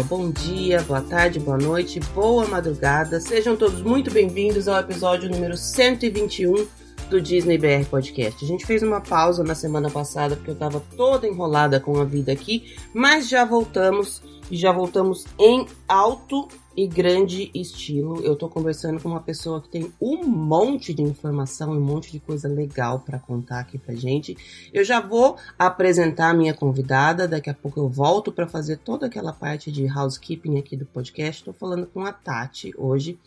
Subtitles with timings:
[0.00, 0.04] Pessoal.
[0.04, 3.20] Bom dia, boa tarde, boa noite, boa madrugada.
[3.20, 6.66] Sejam todos muito bem-vindos ao episódio número 121
[7.10, 8.44] do Disney BR Podcast.
[8.44, 12.04] A gente fez uma pausa na semana passada porque eu tava toda enrolada com a
[12.04, 18.22] vida aqui, mas já voltamos e já voltamos em alto e grande estilo.
[18.22, 22.20] Eu tô conversando com uma pessoa que tem um monte de informação, um monte de
[22.20, 24.36] coisa legal para contar aqui pra gente.
[24.72, 29.06] Eu já vou apresentar a minha convidada, daqui a pouco eu volto para fazer toda
[29.06, 31.42] aquela parte de housekeeping aqui do podcast.
[31.42, 33.18] Tô falando com a Tati hoje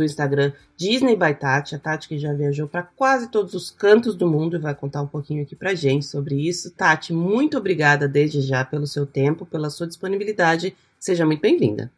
[0.00, 4.16] do Instagram Disney by Tati, a Tati que já viajou para quase todos os cantos
[4.16, 6.70] do mundo e vai contar um pouquinho aqui pra gente sobre isso.
[6.70, 10.74] Tati, muito obrigada desde já pelo seu tempo, pela sua disponibilidade.
[10.98, 11.92] Seja muito bem-vinda.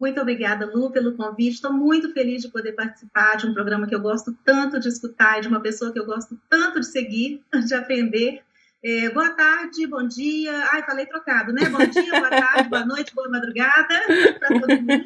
[0.00, 1.54] Muito obrigada, Lu, pelo convite.
[1.54, 5.38] Estou muito feliz de poder participar de um programa que eu gosto tanto de escutar
[5.38, 8.42] e de uma pessoa que eu gosto tanto de seguir, de aprender.
[8.86, 10.52] É, boa tarde, bom dia.
[10.70, 11.62] Ai, falei trocado, né?
[11.70, 13.94] Bom dia, boa tarde, boa noite, boa madrugada
[14.38, 15.04] para todo mundo.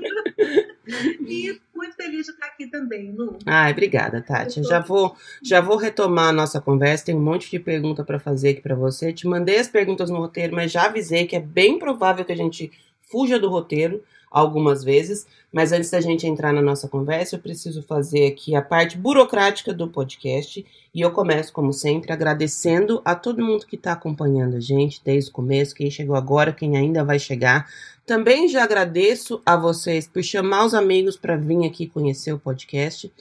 [1.28, 3.38] E muito feliz de estar aqui também, Lu.
[3.46, 4.64] Ai, obrigada, Tati.
[4.64, 7.04] Já vou, já vou retomar a nossa conversa.
[7.04, 9.12] Tem um monte de pergunta para fazer aqui para você.
[9.12, 12.36] Te mandei as perguntas no roteiro, mas já avisei que é bem provável que a
[12.36, 17.40] gente fuja do roteiro algumas vezes, mas antes da gente entrar na nossa conversa, eu
[17.40, 23.14] preciso fazer aqui a parte burocrática do podcast e eu começo, como sempre, agradecendo a
[23.14, 27.04] todo mundo que está acompanhando a gente desde o começo, quem chegou agora, quem ainda
[27.04, 27.68] vai chegar.
[28.04, 33.12] Também já agradeço a vocês por chamar os amigos para vir aqui conhecer o podcast.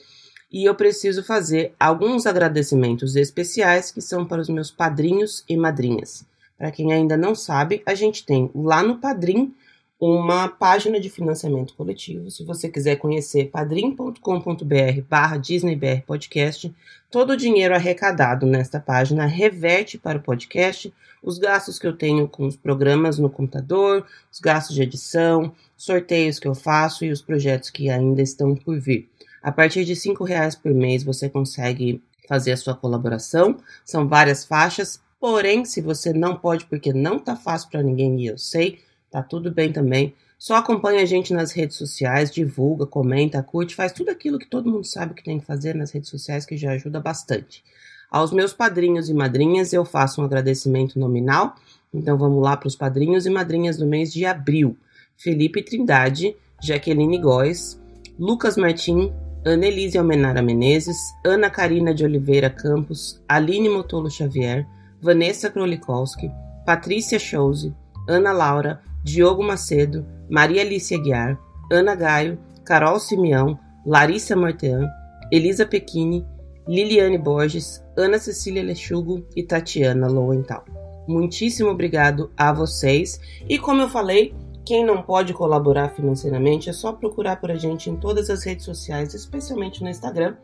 [0.50, 6.24] E eu preciso fazer alguns agradecimentos especiais que são para os meus padrinhos e madrinhas.
[6.56, 9.54] Para quem ainda não sabe, a gente tem lá no Padrim
[10.00, 12.30] uma página de financiamento coletivo.
[12.30, 16.72] Se você quiser conhecer padrim.com.br barra DisneyBR Podcast,
[17.10, 20.92] todo o dinheiro arrecadado nesta página reverte para o podcast
[21.22, 26.38] os gastos que eu tenho com os programas no computador, os gastos de edição, sorteios
[26.38, 29.08] que eu faço e os projetos que ainda estão por vir.
[29.42, 33.56] A partir de R$ reais por mês você consegue fazer a sua colaboração.
[33.84, 38.26] São várias faixas, porém, se você não pode porque não está fácil para ninguém e
[38.26, 38.78] eu sei,
[39.10, 40.14] Tá tudo bem também.
[40.38, 44.70] Só acompanha a gente nas redes sociais, divulga, comenta, curte, faz tudo aquilo que todo
[44.70, 47.64] mundo sabe que tem que fazer nas redes sociais, que já ajuda bastante.
[48.10, 51.56] Aos meus padrinhos e madrinhas, eu faço um agradecimento nominal.
[51.92, 54.76] Então vamos lá para os padrinhos e madrinhas do mês de abril:
[55.16, 57.80] Felipe Trindade, Jaqueline Góes,
[58.18, 59.12] Lucas Martim,
[59.44, 64.66] Annelise Almenara Menezes, Ana Karina de Oliveira Campos, Aline Motolo Xavier,
[65.00, 66.30] Vanessa Krolikowski,
[66.64, 67.74] Patrícia Chose,
[68.08, 71.40] Ana Laura, Diogo Macedo, Maria Alice Aguiar,
[71.72, 74.86] Ana Gaio, Carol Simeão, Larissa Martean,
[75.32, 76.26] Elisa Pequini,
[76.66, 80.62] Liliane Borges, Ana Cecília Lechugo e Tatiana Lowenthal.
[81.08, 83.18] Muitíssimo obrigado a vocês.
[83.48, 84.34] E como eu falei,
[84.66, 88.66] quem não pode colaborar financeiramente é só procurar por a gente em todas as redes
[88.66, 90.36] sociais, especialmente no Instagram,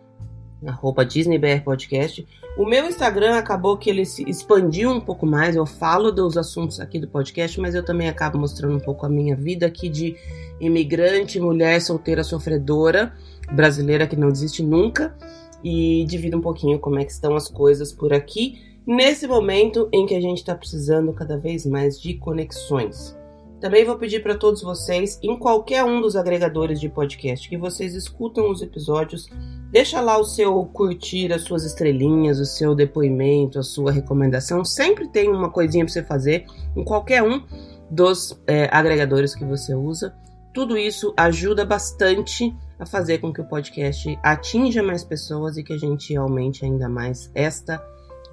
[0.67, 2.27] arroba DisneyBR Podcast.
[2.57, 6.79] O meu Instagram acabou que ele se expandiu um pouco mais, eu falo dos assuntos
[6.81, 10.17] aqui do podcast, mas eu também acabo mostrando um pouco a minha vida aqui de
[10.61, 13.13] imigrante, mulher solteira sofredora,
[13.53, 15.15] brasileira que não desiste nunca,
[15.63, 20.07] e divido um pouquinho como é que estão as coisas por aqui, nesse momento em
[20.07, 23.17] que a gente está precisando cada vez mais de conexões.
[23.65, 27.95] Também vou pedir para todos vocês, em qualquer um dos agregadores de podcast que vocês
[27.95, 29.27] escutam os episódios,
[29.71, 34.63] deixa lá o seu curtir, as suas estrelinhas, o seu depoimento, a sua recomendação.
[34.67, 36.45] Sempre tem uma coisinha para você fazer
[36.77, 37.43] em qualquer um
[37.91, 40.15] dos é, agregadores que você usa.
[40.53, 45.73] Tudo isso ajuda bastante a fazer com que o podcast atinja mais pessoas e que
[45.73, 47.83] a gente aumente ainda mais esta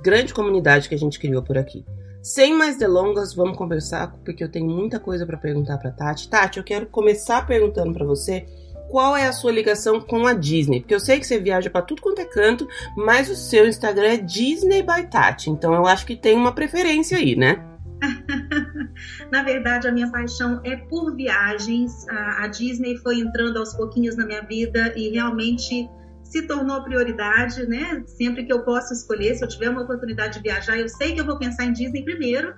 [0.03, 1.85] grande comunidade que a gente criou por aqui.
[2.21, 6.29] Sem mais delongas, vamos conversar, porque eu tenho muita coisa para perguntar para Tati.
[6.29, 8.45] Tati, eu quero começar perguntando para você
[8.91, 11.81] qual é a sua ligação com a Disney, porque eu sei que você viaja para
[11.81, 16.05] tudo quanto é canto, mas o seu Instagram é Disney by Tati, então eu acho
[16.05, 17.65] que tem uma preferência aí, né?
[19.31, 22.07] na verdade, a minha paixão é por viagens.
[22.09, 25.89] A, a Disney foi entrando aos pouquinhos na minha vida e realmente
[26.31, 28.01] se tornou prioridade, né?
[28.07, 31.19] Sempre que eu posso escolher, se eu tiver uma oportunidade de viajar, eu sei que
[31.19, 32.53] eu vou pensar em Disney primeiro,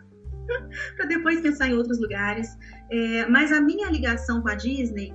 [0.96, 2.48] para depois pensar em outros lugares.
[2.92, 5.12] É, mas a minha ligação com a Disney,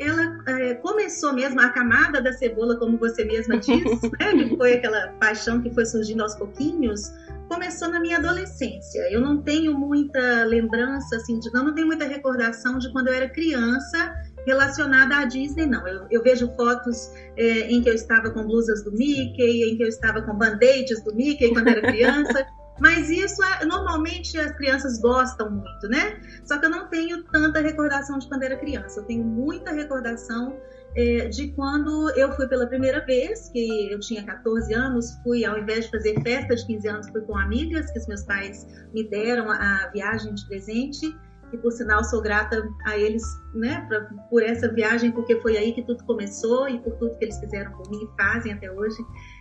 [0.00, 4.32] ela é, começou mesmo a camada da cebola, como você mesma disse, né?
[4.32, 7.12] Que foi aquela paixão que foi surgindo aos pouquinhos.
[7.48, 9.08] Começou na minha adolescência.
[9.12, 13.14] Eu não tenho muita lembrança, assim, de, não, não tenho muita recordação de quando eu
[13.14, 14.12] era criança
[14.50, 15.86] relacionada à Disney, não.
[15.86, 19.84] Eu, eu vejo fotos é, em que eu estava com blusas do Mickey, em que
[19.84, 22.46] eu estava com band-aids do Mickey quando era criança.
[22.80, 26.18] Mas isso, é, normalmente as crianças gostam muito, né?
[26.44, 29.00] Só que eu não tenho tanta recordação de quando era criança.
[29.00, 30.56] Eu tenho muita recordação
[30.96, 35.58] é, de quando eu fui pela primeira vez, que eu tinha 14 anos, fui, ao
[35.58, 39.04] invés de fazer festa de 15 anos, fui com amigas, que os meus pais me
[39.08, 41.14] deram a, a viagem de presente
[41.52, 43.22] e por sinal sou grata a eles,
[43.54, 47.24] né, pra, por essa viagem, porque foi aí que tudo começou e por tudo que
[47.24, 48.98] eles fizeram por mim e fazem até hoje.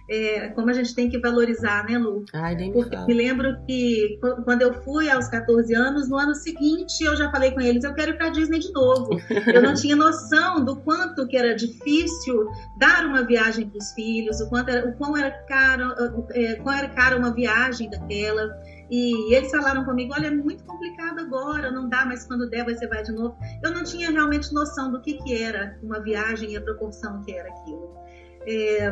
[0.09, 2.25] É, como a gente tem que valorizar, né, Lu?
[2.33, 6.33] Ai, nem porque me, me lembro que quando eu fui aos 14 anos, no ano
[6.33, 9.09] seguinte eu já falei com eles, eu quero ir para Disney de novo.
[9.53, 14.41] eu não tinha noção do quanto que era difícil dar uma viagem para os filhos,
[14.41, 15.93] o quanto era, o quão era caro,
[16.31, 18.49] é, quão era cara uma viagem daquela.
[18.89, 22.87] E eles falaram comigo: olha, é muito complicado agora, não dá, mas quando der você
[22.87, 23.37] vai de novo.
[23.63, 27.31] Eu não tinha realmente noção do que, que era uma viagem e a proporção que
[27.33, 27.99] era aquilo.
[28.47, 28.91] É,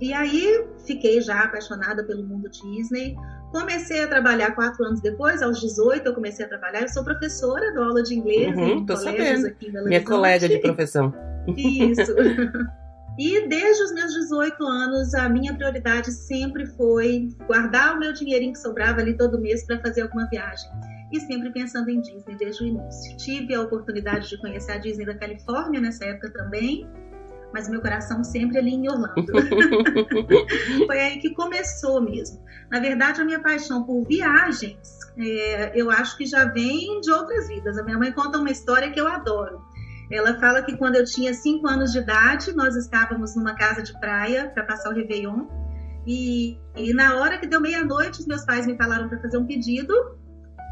[0.00, 3.16] e aí fiquei já apaixonada pelo mundo Disney.
[3.50, 6.82] Comecei a trabalhar quatro anos depois, aos 18 eu comecei a trabalhar.
[6.82, 10.48] Eu sou professora, dou aula de inglês uhum, em colégios aqui em Belo Minha colega
[10.48, 11.14] de profissão.
[11.56, 12.14] Isso.
[13.18, 18.52] E desde os meus 18 anos, a minha prioridade sempre foi guardar o meu dinheirinho
[18.52, 20.70] que sobrava ali todo mês para fazer alguma viagem.
[21.12, 23.16] E sempre pensando em Disney desde o início.
[23.16, 26.88] Tive a oportunidade de conhecer a Disney da Califórnia nessa época também,
[27.52, 29.26] mas meu coração sempre ali em Orlando.
[30.86, 32.40] foi aí que começou mesmo.
[32.70, 37.48] Na verdade, a minha paixão por viagens, é, eu acho que já vem de outras
[37.48, 37.78] vidas.
[37.78, 39.60] A minha mãe conta uma história que eu adoro.
[40.10, 43.98] Ela fala que quando eu tinha cinco anos de idade, nós estávamos numa casa de
[44.00, 45.46] praia para passar o Réveillon.
[46.06, 49.46] E, e na hora que deu meia-noite, os meus pais me falaram para fazer um
[49.46, 49.92] pedido.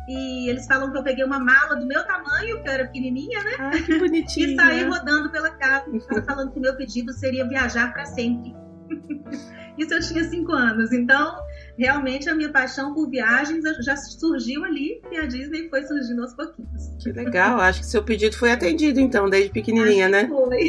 [0.08, 3.42] E eles falam que eu peguei uma mala do meu tamanho, que eu era pequenininha,
[3.42, 3.50] né?
[3.58, 4.46] Ai, que bonitinha.
[4.54, 5.84] e saí rodando pela casa,
[6.24, 8.54] falando que o meu pedido seria viajar para sempre.
[9.76, 10.92] Isso eu tinha cinco anos.
[10.92, 11.36] Então,
[11.78, 16.34] realmente a minha paixão por viagens já surgiu ali e a Disney foi surgindo aos
[16.34, 16.90] pouquinhos.
[17.02, 20.26] Que legal, acho que seu pedido foi atendido então, desde pequenininha, né?
[20.26, 20.68] Foi.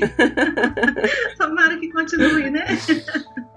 [1.38, 2.66] Tomara que continue, né?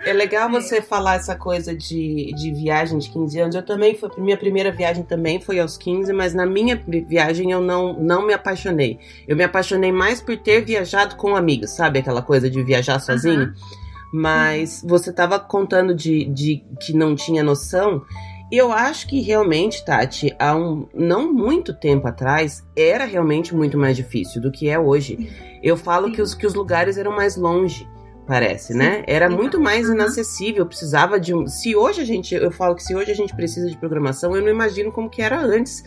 [0.05, 0.53] É legal é.
[0.53, 3.55] você falar essa coisa de, de viagem de 15 anos.
[3.55, 7.61] Eu também foi minha primeira viagem também foi aos 15, mas na minha viagem eu
[7.61, 8.99] não não me apaixonei.
[9.27, 13.47] Eu me apaixonei mais por ter viajado com amigos, sabe aquela coisa de viajar sozinho?
[13.47, 13.80] Uhum.
[14.13, 18.03] Mas você estava contando de, de que não tinha noção.
[18.51, 23.79] E eu acho que realmente, Tati, há um não muito tempo atrás, era realmente muito
[23.79, 25.31] mais difícil do que é hoje.
[25.63, 27.87] Eu falo que os, que os lugares eram mais longe,
[28.27, 29.05] parece, né?
[29.07, 31.47] Era muito mais inacessível, precisava de um.
[31.47, 34.43] Se hoje a gente, eu falo que se hoje a gente precisa de programação, eu
[34.43, 35.85] não imagino como que era antes.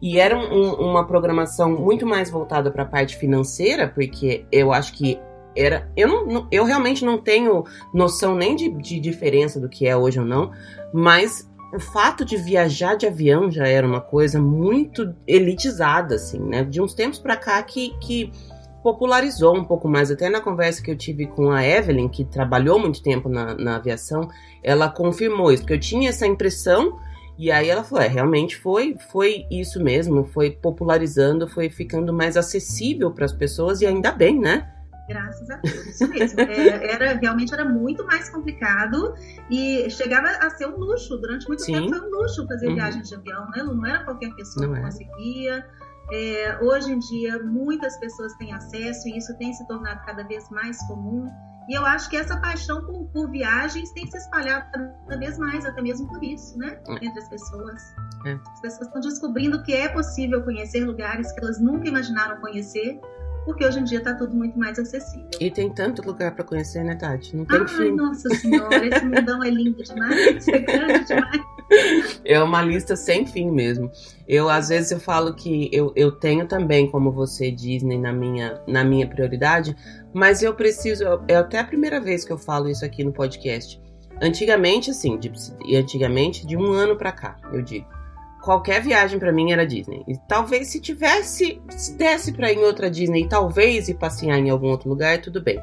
[0.00, 4.92] E era um, uma programação muito mais voltada para a parte financeira, porque eu acho
[4.92, 5.18] que
[5.56, 5.90] era.
[5.96, 10.20] Eu, não, eu realmente não tenho noção nem de, de diferença do que é hoje
[10.20, 10.52] ou não,
[10.92, 16.64] mas o fato de viajar de avião já era uma coisa muito elitizada, assim, né?
[16.64, 18.32] De uns tempos para cá que, que
[18.82, 20.10] popularizou um pouco mais.
[20.10, 23.76] Até na conversa que eu tive com a Evelyn, que trabalhou muito tempo na, na
[23.76, 24.28] aviação,
[24.62, 26.98] ela confirmou isso, porque eu tinha essa impressão.
[27.38, 32.36] E aí ela falou, é, realmente foi, foi isso mesmo, foi popularizando, foi ficando mais
[32.36, 34.70] acessível para as pessoas e ainda bem, né?
[35.08, 36.40] Graças a Deus, isso mesmo.
[36.40, 39.14] É, era, realmente era muito mais complicado
[39.50, 41.16] e chegava a ser um luxo.
[41.18, 41.72] Durante muito Sim.
[41.72, 42.74] tempo foi um luxo fazer uhum.
[42.74, 43.62] viagem de avião, né?
[43.62, 44.82] Não era qualquer pessoa Não que é.
[44.82, 45.66] conseguia.
[46.12, 50.48] É, hoje em dia, muitas pessoas têm acesso e isso tem se tornado cada vez
[50.50, 51.28] mais comum.
[51.68, 55.66] E eu acho que essa paixão por, por viagens tem se espalhado cada vez mais,
[55.66, 56.78] até mesmo por isso, né?
[56.86, 56.94] É.
[57.04, 57.82] Entre as pessoas.
[58.24, 58.34] É.
[58.34, 63.00] As pessoas estão descobrindo que é possível conhecer lugares que elas nunca imaginaram conhecer
[63.46, 65.30] porque hoje em dia está tudo muito mais acessível.
[65.40, 67.34] E tem tanto lugar para conhecer, né, Tati?
[67.36, 67.92] Não tem Ai, fim.
[67.92, 71.40] nossa senhora, esse mundão é lindo demais, é grande demais.
[72.24, 73.90] É uma lista sem fim mesmo.
[74.28, 78.60] Eu, às vezes, eu falo que eu, eu tenho também, como você, Disney, na minha,
[78.68, 79.76] na minha prioridade,
[80.14, 81.02] mas eu preciso.
[81.26, 83.82] É até a primeira vez que eu falo isso aqui no podcast.
[84.22, 85.32] Antigamente, assim, de,
[85.76, 87.95] antigamente, de um ano para cá, eu digo
[88.46, 90.04] qualquer viagem para mim era Disney.
[90.06, 94.48] E talvez se tivesse, se desse para ir em outra Disney, talvez ir passear em
[94.48, 95.60] algum outro lugar, tudo bem.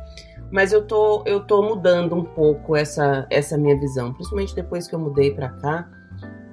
[0.51, 4.93] Mas eu tô, eu tô mudando um pouco essa, essa minha visão, principalmente depois que
[4.93, 5.89] eu mudei para cá.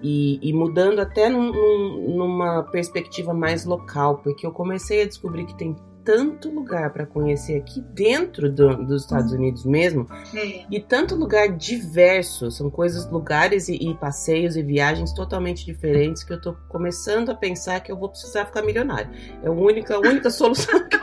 [0.02, 5.44] E, e, mudando até num, num, numa perspectiva mais local, porque eu comecei a descobrir
[5.44, 5.76] que tem
[6.10, 10.64] tanto lugar para conhecer aqui dentro do, dos Estados Unidos mesmo é.
[10.68, 16.32] e tanto lugar diverso são coisas lugares e, e, passeios e viagens totalmente diferentes que
[16.32, 19.08] eu tô começando a pensar que eu vou precisar ficar milionário
[19.40, 21.00] é a única a única solução que eu,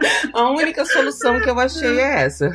[0.34, 2.48] a única solução que eu achei é essa.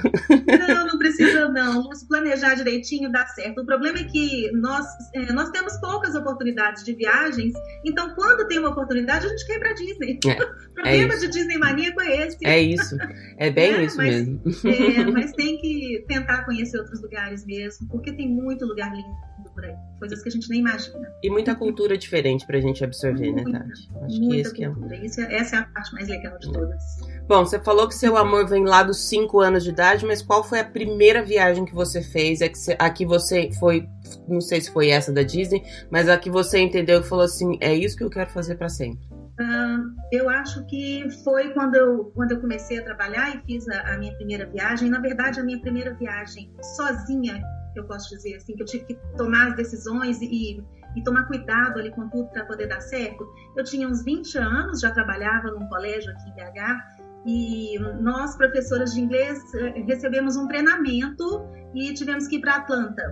[0.68, 1.92] Não, não precisa não.
[1.94, 3.62] Se planejar direitinho dá certo.
[3.62, 7.54] O problema é que nós, é, nós temos poucas oportunidades de viagens,
[7.86, 10.20] então quando tem uma oportunidade a gente quer ir pra Disney.
[10.26, 12.38] É, o problema é de Disney maníaco é esse.
[12.44, 12.98] É isso.
[13.38, 14.42] É bem é, isso mas, mesmo.
[14.66, 19.66] É, mas tem que tentar conhecer outros lugares mesmo, porque tem muito lugar lindo por
[19.66, 19.76] aí.
[19.98, 21.08] Coisas que a gente nem imagina.
[21.24, 23.90] E muita cultura diferente pra gente absorver, muita, né, Tati?
[24.04, 24.90] Acho que esse cultura.
[24.90, 25.06] Que é...
[25.06, 26.84] Isso, é, essa é a parte mais legal de todas.
[27.28, 30.44] Bom, você falou que seu amor vem lá dos 5 anos de idade, mas qual
[30.44, 32.42] foi a primeira viagem que você fez?
[32.42, 33.88] É que você, a que você foi,
[34.28, 37.58] não sei se foi essa da Disney, mas a que você entendeu e falou assim:
[37.60, 39.04] é isso que eu quero fazer para sempre?
[39.40, 43.94] Uh, eu acho que foi quando eu, quando eu comecei a trabalhar e fiz a,
[43.94, 44.90] a minha primeira viagem.
[44.90, 47.42] Na verdade, a minha primeira viagem sozinha
[47.76, 50.64] eu posso dizer assim, que eu tive que tomar as decisões e,
[50.96, 53.26] e tomar cuidado ali com tudo para poder dar certo.
[53.56, 56.95] Eu tinha uns 20 anos, já trabalhava num colégio aqui em BH,
[57.26, 63.04] e nós, professoras de inglês, eh, recebemos um treinamento e tivemos que ir para Atlanta.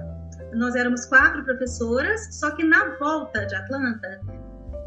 [0.53, 4.21] Nós éramos quatro professoras, só que na volta de Atlanta,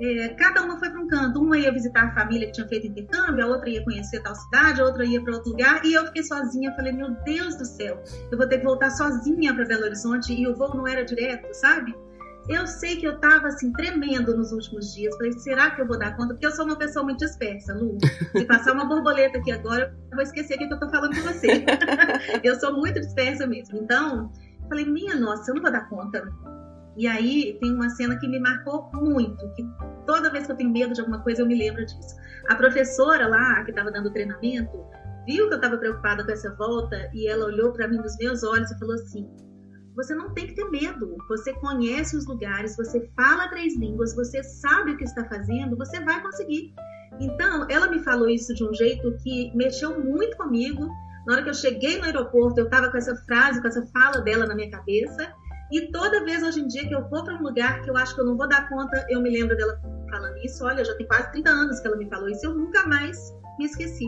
[0.00, 1.40] é, cada uma foi para um canto.
[1.40, 4.80] Uma ia visitar a família que tinha feito intercâmbio, a outra ia conhecer tal cidade,
[4.80, 5.84] a outra ia para outro lugar.
[5.84, 6.74] E eu fiquei sozinha.
[6.76, 10.46] Falei, meu Deus do céu, eu vou ter que voltar sozinha para Belo Horizonte e
[10.46, 11.94] o voo não era direto, sabe?
[12.48, 15.14] Eu sei que eu estava assim tremendo nos últimos dias.
[15.16, 16.34] Falei, será que eu vou dar conta?
[16.34, 17.98] Porque eu sou uma pessoa muito dispersa, Lu.
[18.32, 21.22] Se passar uma borboleta aqui agora, eu vou esquecer o que eu estou falando com
[21.22, 21.64] você.
[22.44, 23.78] eu sou muito dispersa mesmo.
[23.78, 24.32] Então,
[24.68, 26.22] falei, minha nossa, eu não vou dar conta.
[26.96, 29.66] E aí tem uma cena que me marcou muito, que
[30.06, 32.16] toda vez que eu tenho medo de alguma coisa eu me lembro disso.
[32.48, 34.86] A professora lá que estava dando treinamento
[35.26, 38.42] viu que eu estava preocupada com essa volta e ela olhou para mim nos meus
[38.42, 39.28] olhos e falou assim:
[39.96, 41.16] você não tem que ter medo.
[41.28, 45.98] Você conhece os lugares, você fala três línguas, você sabe o que está fazendo, você
[46.00, 46.74] vai conseguir.
[47.18, 50.86] Então, ela me falou isso de um jeito que mexeu muito comigo.
[51.26, 54.20] Na hora que eu cheguei no aeroporto, eu estava com essa frase, com essa fala
[54.20, 55.32] dela na minha cabeça.
[55.72, 58.14] E toda vez hoje em dia que eu vou para um lugar que eu acho
[58.14, 60.62] que eu não vou dar conta, eu me lembro dela falando isso.
[60.64, 63.18] Olha, já tem quase 30 anos que ela me falou isso, eu nunca mais
[63.58, 64.06] me esqueci.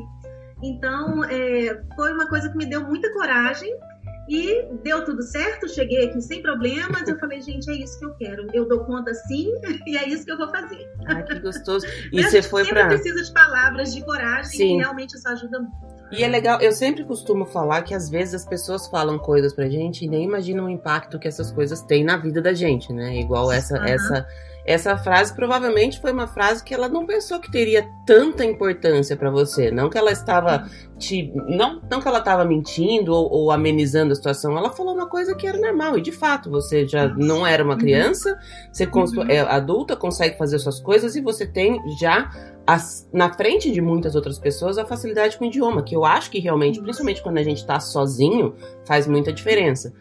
[0.63, 3.75] Então, é, foi uma coisa que me deu muita coragem
[4.29, 5.69] e deu tudo certo.
[5.69, 7.09] Cheguei aqui sem problemas.
[7.09, 8.47] Eu falei, gente, é isso que eu quero.
[8.53, 9.51] Eu dou conta sim
[9.87, 10.89] e é isso que eu vou fazer.
[11.07, 11.87] Ai, que gostoso.
[12.13, 12.89] E você foi para.
[12.89, 14.77] precisa de palavras de coragem sim.
[14.77, 15.99] e realmente isso ajuda muito.
[16.11, 19.69] E é legal, eu sempre costumo falar que às vezes as pessoas falam coisas pra
[19.69, 23.19] gente e nem imaginam o impacto que essas coisas têm na vida da gente, né?
[23.19, 23.85] Igual essa, uhum.
[23.85, 24.27] essa,
[24.69, 29.31] essa frase provavelmente foi uma frase que ela não pensou que teria tanta importância para
[29.31, 29.71] você.
[29.71, 31.33] Não que ela estava te.
[31.35, 34.59] Não, não que ela estava mentindo ou, ou, amenizando a situação.
[34.59, 35.97] Ela falou uma coisa que era normal.
[35.97, 37.79] E de fato, você já não era uma uhum.
[37.79, 38.39] criança,
[38.71, 39.31] você uhum.
[39.31, 42.31] é adulta, consegue fazer suas coisas e você tem já
[42.67, 46.31] as, na frente de muitas outras pessoas a facilidade com o idioma, que eu acho
[46.31, 49.95] que realmente, principalmente quando a gente tá sozinho, faz muita diferença.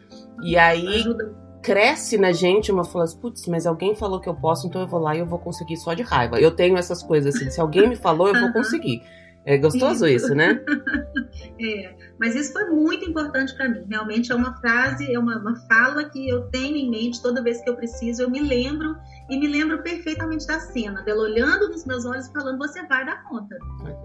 [0.43, 1.46] E aí Ajuda.
[1.61, 4.87] Cresce na gente uma fala assim, putz, mas alguém falou que eu posso, então eu
[4.87, 6.39] vou lá e eu vou conseguir só de raiva.
[6.39, 9.01] Eu tenho essas coisas assim, se alguém me falou, eu vou conseguir.
[9.47, 10.59] É gostoso isso, isso né?
[11.57, 13.85] é, mas isso foi muito importante para mim.
[13.89, 17.61] Realmente é uma frase, é uma, uma fala que eu tenho em mente toda vez
[17.61, 18.23] que eu preciso.
[18.23, 18.97] Eu me lembro
[19.29, 23.05] e me lembro perfeitamente da cena, dela olhando nos meus olhos e falando: Você vai
[23.05, 23.57] dar conta.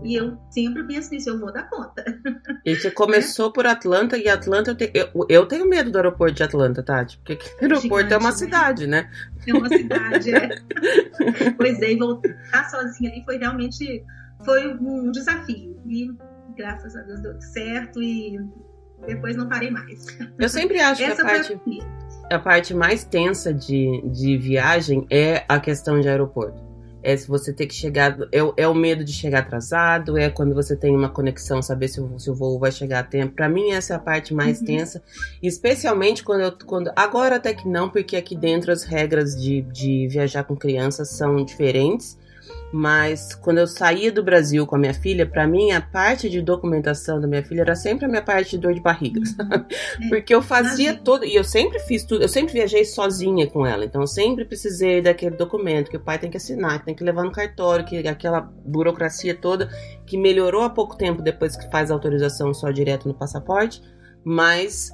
[0.04, 2.04] E eu sempre penso nisso: Eu vou dar conta.
[2.64, 3.52] E você começou é.
[3.52, 7.18] por Atlanta, e Atlanta, eu, te, eu, eu, tenho medo do aeroporto de Atlanta, Tati,
[7.18, 8.36] porque o aeroporto Gigante, é uma né?
[8.36, 9.10] cidade, né?
[9.48, 10.48] É uma cidade, é.
[11.58, 14.04] pois é, e voltar sozinha ali foi realmente
[14.44, 15.80] foi um desafio.
[15.86, 16.10] E
[16.56, 18.38] graças a Deus deu certo e
[19.06, 20.06] depois não parei mais.
[20.38, 21.60] Eu sempre acho Essa que a parte,
[22.30, 26.72] a parte mais tensa de, de viagem é a questão de aeroporto.
[27.04, 28.16] É se você ter que chegar.
[28.30, 32.00] É, é o medo de chegar atrasado, é quando você tem uma conexão, saber se
[32.00, 33.34] o, se o voo vai chegar a tempo.
[33.34, 34.66] Para mim, essa é a parte mais uhum.
[34.66, 35.02] tensa.
[35.42, 36.52] Especialmente quando eu.
[36.64, 41.08] Quando, agora até que não, porque aqui dentro as regras de, de viajar com crianças
[41.08, 42.16] são diferentes.
[42.72, 46.40] Mas quando eu saía do Brasil com a minha filha, para mim a parte de
[46.40, 49.26] documentação da minha filha era sempre a minha parte de dor de barriga, uhum.
[49.26, 49.74] sabe?
[50.02, 50.08] É.
[50.08, 53.84] Porque eu fazia todo, e eu sempre fiz tudo, eu sempre viajei sozinha com ela,
[53.84, 57.04] então eu sempre precisei daquele documento que o pai tem que assinar, que tem que
[57.04, 59.68] levar no cartório, que aquela burocracia toda
[60.06, 63.82] que melhorou há pouco tempo depois que faz a autorização só direto no passaporte,
[64.24, 64.90] mas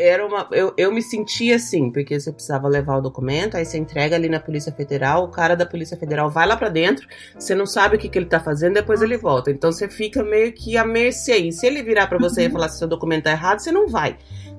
[0.00, 0.48] era uma.
[0.50, 4.28] Eu, eu me sentia assim, porque você precisava levar o documento, aí você entrega ali
[4.28, 7.06] na Polícia Federal, o cara da Polícia Federal vai lá para dentro,
[7.38, 9.50] você não sabe o que, que ele tá fazendo, depois ele volta.
[9.50, 11.36] Então você fica meio que à mercê.
[11.36, 13.88] E se ele virar para você e falar se seu documento tá errado, você não
[13.88, 14.16] vai.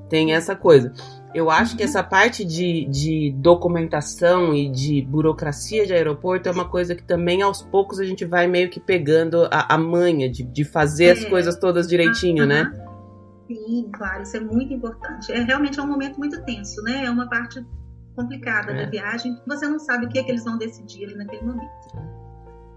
[0.10, 0.94] Tem essa coisa.
[1.34, 6.68] Eu acho que essa parte de, de documentação e de burocracia de aeroporto é uma
[6.68, 10.44] coisa que também aos poucos a gente vai meio que pegando a, a manha de,
[10.44, 11.12] de fazer é.
[11.12, 12.70] as coisas todas direitinho, né?
[13.54, 15.32] Sim, claro, isso é muito importante.
[15.32, 17.06] É realmente é um momento muito tenso, né?
[17.06, 17.66] É uma parte
[18.16, 18.86] complicada é.
[18.86, 21.72] da viagem, você não sabe o que, é que eles vão decidir ali naquele momento.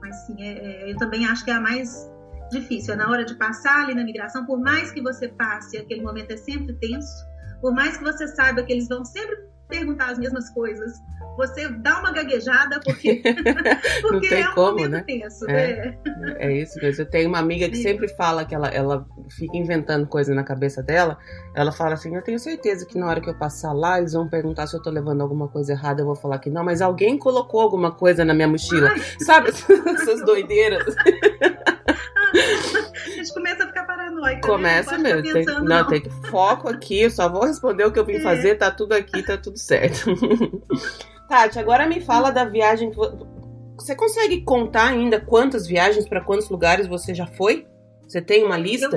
[0.00, 2.10] Mas sim, é, é, eu também acho que é a mais
[2.50, 2.94] difícil.
[2.94, 6.32] É na hora de passar ali na migração, por mais que você passe, aquele momento
[6.32, 10.48] é sempre tenso por mais que você saiba que eles vão sempre perguntar as mesmas
[10.50, 11.02] coisas,
[11.36, 13.20] você dá uma gaguejada porque,
[14.02, 15.02] porque é um como, né?
[15.06, 15.48] tenso.
[15.50, 16.36] É, né?
[16.38, 17.02] é isso mesmo.
[17.02, 20.82] Eu tenho uma amiga que sempre fala que ela, ela fica inventando coisa na cabeça
[20.82, 21.18] dela.
[21.54, 24.28] Ela fala assim: Eu tenho certeza que na hora que eu passar lá, eles vão
[24.28, 26.02] perguntar se eu tô levando alguma coisa errada.
[26.02, 28.90] Eu vou falar que não, mas alguém colocou alguma coisa na minha mochila.
[28.90, 29.00] Ai.
[29.18, 30.94] Sabe essas doideiras?
[32.34, 33.63] a gente começa
[34.24, 34.48] a ficar paranoica.
[34.48, 34.82] Né?
[34.82, 35.32] Começa mesmo.
[35.32, 38.16] Tem, não, não, tem que foco aqui, eu só vou responder o que eu vim
[38.16, 38.20] é.
[38.20, 40.10] fazer, tá tudo aqui, tá tudo certo.
[41.28, 42.96] Tati, agora me fala da viagem que
[43.76, 47.66] você consegue contar ainda quantas viagens para quantos lugares você já foi?
[48.06, 48.96] Você tem uma lista?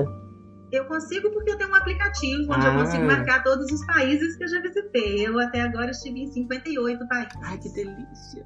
[0.71, 2.73] Eu, eu consigo porque eu tenho um aplicativo onde ah.
[2.73, 5.27] eu consigo marcar todos os países que eu já visitei.
[5.27, 7.33] Eu até agora estive em 58 países.
[7.41, 8.45] Ai, que delícia.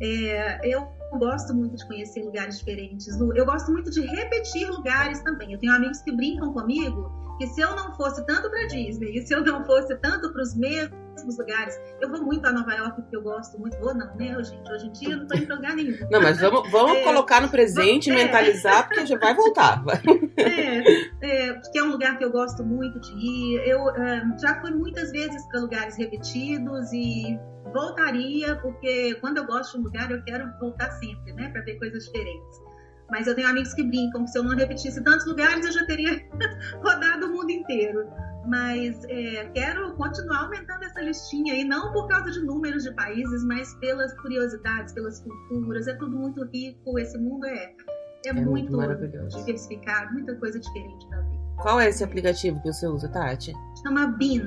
[0.00, 0.88] É, é, eu
[1.18, 3.08] gosto muito de conhecer lugares diferentes.
[3.18, 5.52] Eu gosto muito de repetir lugares também.
[5.52, 9.26] Eu tenho amigos que brincam comigo que se eu não fosse tanto para Disney e
[9.26, 13.02] se eu não fosse tanto para os mesmos lugares, eu vou muito a Nova York
[13.02, 13.78] porque eu gosto muito.
[13.78, 14.72] Vou não, né, gente?
[14.72, 15.96] Hoje em dia eu não estou indo lugar nenhum.
[16.10, 18.24] Não, mas vamos, vamos é, colocar no presente, vamos, é.
[18.24, 19.82] mentalizar, porque já vai voltar.
[20.38, 20.82] É,
[21.22, 23.66] é, porque é um lugar que eu gosto muito de ir.
[23.66, 27.38] Eu é, já fui muitas vezes para lugares repetidos e
[27.72, 31.78] voltaria, porque quando eu gosto de um lugar, eu quero voltar sempre, né, para ver
[31.78, 32.60] coisas diferentes.
[33.10, 35.86] Mas eu tenho amigos que brincam que se eu não repetisse tantos lugares, eu já
[35.86, 36.20] teria
[36.82, 38.06] rodado o mundo inteiro.
[38.46, 43.44] Mas é, quero continuar aumentando essa listinha aí, não por causa de números de países,
[43.44, 45.88] mas pelas curiosidades, pelas culturas.
[45.88, 47.74] É tudo muito rico, esse mundo é,
[48.24, 51.36] é, é muito, muito diversificado, muita coisa diferente para ver.
[51.56, 53.52] Qual é esse aplicativo que você usa, Tati?
[53.82, 54.42] Chama BIN.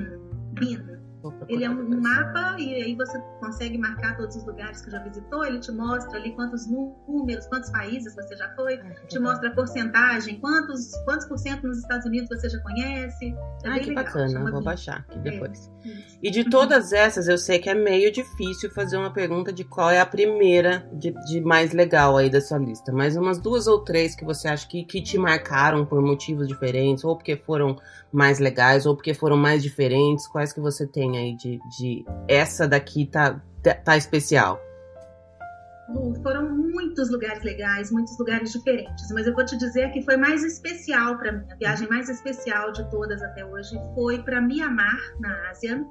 [0.52, 0.99] BIN.
[1.48, 5.44] Ele é um mapa e aí você consegue marcar todos os lugares que já visitou.
[5.44, 9.54] Ele te mostra ali quantos números, quantos países você já foi, ah, te mostra a
[9.54, 13.34] porcentagem, quantos, quantos por cento nos Estados Unidos você já conhece.
[13.64, 15.70] É ah, que legal, bacana, vou baixar aqui depois.
[15.84, 15.90] É,
[16.22, 19.90] e de todas essas, eu sei que é meio difícil fazer uma pergunta de qual
[19.90, 23.80] é a primeira de, de mais legal aí da sua lista, mas umas duas ou
[23.80, 27.76] três que você acha que, que te marcaram por motivos diferentes, ou porque foram
[28.12, 32.66] mais legais, ou porque foram mais diferentes, quais que você tem aí de, de essa
[32.66, 33.40] daqui tá,
[33.84, 34.60] tá especial?
[36.22, 40.44] foram muitos lugares legais, muitos lugares diferentes, mas eu vou te dizer que foi mais
[40.44, 41.44] especial para mim.
[41.50, 45.84] A viagem mais especial de todas até hoje foi para Mianmar, na Ásia.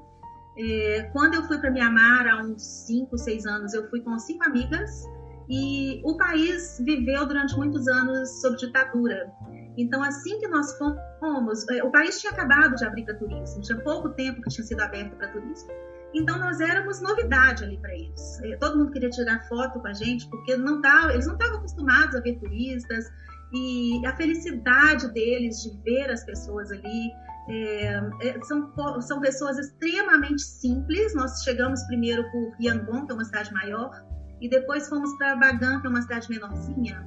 [0.57, 4.43] É, quando eu fui para Mianmar há uns 5, 6 anos, eu fui com cinco
[4.45, 5.05] amigas
[5.49, 9.31] e o país viveu durante muitos anos sob ditadura.
[9.77, 10.77] Então, assim que nós
[11.19, 14.65] fomos, é, o país tinha acabado de abrir para turismo, tinha pouco tempo que tinha
[14.65, 15.69] sido aberto para turismo.
[16.13, 18.39] Então, nós éramos novidade ali para eles.
[18.43, 21.59] É, todo mundo queria tirar foto com a gente, porque não tava, eles não estavam
[21.59, 23.05] acostumados a ver turistas,
[23.51, 27.11] e a felicidade deles de ver as pessoas ali.
[27.51, 31.15] É, é, são, são pessoas extremamente simples.
[31.15, 33.91] Nós chegamos primeiro por Yangon, que é uma cidade maior,
[34.39, 37.05] e depois fomos para Bagan, que é uma cidade menorzinha.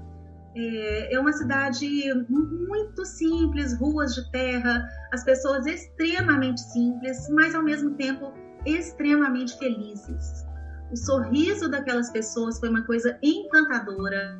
[0.54, 1.86] É, é uma cidade
[2.28, 8.32] muito simples, ruas de terra, as pessoas extremamente simples, mas ao mesmo tempo
[8.66, 10.44] extremamente felizes.
[10.92, 14.38] O sorriso daquelas pessoas foi uma coisa encantadora.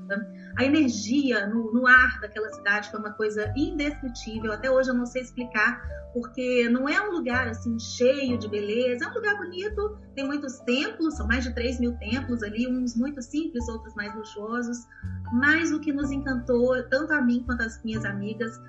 [0.59, 4.53] A energia no, no, ar daquela cidade foi uma coisa indescritível.
[4.53, 9.07] Até hoje eu não sei explicar, porque não é um lugar assim cheio de beleza.
[9.07, 12.95] É um lugar bonito, tem muitos templos, são mais de 3 mil templos ali, uns
[12.95, 14.77] muito simples, outros mais luxuosos.
[15.33, 18.61] Mas o que nos encantou, tanto a mim quanto as minhas amigas,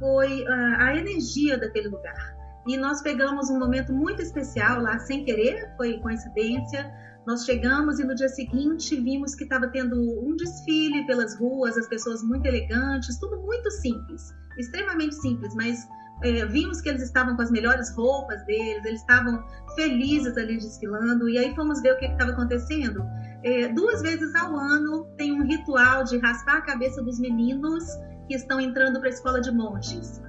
[0.00, 2.34] foi uh, a energia daquele lugar.
[2.66, 6.90] E nós pegamos um momento muito especial lá, sem querer, foi coincidência.
[7.26, 11.88] Nós chegamos e no dia seguinte vimos que estava tendo um desfile pelas ruas, as
[11.88, 15.88] pessoas muito elegantes, tudo muito simples, extremamente simples, mas
[16.22, 21.28] é, vimos que eles estavam com as melhores roupas deles, eles estavam felizes ali desfilando,
[21.28, 23.04] e aí fomos ver o que estava acontecendo.
[23.42, 27.84] É, duas vezes ao ano tem um ritual de raspar a cabeça dos meninos
[28.28, 30.22] que estão entrando para a escola de monges,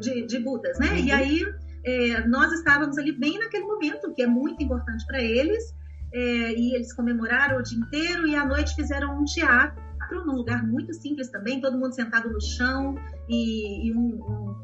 [0.00, 0.90] de, de Budas, né?
[0.90, 0.96] Uhum.
[0.98, 1.42] E aí
[1.84, 5.74] é, nós estávamos ali bem naquele momento, que é muito importante para eles,
[6.12, 9.88] é, e eles comemoraram o dia inteiro e à noite fizeram um teatro
[10.24, 12.94] num lugar muito simples também, todo mundo sentado no chão
[13.28, 14.56] e, e um, um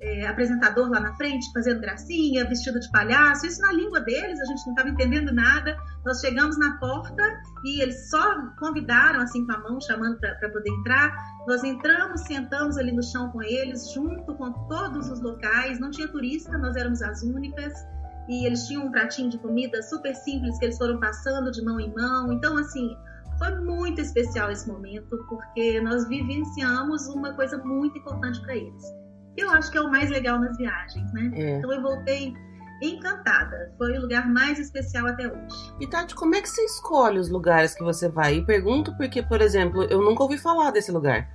[0.00, 4.44] é, apresentador lá na frente, fazendo gracinha, vestido de palhaço, isso na língua deles, a
[4.44, 5.76] gente não estava entendendo nada.
[6.04, 7.22] Nós chegamos na porta
[7.64, 11.12] e eles só convidaram, assim, com a mão, chamando para poder entrar.
[11.46, 16.06] Nós entramos, sentamos ali no chão com eles, junto com todos os locais, não tinha
[16.08, 17.72] turista, nós éramos as únicas.
[18.28, 21.80] E eles tinham um pratinho de comida super simples que eles foram passando de mão
[21.80, 22.32] em mão.
[22.32, 22.96] Então, assim,
[23.38, 28.84] foi muito especial esse momento, porque nós vivenciamos uma coisa muito importante para eles
[29.40, 31.30] eu acho que é o mais legal nas viagens, né?
[31.34, 31.58] É.
[31.58, 32.34] Então eu voltei
[32.82, 33.72] encantada.
[33.76, 35.74] Foi o lugar mais especial até hoje.
[35.80, 38.36] E Tati, como é que você escolhe os lugares que você vai?
[38.36, 41.28] E pergunto porque, por exemplo, eu nunca ouvi falar desse lugar.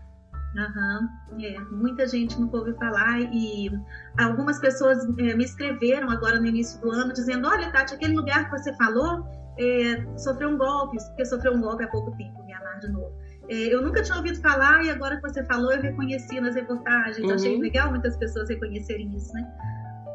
[0.57, 3.71] Aham, uhum, é, muita gente nunca ouviu falar e
[4.19, 8.45] algumas pessoas é, me escreveram agora no início do ano dizendo, olha Tati, aquele lugar
[8.45, 9.25] que você falou
[9.57, 13.11] é, sofreu um golpe, porque sofreu um golpe há pouco tempo, me amar de novo.
[13.49, 17.25] É, eu nunca tinha ouvido falar e agora que você falou, eu reconheci nas reportagens.
[17.27, 17.33] Uhum.
[17.33, 19.45] Achei legal muitas pessoas reconhecerem isso, né?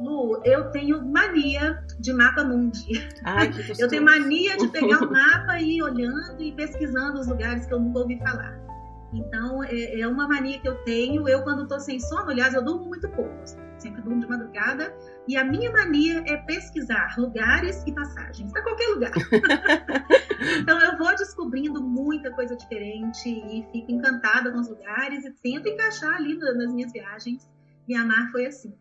[0.01, 3.09] Lu, eu tenho mania de mapa mundi.
[3.24, 7.66] Ai, eu tenho mania de pegar o mapa e ir olhando e pesquisando os lugares
[7.66, 8.67] que eu nunca ouvi falar.
[9.12, 11.29] Então, é, é uma mania que eu tenho.
[11.29, 13.35] Eu, quando estou sem sono, aliás, eu durmo muito pouco.
[13.79, 14.94] Sempre durmo de madrugada.
[15.27, 19.12] E a minha mania é pesquisar lugares e passagens para qualquer lugar.
[20.61, 25.68] então eu vou descobrindo muita coisa diferente e fico encantada com os lugares e tento
[25.68, 27.49] encaixar ali nas minhas viagens.
[27.87, 28.75] Minha mar foi assim.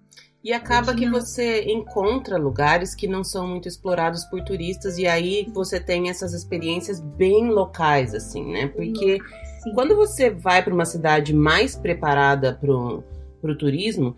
[0.44, 1.10] E acaba tinha...
[1.10, 6.10] que você encontra lugares que não são muito explorados por turistas e aí você tem
[6.10, 8.68] essas experiências bem locais, assim, né?
[8.68, 9.47] Porque Sim.
[9.74, 14.16] Quando você vai para uma cidade mais preparada para o turismo,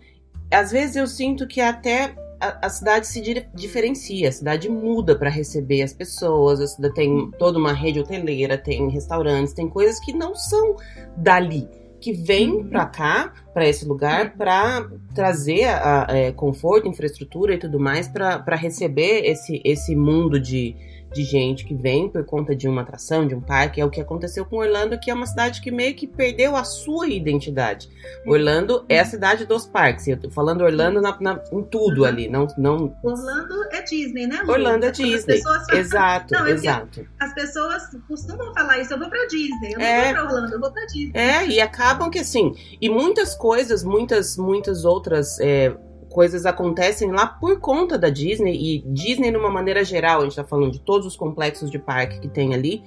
[0.50, 5.14] às vezes eu sinto que até a, a cidade se di diferencia, a cidade muda
[5.14, 10.00] para receber as pessoas, a cidade tem toda uma rede hoteleira, tem restaurantes, tem coisas
[10.00, 10.76] que não são
[11.16, 11.68] dali,
[12.00, 12.68] que vêm uhum.
[12.68, 18.08] para cá, para esse lugar, para trazer a, a, é, conforto, infraestrutura e tudo mais
[18.08, 20.74] para receber esse, esse mundo de,
[21.12, 23.80] de gente que vem por conta de uma atração, de um parque.
[23.80, 26.64] É o que aconteceu com Orlando, que é uma cidade que meio que perdeu a
[26.64, 27.88] sua identidade.
[28.26, 30.06] Orlando é a cidade dos parques.
[30.06, 32.96] Eu tô falando Orlando na, na, em tudo ali, não, não.
[33.02, 34.42] Orlando é Disney, né?
[34.44, 34.52] Lu?
[34.52, 35.36] Orlando é Disney.
[35.36, 35.68] Pessoas...
[35.70, 37.06] Exato, não, é exato.
[37.18, 38.92] As pessoas costumam falar isso.
[38.92, 39.72] Eu vou para Disney.
[39.72, 40.04] Eu não é...
[40.04, 40.54] vou para Orlando.
[40.54, 41.12] Eu vou para Disney.
[41.14, 45.74] É e acabam que assim e muitas coisas, muitas, muitas outras é,
[46.10, 50.36] coisas acontecem lá por conta da Disney e Disney, de uma maneira geral, a gente
[50.36, 52.82] tá falando de todos os complexos de parque que tem ali,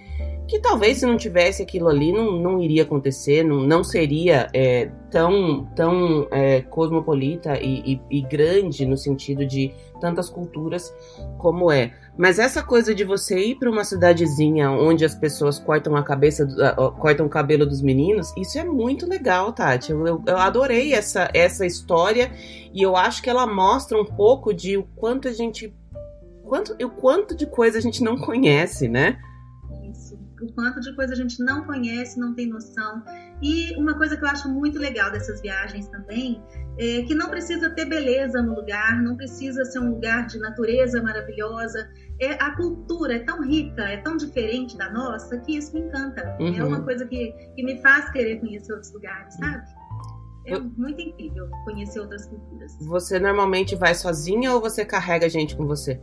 [0.48, 4.90] que talvez se não tivesse aquilo ali não, não iria acontecer, não, não seria é,
[5.10, 10.94] tão, tão é, cosmopolita e, e, e, grande no sentido de tantas culturas
[11.38, 11.94] como é.
[12.16, 16.48] Mas essa coisa de você ir para uma cidadezinha onde as pessoas cortam a cabeça,
[17.00, 19.92] cortam o cabelo dos meninos, isso é muito legal, Tati.
[19.92, 22.32] Eu, eu, eu adorei essa, essa história
[22.72, 25.74] e eu acho que ela mostra um pouco de o quanto a gente.
[26.44, 29.18] Quanto, o quanto de coisa a gente não conhece, né?
[30.44, 33.04] O quanto de coisa a gente não conhece, não tem noção.
[33.42, 36.42] E uma coisa que eu acho muito legal dessas viagens também
[36.78, 41.02] é que não precisa ter beleza no lugar, não precisa ser um lugar de natureza
[41.02, 41.90] maravilhosa.
[42.20, 46.36] É, a cultura é tão rica, é tão diferente da nossa, que isso me encanta.
[46.40, 46.56] Uhum.
[46.56, 49.64] É uma coisa que, que me faz querer conhecer outros lugares, sabe?
[50.46, 52.76] É muito incrível conhecer outras culturas.
[52.82, 56.02] Você normalmente vai sozinha ou você carrega gente com você?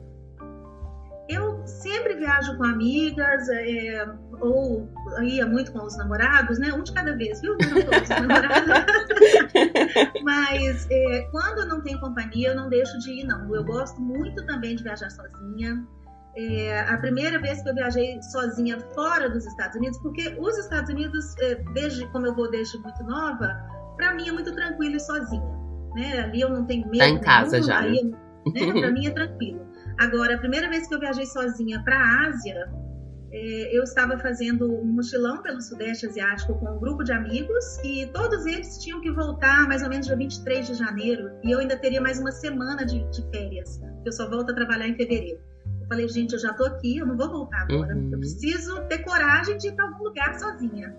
[2.40, 4.06] Viajo com amigas, é,
[4.40, 4.88] ou
[5.22, 6.72] ia muito com os namorados, né?
[6.72, 7.52] Um de cada vez, viu?
[7.52, 8.68] Não todos os namorados.
[10.22, 13.54] Mas é, quando eu não tenho companhia, eu não deixo de ir, não.
[13.54, 15.86] Eu gosto muito também de viajar sozinha.
[16.36, 20.88] É, a primeira vez que eu viajei sozinha fora dos Estados Unidos, porque os Estados
[20.88, 23.48] Unidos, é, desde como eu vou desde muito nova,
[23.96, 25.60] para mim é muito tranquilo ir sozinha.
[25.94, 26.20] Né?
[26.20, 26.98] Ali eu não tenho medo.
[26.98, 27.80] Tá em casa nenhum, já.
[27.80, 28.80] Aí, né?
[28.80, 29.69] Para mim é tranquilo.
[30.00, 32.72] Agora, a primeira vez que eu viajei sozinha para a Ásia,
[33.30, 38.06] é, eu estava fazendo um mochilão pelo Sudeste Asiático com um grupo de amigos e
[38.06, 41.76] todos eles tinham que voltar mais ou menos dia 23 de janeiro e eu ainda
[41.76, 45.38] teria mais uma semana de, de férias, eu só volto a trabalhar em fevereiro.
[45.82, 48.08] Eu falei, gente, eu já tô aqui, eu não vou voltar agora, uhum.
[48.10, 50.96] eu preciso ter coragem de ir para algum lugar sozinha.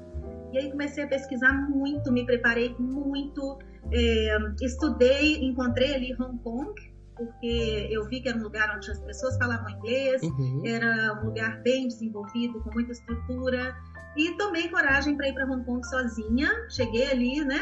[0.54, 3.58] E aí comecei a pesquisar muito, me preparei muito,
[3.92, 6.91] é, estudei, encontrei ali Hong Kong,
[7.26, 10.64] porque eu vi que era um lugar onde as pessoas falavam inglês, uhum.
[10.66, 13.76] era um lugar bem desenvolvido, com muita estrutura.
[14.18, 16.50] E tomei coragem para ir para Hong Kong sozinha.
[16.70, 17.60] Cheguei ali, né?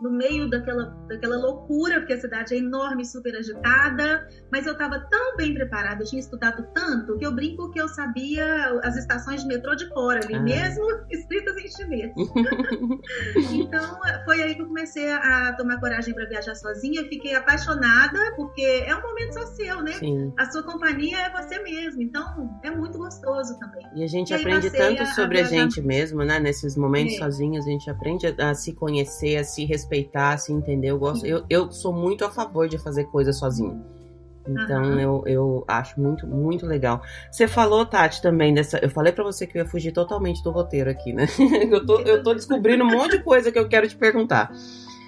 [0.00, 4.98] No meio daquela, daquela loucura, porque a cidade é enorme, super agitada, mas eu estava
[5.10, 9.42] tão bem preparada, eu tinha estudado tanto, que eu brinco que eu sabia as estações
[9.42, 10.40] de metrô de cor ali, ah.
[10.40, 12.12] mesmo escritas em chinês.
[13.52, 18.62] então, foi aí que eu comecei a tomar coragem para viajar sozinha, fiquei apaixonada, porque
[18.86, 19.92] é um momento só seu, né?
[19.92, 20.32] Sim.
[20.38, 23.86] A sua companhia é você mesmo, então é muito gostoso também.
[23.94, 26.38] E a gente e aprende tanto sobre a, a, gente mesmo, né?
[26.38, 27.18] Nesses momentos é.
[27.18, 30.88] sozinhos, a gente aprende a, a se conhecer, a se respeitar respeitar, se entender.
[30.88, 31.26] Eu gosto.
[31.26, 33.84] Eu, eu sou muito a favor de fazer coisa sozinho.
[34.48, 34.98] Então uhum.
[34.98, 37.02] eu, eu acho muito, muito legal.
[37.30, 38.78] Você falou, Tati, também dessa.
[38.78, 41.26] Eu falei para você que eu ia fugir totalmente do roteiro aqui, né?
[41.70, 44.50] eu, tô, eu tô descobrindo um monte de coisa que eu quero te perguntar.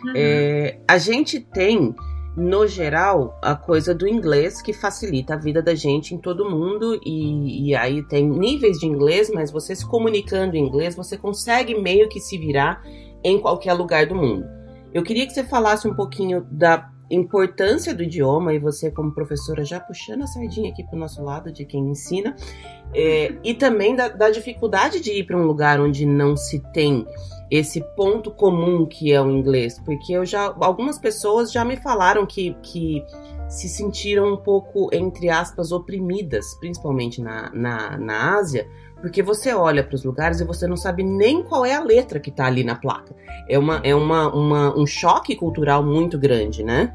[0.05, 0.13] Uhum.
[0.15, 1.95] É, a gente tem,
[2.37, 7.01] no geral, a coisa do inglês que facilita a vida da gente em todo mundo.
[7.05, 11.75] E, e aí tem níveis de inglês, mas você se comunicando em inglês, você consegue
[11.81, 12.83] meio que se virar
[13.25, 14.62] em qualquer lugar do mundo.
[14.95, 19.65] Eu queria que você falasse um pouquinho da importância do idioma, e você, como professora,
[19.65, 22.35] já puxando a sardinha aqui para o nosso lado de quem ensina,
[22.95, 27.07] é, e também da, da dificuldade de ir para um lugar onde não se tem
[27.51, 32.25] esse ponto comum que é o inglês, porque eu já algumas pessoas já me falaram
[32.25, 33.05] que, que
[33.47, 38.67] se sentiram um pouco entre aspas oprimidas, principalmente na, na, na Ásia,
[39.03, 42.21] porque você olha para os lugares e você não sabe nem qual é a letra
[42.21, 43.15] que está ali na placa.
[43.49, 46.95] É, uma, é uma, uma, um choque cultural muito grande, né?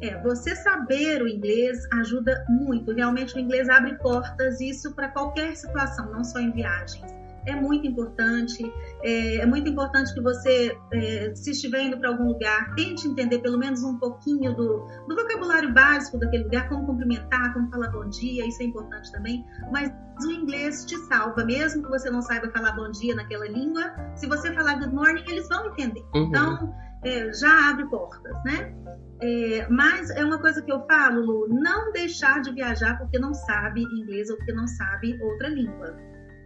[0.00, 0.08] É.
[0.08, 2.92] é, você saber o inglês ajuda muito.
[2.92, 7.17] Realmente o inglês abre portas, isso para qualquer situação, não só em viagens
[7.48, 8.62] é muito importante.
[9.02, 13.38] É, é muito importante que você, é, se estiver indo para algum lugar, tente entender
[13.38, 18.08] pelo menos um pouquinho do, do, vocabulário básico daquele lugar, como cumprimentar, como falar bom
[18.08, 19.44] dia, isso é importante também.
[19.72, 19.90] Mas
[20.24, 23.94] o inglês te salva, mesmo que você não saiba falar bom dia naquela língua.
[24.14, 26.04] Se você falar good morning, eles vão entender.
[26.14, 26.28] Uhum.
[26.28, 28.74] Então, é, já abre portas, né?
[29.20, 33.34] É, mas é uma coisa que eu falo, Lu, não deixar de viajar porque não
[33.34, 35.96] sabe inglês ou porque não sabe outra língua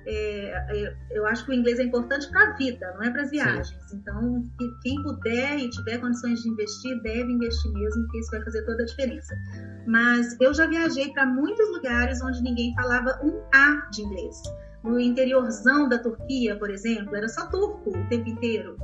[0.06, 3.22] é, é, eu acho que o inglês é importante para a vida, não é para
[3.22, 3.68] as viagens.
[3.88, 3.96] Sim.
[3.96, 4.44] Então,
[4.82, 8.82] quem puder e tiver condições de investir, deve investir mesmo, porque isso vai fazer toda
[8.82, 9.34] a diferença.
[9.86, 14.42] Mas eu já viajei para muitos lugares onde ninguém falava um A de inglês.
[14.82, 18.76] No interiorzão da Turquia, por exemplo, era só turco o tempo inteiro.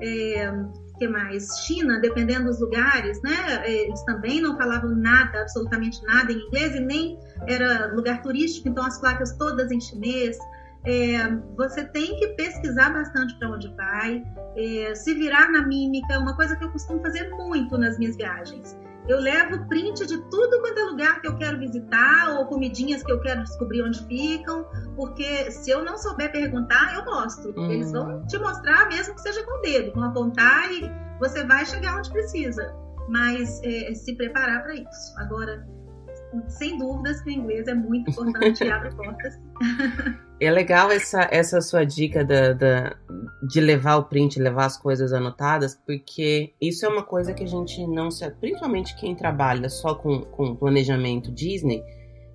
[0.00, 0.50] É,
[0.98, 1.48] que mais?
[1.66, 3.34] China, dependendo dos lugares, né?
[3.64, 8.68] É, eles também não falavam nada, absolutamente nada em inglês e nem era lugar turístico,
[8.68, 10.38] então as placas todas em chinês.
[10.84, 14.24] É, você tem que pesquisar bastante para onde vai,
[14.56, 18.76] é, se virar na mímica, uma coisa que eu costumo fazer muito nas minhas viagens.
[19.08, 23.10] Eu levo print de tudo quanto é lugar que eu quero visitar ou comidinhas que
[23.10, 24.64] eu quero descobrir onde ficam,
[24.94, 27.52] porque se eu não souber perguntar, eu mostro.
[27.56, 27.70] Uhum.
[27.70, 31.66] Eles vão te mostrar, mesmo que seja com o dedo, vão apontar e você vai
[31.66, 32.72] chegar onde precisa.
[33.08, 35.18] Mas é, se preparar para isso.
[35.18, 35.66] Agora,
[36.46, 39.40] sem dúvidas que o inglês é muito importante e abre portas.
[40.42, 42.96] É legal essa, essa sua dica da, da,
[43.48, 47.46] de levar o print, levar as coisas anotadas, porque isso é uma coisa que a
[47.46, 48.28] gente não se.
[48.32, 51.84] Principalmente quem trabalha só com, com planejamento Disney,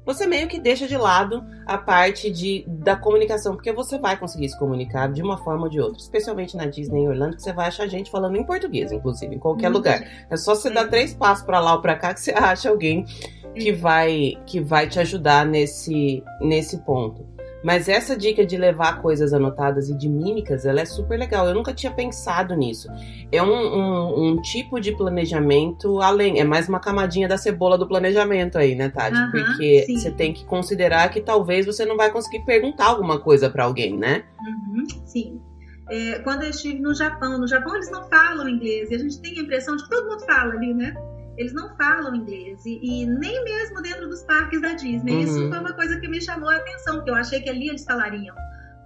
[0.06, 4.48] você meio que deixa de lado a parte de, da comunicação, porque você vai conseguir
[4.48, 7.52] se comunicar de uma forma ou de outra, especialmente na Disney em Orlando, que você
[7.52, 9.74] vai achar gente falando em português, inclusive, em qualquer uhum.
[9.74, 10.02] lugar.
[10.30, 13.06] É só você dar três passos para lá ou para cá que você acha alguém
[13.54, 17.37] que vai que vai te ajudar nesse nesse ponto.
[17.64, 21.48] Mas essa dica de levar coisas anotadas e de mímicas, ela é super legal.
[21.48, 22.88] Eu nunca tinha pensado nisso.
[23.32, 27.88] É um, um, um tipo de planejamento além, é mais uma camadinha da cebola do
[27.88, 29.18] planejamento aí, né, Tati?
[29.18, 29.98] Uhum, Porque sim.
[29.98, 33.98] você tem que considerar que talvez você não vai conseguir perguntar alguma coisa para alguém,
[33.98, 34.24] né?
[34.40, 35.42] Uhum, sim.
[35.90, 39.22] É, quando eu estive no Japão, no Japão eles não falam inglês e a gente
[39.22, 40.94] tem a impressão de que todo mundo fala ali, né?
[41.38, 45.14] Eles não falam inglês e, e, nem mesmo dentro dos parques da Disney.
[45.14, 45.22] Uhum.
[45.22, 47.84] Isso foi uma coisa que me chamou a atenção, porque eu achei que ali eles
[47.84, 48.36] falariam.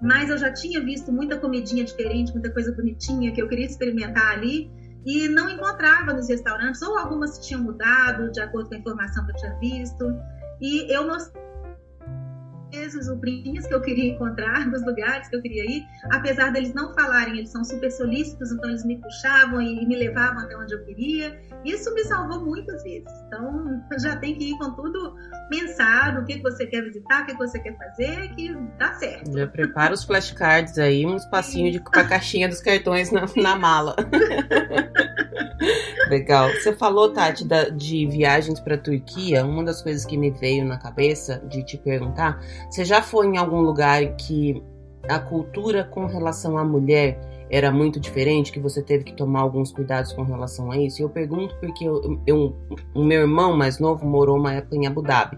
[0.01, 4.33] Mas eu já tinha visto muita comidinha diferente, muita coisa bonitinha que eu queria experimentar
[4.33, 4.69] ali
[5.05, 9.31] e não encontrava nos restaurantes, ou algumas tinham mudado de acordo com a informação que
[9.31, 10.05] eu tinha visto.
[10.59, 11.50] E eu mostrei
[12.71, 16.73] vezes o príncipe que eu queria encontrar, nos lugares que eu queria ir, apesar deles
[16.73, 20.73] não falarem, eles são super solícitos, então eles me puxavam e me levavam até onde
[20.73, 21.39] eu queria.
[21.63, 23.12] Isso me salvou muitas vezes.
[23.27, 25.15] Então, já tem que ir com tudo
[25.49, 29.31] pensado, o que você quer visitar, o que você quer fazer, que dá certo.
[29.31, 33.55] Já prepara os flashcards aí, um espacinho de, com a caixinha dos cartões na, na
[33.55, 33.95] mala.
[36.12, 36.49] Legal.
[36.49, 39.45] Você falou, Tati, da, de viagens para Turquia.
[39.45, 43.38] Uma das coisas que me veio na cabeça de te perguntar, você já foi em
[43.38, 44.62] algum lugar que
[45.10, 47.19] a cultura com relação à mulher
[47.50, 51.02] era muito diferente, que você teve que tomar alguns cuidados com relação a isso?
[51.02, 52.56] Eu pergunto porque eu, eu,
[52.93, 55.38] o meu irmão mais novo morou uma época em Abu Dhabi.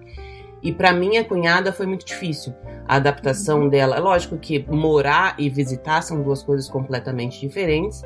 [0.62, 2.54] E para minha cunhada foi muito difícil
[2.88, 3.70] a adaptação uhum.
[3.70, 3.98] dela.
[3.98, 8.02] É lógico que morar e visitar são duas coisas completamente diferentes,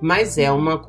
[0.00, 0.82] mas é uma,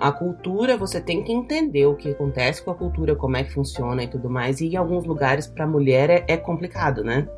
[0.00, 3.52] a cultura, você tem que entender o que acontece com a cultura, como é que
[3.52, 4.60] funciona e tudo mais.
[4.60, 7.28] E em alguns lugares para mulher é, é, complicado, né?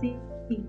[0.00, 0.66] Sim, sim.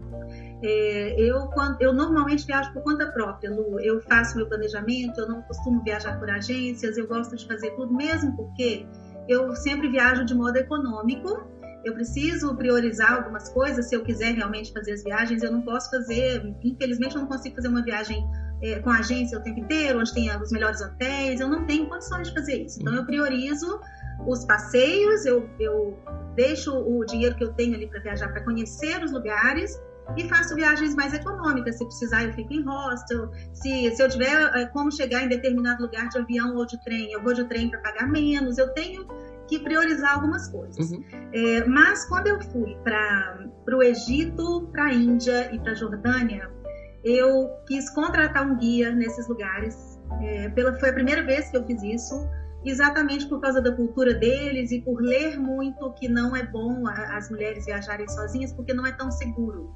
[0.64, 3.80] É, eu, quando, eu normalmente viajo por conta própria, Lu.
[3.80, 7.94] Eu faço meu planejamento, eu não costumo viajar por agências, eu gosto de fazer tudo,
[7.94, 8.86] mesmo porque
[9.28, 11.58] eu sempre viajo de modo econômico
[11.88, 15.42] eu preciso priorizar algumas coisas se eu quiser realmente fazer as viagens.
[15.42, 18.28] Eu não posso fazer, infelizmente, eu não consigo fazer uma viagem
[18.62, 21.40] é, com agência o tempo inteiro, onde tem os melhores hotéis.
[21.40, 22.80] Eu não tenho condições de fazer isso.
[22.82, 23.80] Então, eu priorizo
[24.26, 25.98] os passeios, eu, eu
[26.36, 29.80] deixo o dinheiro que eu tenho ali para viajar para conhecer os lugares
[30.16, 31.78] e faço viagens mais econômicas.
[31.78, 33.30] Se precisar, eu fico em hostel.
[33.54, 37.12] Se, se eu tiver é, como chegar em determinado lugar de avião ou de trem,
[37.12, 38.58] eu vou de trem para pagar menos.
[38.58, 39.06] Eu tenho
[39.48, 40.92] que priorizar algumas coisas.
[40.92, 41.04] Uhum.
[41.34, 46.50] É, mas quando eu fui para o Egito, para a Índia e para a Jordânia,
[47.08, 49.98] eu quis contratar um guia nesses lugares.
[50.22, 52.28] É, pela, foi a primeira vez que eu fiz isso,
[52.66, 57.30] exatamente por causa da cultura deles e por ler muito que não é bom as
[57.30, 59.74] mulheres viajarem sozinhas, porque não é tão seguro.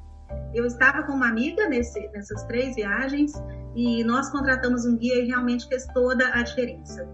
[0.54, 3.32] Eu estava com uma amiga nesse, nessas três viagens
[3.76, 7.08] e nós contratamos um guia e realmente fez toda a diferença.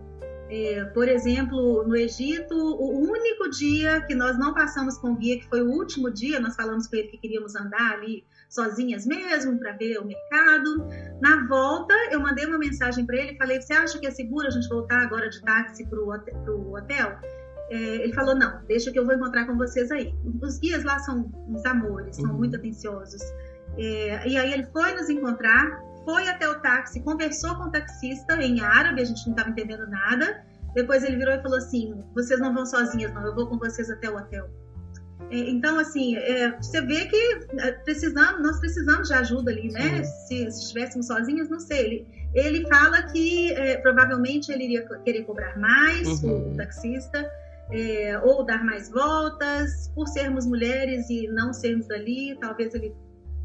[0.49, 5.39] É, por exemplo, no Egito, o único dia que nós não passamos com o guia,
[5.39, 9.57] que foi o último dia, nós falamos com ele que queríamos andar ali sozinhas mesmo
[9.59, 10.87] para ver o mercado.
[11.21, 14.47] Na volta, eu mandei uma mensagem para ele e falei: Você acha que é seguro
[14.47, 17.17] a gente voltar agora de táxi para o hotel?
[17.69, 20.13] É, ele falou: Não, deixa que eu vou encontrar com vocês aí.
[20.41, 22.37] Os guias lá são uns amores, são uhum.
[22.37, 23.21] muito atenciosos.
[23.77, 28.41] É, e aí ele foi nos encontrar foi até o táxi, conversou com o taxista
[28.41, 30.41] em árabe, a gente não estava entendendo nada.
[30.73, 33.89] Depois ele virou e falou assim: vocês não vão sozinhas, não, eu vou com vocês
[33.89, 34.49] até o hotel.
[35.29, 40.03] É, então, assim, é, você vê que é, precisamos, nós precisamos de ajuda ali, né?
[40.03, 41.79] Se, se, estivéssemos sozinhas, não sei.
[41.85, 46.53] Ele, ele fala que é, provavelmente ele iria querer cobrar mais, uhum.
[46.53, 47.29] o taxista,
[47.71, 52.93] é, ou dar mais voltas, por sermos mulheres e não sermos dali, talvez ele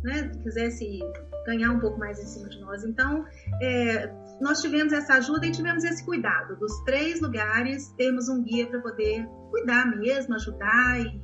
[0.05, 1.01] né, quisesse
[1.47, 2.85] ganhar um pouco mais em cima de nós.
[2.85, 3.25] Então,
[3.61, 6.57] é, nós tivemos essa ajuda e tivemos esse cuidado.
[6.57, 11.21] Dos três lugares, temos um guia para poder cuidar mesmo, ajudar e,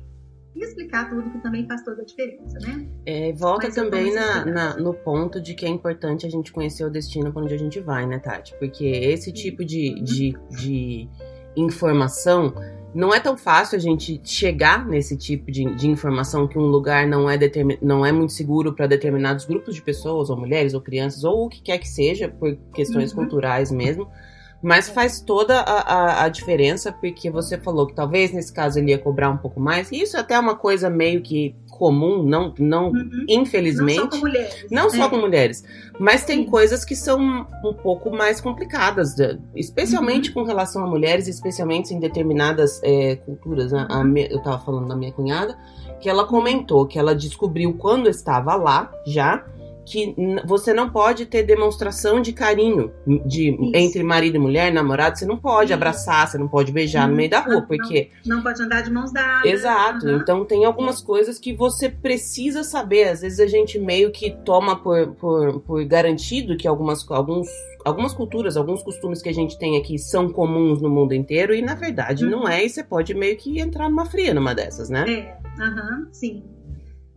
[0.59, 2.87] e, explicar tudo, que também faz toda a diferença, né?
[3.05, 6.83] É, volta Mas também na, na, no ponto de que é importante a gente conhecer
[6.83, 8.55] o destino para onde a gente vai, né, Tati?
[8.59, 11.09] Porque esse tipo de, de, de
[11.55, 12.53] informação
[12.93, 17.07] não é tão fácil a gente chegar nesse tipo de, de informação que um lugar
[17.07, 17.37] não é,
[17.81, 21.49] não é muito seguro para determinados grupos de pessoas, ou mulheres, ou crianças, ou o
[21.49, 23.17] que quer que seja, por questões uhum.
[23.17, 24.09] culturais mesmo.
[24.61, 28.91] Mas faz toda a, a, a, diferença, porque você falou que talvez nesse caso ele
[28.91, 29.89] ia cobrar um pouco mais.
[29.91, 33.25] E isso é até é uma coisa meio que comum, não, não uhum.
[33.29, 33.99] infelizmente.
[33.99, 34.65] Não só com mulheres.
[34.69, 34.89] Não é.
[34.89, 35.63] só com mulheres.
[35.97, 39.15] Mas tem coisas que são um pouco mais complicadas,
[39.55, 40.35] especialmente uhum.
[40.35, 43.71] com relação a mulheres, especialmente em determinadas é, culturas.
[43.71, 43.87] Né?
[43.89, 44.17] Uhum.
[44.17, 45.57] eu estava falando da minha cunhada,
[46.01, 49.45] que ela comentou que ela descobriu quando estava lá já
[49.89, 52.91] que você não pode ter demonstração de carinho
[53.25, 55.73] de, entre marido e mulher, namorado, você não pode Isso.
[55.73, 58.11] abraçar, você não pode beijar no meio da rua, porque.
[58.25, 59.51] Não, não pode andar de mãos dadas.
[59.51, 60.05] Exato.
[60.05, 60.17] Uhum.
[60.17, 63.09] Então tem algumas coisas que você precisa saber.
[63.09, 67.47] Às vezes a gente meio que toma por, por, por garantido que algumas, alguns
[67.85, 71.61] algumas culturas, alguns costumes que a gente tem aqui são comuns no mundo inteiro e
[71.61, 72.31] na verdade uhum.
[72.31, 75.05] não é, e você pode meio que entrar numa fria numa dessas, né?
[75.07, 76.43] É, aham, uhum, sim.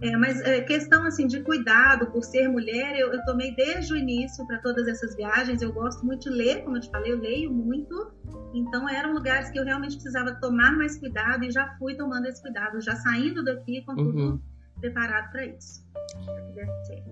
[0.03, 3.97] É, mas é, questão assim de cuidado por ser mulher, eu, eu tomei desde o
[3.97, 5.63] início para todas essas viagens.
[5.63, 8.13] Eu gosto muito de ler, como eu te falei, eu leio muito.
[8.53, 12.43] Então eram lugares que eu realmente precisava tomar mais cuidado e já fui tomando esse
[12.43, 14.41] cuidado, já saindo daqui com tudo uhum.
[14.81, 15.85] preparado para isso.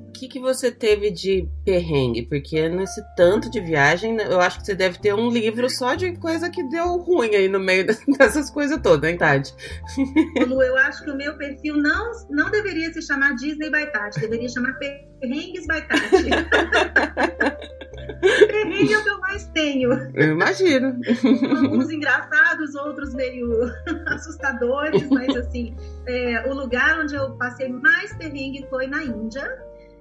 [0.09, 2.26] O que, que você teve de perrengue?
[2.26, 6.14] Porque nesse tanto de viagem, eu acho que você deve ter um livro só de
[6.16, 7.87] coisa que deu ruim aí no meio
[8.18, 9.55] dessas coisas todas, hein, Tati?
[10.46, 14.20] Lu, eu acho que o meu perfil não, não deveria se chamar Disney by Tati,
[14.20, 16.31] deveria chamar Perrengues by Tati.
[18.20, 19.92] Perrengue é o que eu mais tenho.
[20.14, 21.01] Eu imagino.
[21.57, 23.49] Alguns engraçados, outros meio
[24.09, 29.59] assustadores, mas assim, é, o lugar onde eu passei mais perrengue foi na Índia.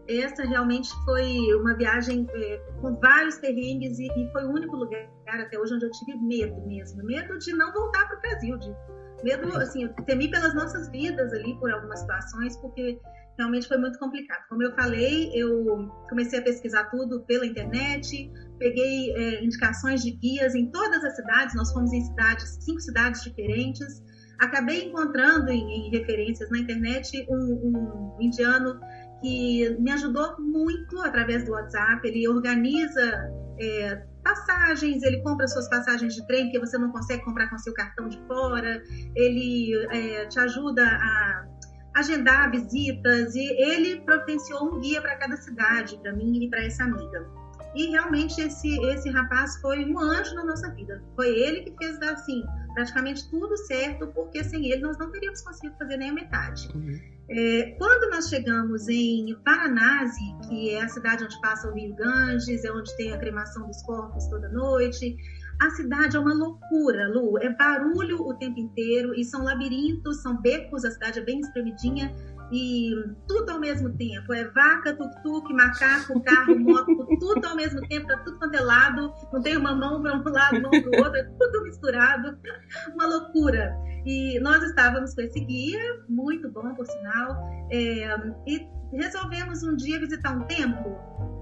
[0.07, 5.07] Essa realmente foi uma viagem é, com vários perrengues e, e, foi o único lugar
[5.27, 7.03] até hoje onde eu tive medo mesmo.
[7.03, 8.57] Medo de não voltar para o Brasil.
[8.57, 8.75] De,
[9.23, 12.99] medo, assim, eu temi pelas nossas vidas ali por algumas situações, porque
[13.39, 14.43] realmente foi muito complicado.
[14.49, 18.29] Como eu falei, eu comecei a pesquisar tudo pela internet,
[18.59, 23.23] peguei é, indicações de guias em todas as cidades, nós fomos em cidades, cinco cidades
[23.23, 24.03] diferentes.
[24.39, 28.79] Acabei encontrando em, em referências na internet um, um indiano
[29.21, 32.05] que me ajudou muito através do WhatsApp.
[32.07, 37.49] Ele organiza é, passagens, ele compra suas passagens de trem que você não consegue comprar
[37.49, 38.81] com seu cartão de fora,
[39.15, 41.58] ele é, te ajuda a
[41.99, 46.83] agendar visitas e ele providenciou um guia para cada cidade, para mim e para essa
[46.83, 47.27] amiga.
[47.75, 51.03] E realmente esse, esse rapaz foi um anjo na nossa vida.
[51.15, 52.43] Foi ele que fez assim,
[52.73, 56.67] praticamente tudo certo, porque sem ele nós não teríamos conseguido fazer nem a metade.
[56.73, 56.99] Uhum.
[57.29, 62.65] É, quando nós chegamos em Varanasi, que é a cidade onde passa o rio Ganges,
[62.65, 65.15] é onde tem a cremação dos corpos toda noite,
[65.61, 67.37] a cidade é uma loucura, Lu.
[67.37, 72.13] É barulho o tempo inteiro e são labirintos, são becos, a cidade é bem espremidinha
[72.51, 72.91] e
[73.27, 74.33] tudo ao mesmo tempo.
[74.33, 79.13] É vaca, tuk-tuk, macaco, carro, moto, tudo ao mesmo tempo, tá tudo quanto é lado.
[79.33, 82.37] Não tem uma mão para um lado, mão para o outro, é tudo misturado.
[82.93, 83.75] Uma loucura.
[84.05, 87.35] E nós estávamos com esse guia, muito bom, por sinal,
[87.69, 88.15] é,
[88.47, 90.97] e resolvemos um dia visitar um templo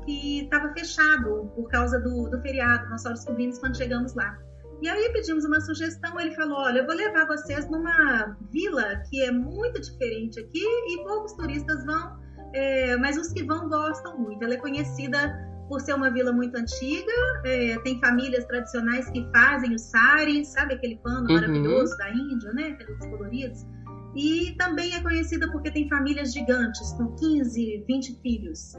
[0.06, 2.89] que estava fechado por causa do, do feriado.
[2.89, 4.38] Nós só descobrimos quando chegamos lá.
[4.82, 9.24] E aí pedimos uma sugestão, ele falou: olha, eu vou levar vocês numa vila que
[9.24, 12.20] é muito diferente aqui e poucos turistas vão,
[12.54, 14.43] é, mas os que vão gostam muito.
[14.43, 15.36] Ela é conhecida
[15.68, 17.12] por ser uma vila muito antiga,
[17.43, 21.34] é, tem famílias tradicionais que fazem o sari, sabe aquele pano uhum.
[21.34, 22.78] maravilhoso da Índia, né?
[22.80, 23.66] Aqueles coloridos.
[24.18, 28.74] E também é conhecida porque tem famílias gigantes, com 15, 20 filhos.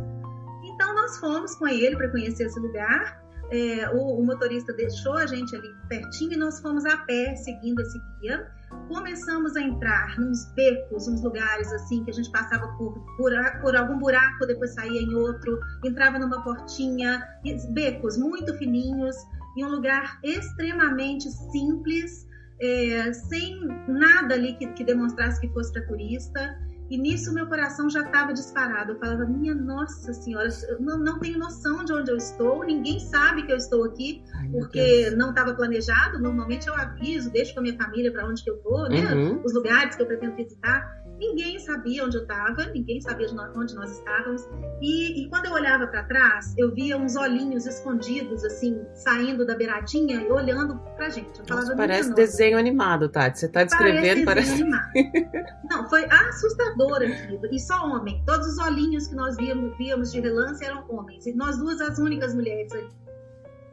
[0.65, 5.27] Então nós fomos com ele para conhecer esse lugar é, o, o, motorista deixou a
[5.27, 8.47] gente ali pertinho e nós fomos a pé seguindo esse guia.
[8.89, 13.75] Começamos a entrar nos becos, uns lugares assim que a gente passava por, buraco, por
[13.75, 17.27] algum buraco, depois saía em outro, entrava numa portinha,
[17.71, 19.17] becos muito fininhos,
[19.57, 22.27] em um lugar extremamente simples,
[22.61, 26.59] é, sem nada ali que, que demonstrasse que fosse para turista.
[26.91, 28.93] E nisso meu coração já estava disparado.
[28.93, 32.99] Eu falava, minha nossa senhora, eu não, não tenho noção de onde eu estou, ninguém
[32.99, 36.19] sabe que eu estou aqui, Ai, porque não estava planejado.
[36.19, 39.15] Normalmente eu aviso, deixo com a minha família para onde que eu vou, né?
[39.15, 39.43] Uhum.
[39.45, 40.99] Os lugares que eu pretendo visitar.
[41.19, 44.49] Ninguém sabia onde eu estava, ninguém sabia onde nós estávamos.
[44.81, 49.57] E, e quando eu olhava para trás, eu via uns olhinhos escondidos, assim, saindo da
[49.57, 51.43] beiradinha e olhando pra gente.
[51.49, 53.41] Falava, parece desenho animado, Tati.
[53.41, 54.65] Você está descrevendo, parece.
[54.65, 55.59] parece...
[55.69, 57.47] Não, foi assustador aquilo.
[57.51, 58.23] E só homem.
[58.25, 61.27] Todos os olhinhos que nós víamos, víamos de relance eram homens.
[61.27, 62.89] E nós duas, as únicas mulheres ali.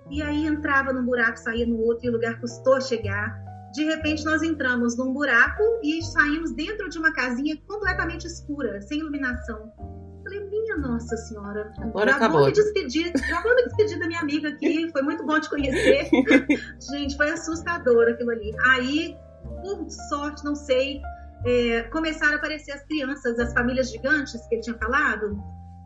[0.10, 3.46] E aí entrava num buraco, saía no outro, e o lugar custou chegar
[3.76, 9.00] de repente nós entramos num buraco e saímos dentro de uma casinha completamente escura, sem
[9.00, 9.72] iluminação.
[10.24, 12.40] Falei, minha Nossa Senhora, Agora já acabou.
[12.40, 15.50] vou me despedir, já vou me despedir da minha amiga aqui, foi muito bom te
[15.50, 16.10] conhecer.
[16.92, 18.56] Gente, foi assustador aquilo ali.
[18.66, 19.16] Aí,
[19.62, 21.02] por sorte, não sei,
[21.46, 25.38] é, começaram a aparecer as crianças, as famílias gigantes que ele tinha falado,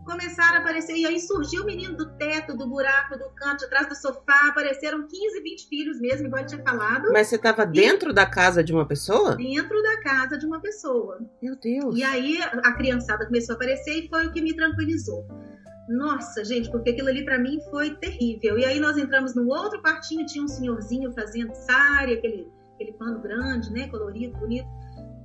[0.10, 0.96] começaram a aparecer.
[0.96, 4.50] E aí surgiu o menino do teto, do buraco, do canto, atrás do sofá.
[4.50, 7.12] Apareceram 15, 20 filhos mesmo, igual eu tinha falado.
[7.14, 9.36] Mas você estava dentro da casa de uma pessoa?
[9.36, 11.20] Dentro da casa de uma pessoa.
[11.42, 11.96] Meu Deus.
[11.96, 15.28] E aí a criançada começou a aparecer e foi o que me tranquilizou.
[15.88, 18.58] Nossa, gente, porque aquilo ali para mim foi terrível.
[18.58, 23.20] E aí nós entramos num outro quartinho, tinha um senhorzinho fazendo sari, aquele, aquele pano
[23.20, 24.68] grande, né, colorido, bonito.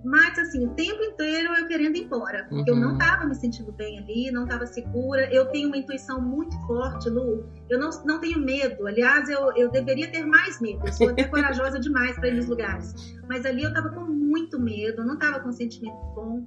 [0.04, 2.44] Mas, assim, o tempo inteiro eu querendo ir embora.
[2.50, 2.76] Porque uhum.
[2.76, 3.30] eu não estava uhum.
[3.30, 5.32] me sentindo bem ali, não estava segura.
[5.32, 7.48] Eu tenho uma intuição muito forte, Lu.
[7.70, 8.86] Eu não, não tenho medo.
[8.86, 10.86] Aliás, eu, eu deveria ter mais medo.
[10.86, 13.16] Eu sou até corajosa demais para ir nos lugares.
[13.26, 16.46] Mas ali eu estava com muito medo, não estava com sentimento bom.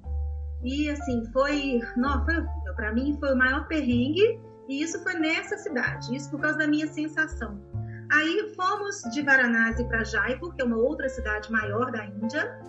[0.64, 1.80] E, assim, foi.
[1.96, 2.36] Não, foi
[2.76, 4.40] Para mim, foi o maior perrengue.
[4.70, 6.16] E isso foi nessa cidade.
[6.16, 7.60] Isso por causa da minha sensação.
[8.12, 12.68] Aí fomos de Varanasi para Jaipur, que é uma outra cidade maior da Índia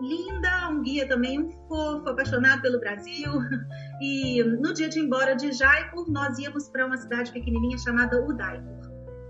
[0.00, 3.32] linda, um guia também um fofo, apaixonado pelo Brasil.
[3.98, 8.22] E no dia de ir embora de Jaipur, nós íamos para uma cidade pequenininha chamada
[8.22, 8.76] Udaipur.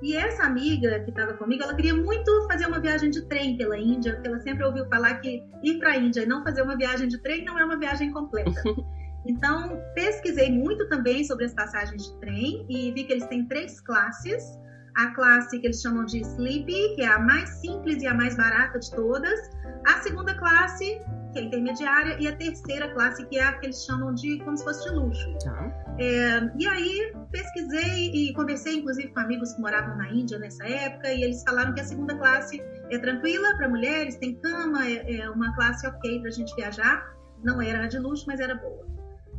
[0.02, 3.78] E essa amiga que estava comigo, ela queria muito fazer uma viagem de trem pela
[3.78, 6.76] Índia, porque ela sempre ouviu falar que ir para a Índia e não fazer uma
[6.76, 8.60] viagem de trem não é uma viagem completa.
[9.28, 13.80] Então, pesquisei muito também sobre as passagens de trem e vi que eles têm três
[13.80, 14.56] classes
[14.96, 18.34] a classe que eles chamam de Sleepy, que é a mais simples e a mais
[18.34, 19.50] barata de todas,
[19.86, 21.00] a segunda classe,
[21.32, 24.56] que é intermediária, e a terceira classe, que é a que eles chamam de como
[24.56, 25.36] se fosse de luxo.
[25.44, 25.70] Tá.
[25.98, 31.12] É, e aí pesquisei e conversei, inclusive, com amigos que moravam na Índia nessa época,
[31.12, 35.30] e eles falaram que a segunda classe é tranquila para mulheres, tem cama, é, é
[35.30, 37.14] uma classe ok para a gente viajar.
[37.44, 38.86] Não era de luxo, mas era boa.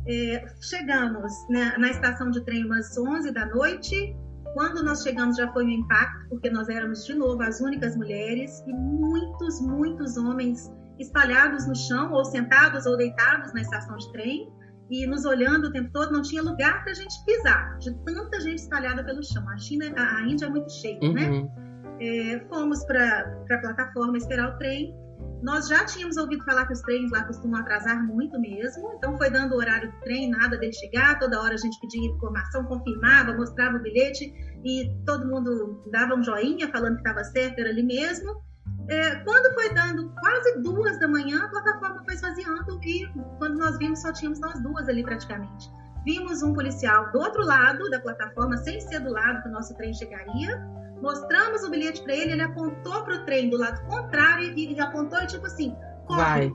[0.06, 4.16] É, chegamos né, na estação de trem umas 11 da noite.
[4.54, 8.62] Quando nós chegamos já foi um impacto, porque nós éramos de novo as únicas mulheres
[8.66, 14.48] e muitos, muitos homens espalhados no chão, ou sentados ou deitados na estação de trem
[14.90, 18.40] e nos olhando o tempo todo, não tinha lugar para a gente pisar, de tanta
[18.40, 19.46] gente espalhada pelo chão.
[19.48, 21.28] A China, a, Índia é muito cheia, né?
[21.28, 21.44] uhum.
[21.44, 21.68] né?
[22.00, 24.94] É, fomos para a plataforma esperar o trem.
[25.42, 29.30] Nós já tínhamos ouvido falar que os trens lá costumam atrasar muito mesmo, então foi
[29.30, 33.34] dando o horário do trem, nada dele chegar, toda hora a gente pedia informação, confirmava,
[33.34, 34.32] mostrava o bilhete
[34.64, 38.42] e todo mundo dava um joinha falando que estava certo, era ali mesmo.
[38.88, 43.06] É, quando foi dando quase duas da manhã, a plataforma foi esvaziando e
[43.38, 45.70] quando nós vimos só tínhamos nós duas ali praticamente.
[46.04, 49.74] Vimos um policial do outro lado da plataforma, sem ser do lado que o nosso
[49.76, 50.58] trem chegaria.
[51.00, 54.80] Mostramos o bilhete para ele, ele apontou para o trem do lado contrário e, e
[54.80, 55.74] apontou e tipo assim,
[56.06, 56.22] corre.
[56.22, 56.52] Vai.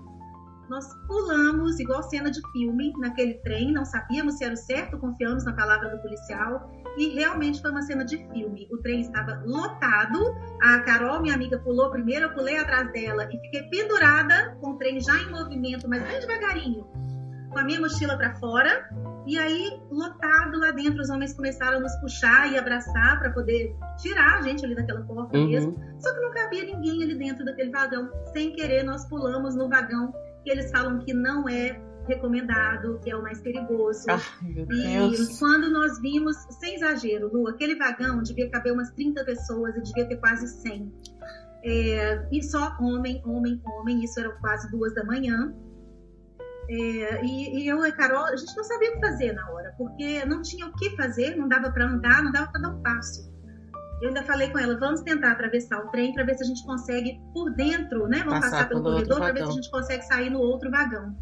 [0.69, 5.43] Nós pulamos, igual cena de filme, naquele trem, não sabíamos se era o certo, confiamos
[5.43, 8.67] na palavra do policial e realmente foi uma cena de filme.
[8.71, 10.19] O trem estava lotado,
[10.61, 14.77] a Carol, minha amiga, pulou primeiro, eu pulei atrás dela e fiquei pendurada com o
[14.77, 16.87] trem já em movimento, mas bem devagarinho,
[17.51, 18.89] com a minha mochila para fora.
[19.25, 23.75] E aí, lotado lá dentro, os homens começaram a nos puxar e abraçar para poder
[23.97, 25.47] tirar a gente ali daquela porta uhum.
[25.47, 25.75] mesmo.
[25.99, 28.09] Só que não cabia ninguém ali dentro daquele vagão.
[28.33, 30.13] Sem querer, nós pulamos no vagão
[30.43, 34.05] que eles falam que não é recomendado, que é o mais perigoso.
[34.09, 39.75] Ai, e quando nós vimos, sem exagero, no aquele vagão devia caber umas 30 pessoas
[39.77, 40.91] e devia ter quase 100.
[41.65, 45.53] É, e só homem, homem, homem, isso era quase duas da manhã.
[46.69, 49.49] É, e, e, eu e a Carol, a gente não sabia o que fazer na
[49.51, 52.69] hora, porque não tinha o que fazer, não dava para andar, não dava para dar
[52.69, 53.31] um passo.
[54.01, 56.65] Eu ainda falei com ela, vamos tentar atravessar o trem para ver se a gente
[56.65, 58.19] consegue por dentro, né?
[58.19, 61.15] Vamos passar, passar pelo corredor para ver se a gente consegue sair no outro vagão.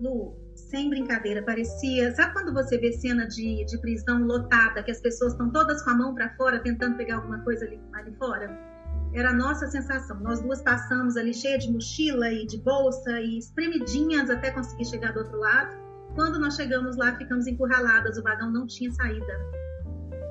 [0.00, 2.14] Lu, sem brincadeira, parecia.
[2.14, 5.90] Sabe quando você vê cena de, de prisão lotada, que as pessoas estão todas com
[5.90, 8.67] a mão para fora tentando pegar alguma coisa ali, ali fora?
[9.12, 10.20] Era a nossa sensação.
[10.20, 15.12] Nós duas passamos ali cheia de mochila e de bolsa e espremidinhas até conseguir chegar
[15.12, 15.76] do outro lado.
[16.14, 19.40] Quando nós chegamos lá, ficamos encurraladas, o vagão não tinha saída.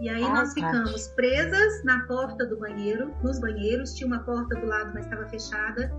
[0.01, 4.55] E aí ah, nós ficamos presas na porta do banheiro, nos banheiros, tinha uma porta
[4.55, 5.91] do lado, mas estava fechada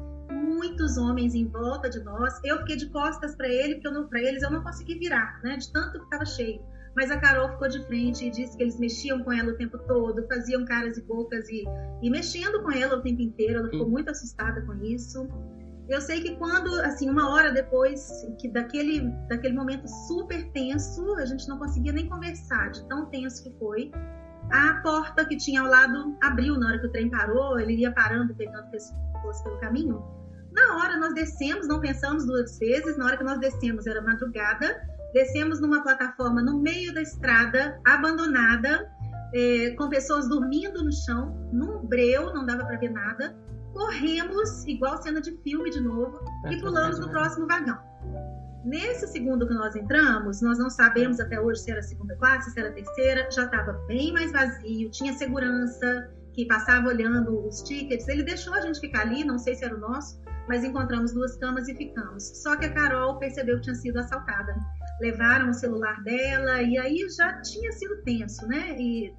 [0.58, 2.38] muitos homens em volta de nós.
[2.44, 5.56] Eu fiquei de costas para ele, porque para eles eu não consegui virar, né?
[5.56, 6.60] De tanto que estava cheio.
[6.96, 9.78] Mas a Carol ficou de frente e disse que eles mexiam com ela o tempo
[9.78, 11.64] todo, faziam caras e bocas e,
[12.02, 13.60] e mexendo com ela o tempo inteiro.
[13.60, 13.90] Ela ficou hum.
[13.90, 15.28] muito assustada com isso.
[15.88, 21.24] Eu sei que quando, assim, uma hora depois que daquele, daquele momento super tenso, a
[21.24, 23.90] gente não conseguia nem conversar, de tão tenso que foi.
[24.50, 27.90] A porta que tinha ao lado abriu na hora que o trem parou, ele ia
[27.90, 30.02] parando, pegando pessoas pelo caminho.
[30.52, 34.76] Na hora nós descemos, não pensamos duas vezes, na hora que nós descemos era madrugada,
[35.12, 38.90] descemos numa plataforma no meio da estrada, abandonada,
[39.34, 43.36] é, com pessoas dormindo no chão, num breu, não dava para ver nada.
[43.72, 47.78] Corremos, igual cena de filme de novo, é e pulamos no próximo vagão.
[48.64, 52.58] Nesse segundo que nós entramos, nós não sabemos até hoje se era segunda classe, se
[52.58, 58.06] era terceira, já estava bem mais vazio, tinha segurança que passava olhando os tickets.
[58.08, 61.36] Ele deixou a gente ficar ali, não sei se era o nosso, mas encontramos duas
[61.36, 62.24] camas e ficamos.
[62.42, 64.54] Só que a Carol percebeu que tinha sido assaltada.
[65.00, 68.76] Levaram o celular dela e aí já tinha sido tenso, né?
[68.78, 69.14] E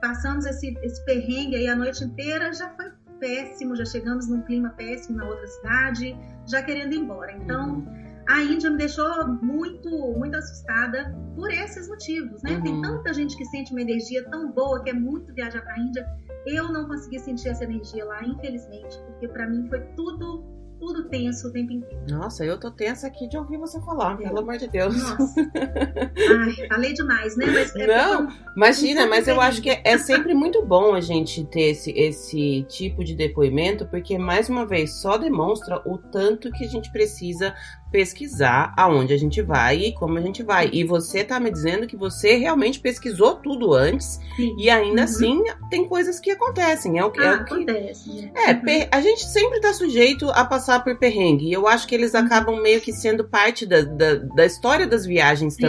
[0.00, 4.70] passamos esse, esse perrengue aí a noite inteira, já foi péssimo, já chegamos num clima
[4.70, 6.16] péssimo na outra cidade,
[6.46, 7.32] já querendo ir embora.
[7.32, 8.24] Então, uhum.
[8.28, 12.56] a Índia me deixou muito, muito assustada por esses motivos, né?
[12.56, 12.62] Uhum.
[12.62, 15.78] Tem tanta gente que sente uma energia tão boa, que é muito viajar para a
[15.78, 16.06] Índia.
[16.46, 20.44] Eu não consegui sentir essa energia lá, infelizmente, porque para mim foi tudo
[20.78, 22.00] tudo tenso o tempo inteiro.
[22.08, 24.24] Nossa, eu tô tensa aqui de ouvir você falar, é.
[24.24, 24.96] pelo amor de Deus.
[24.96, 25.50] Nossa.
[25.50, 27.46] Ai, falei demais, né?
[27.46, 31.70] Mas é Não, imagina, mas eu acho que é sempre muito bom a gente ter
[31.70, 36.68] esse, esse tipo de depoimento, porque, mais uma vez, só demonstra o tanto que a
[36.68, 37.54] gente precisa
[37.90, 40.68] pesquisar aonde a gente vai e como a gente vai.
[40.72, 44.54] E você tá me dizendo que você realmente pesquisou tudo antes Sim.
[44.58, 45.04] e ainda uhum.
[45.04, 46.98] assim tem coisas que acontecem.
[46.98, 47.20] É o que.
[47.20, 47.54] Ah, é o que...
[47.54, 48.10] acontece.
[48.10, 48.30] Né?
[48.34, 48.88] É, uhum.
[48.90, 51.48] a gente sempre tá sujeito a passar por perrengue.
[51.48, 52.20] E eu acho que eles uhum.
[52.20, 55.62] acabam meio que sendo parte da, da, da história das viagens Sim.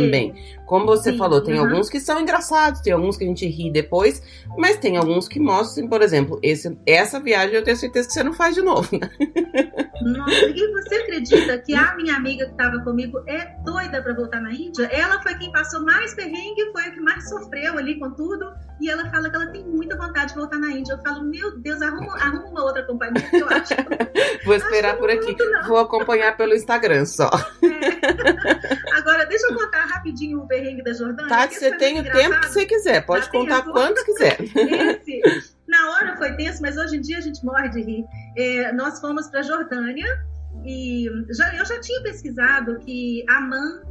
[0.70, 1.18] Como você Sim.
[1.18, 1.66] falou, tem uhum.
[1.66, 4.22] alguns que são engraçados, tem alguns que a gente ri depois,
[4.56, 8.22] mas tem alguns que mostram, por exemplo, esse, essa viagem eu tenho certeza que você
[8.22, 9.10] não faz de novo, né?
[10.04, 14.42] Nossa, e você acredita que a minha amiga que estava comigo é doida para voltar
[14.42, 14.86] na Índia?
[14.92, 18.54] Ela foi quem passou mais perrengue, foi a que mais sofreu ali com tudo.
[18.80, 20.94] E ela fala que ela tem muita vontade de voltar na Índia.
[20.94, 23.74] Eu falo, meu Deus, arruma, arruma uma outra companhia que eu acho.
[24.46, 25.36] Vou esperar acho por aqui.
[25.68, 27.30] Vou acompanhar pelo Instagram só.
[27.62, 28.98] É.
[28.98, 31.30] Agora, deixa eu contar rapidinho o perrengue da Jordânia.
[31.30, 33.06] Tati, você tem o tempo que você quiser.
[33.06, 34.38] Pode Já contar quantos quiser.
[34.44, 35.22] Esse,
[35.68, 38.06] na hora foi tenso, mas hoje em dia a gente morre de rir.
[38.38, 40.08] É, nós fomos para Jordânia
[40.66, 43.82] e já, eu já tinha pesquisado que Amman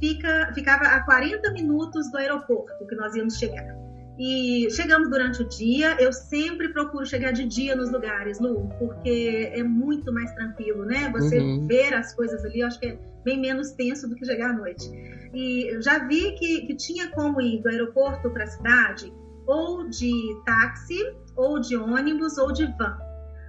[0.00, 3.87] fica, ficava a 40 minutos do aeroporto que nós íamos chegar.
[4.18, 5.96] E chegamos durante o dia.
[6.00, 11.08] Eu sempre procuro chegar de dia nos lugares, Lu, porque é muito mais tranquilo, né?
[11.12, 11.66] Você uhum.
[11.66, 14.52] ver as coisas ali, eu acho que é bem menos tenso do que chegar à
[14.52, 14.90] noite.
[15.32, 19.12] E já vi que, que tinha como ir do aeroporto para a cidade
[19.46, 20.12] ou de
[20.44, 20.98] táxi
[21.36, 23.07] ou de ônibus ou de van.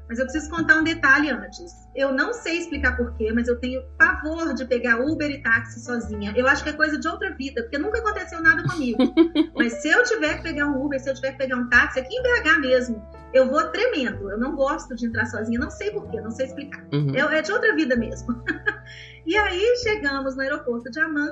[0.09, 1.71] Mas eu preciso contar um detalhe antes.
[1.95, 6.33] Eu não sei explicar porquê, mas eu tenho pavor de pegar Uber e táxi sozinha.
[6.35, 8.97] Eu acho que é coisa de outra vida, porque nunca aconteceu nada comigo.
[9.55, 11.99] mas se eu tiver que pegar um Uber, se eu tiver que pegar um táxi,
[11.99, 14.31] aqui em BH mesmo, eu vou tremendo.
[14.31, 16.83] Eu não gosto de entrar sozinha, não sei porquê, não sei explicar.
[16.91, 17.13] Uhum.
[17.15, 18.43] É, é de outra vida mesmo.
[19.27, 21.29] e aí chegamos no aeroporto de Amman,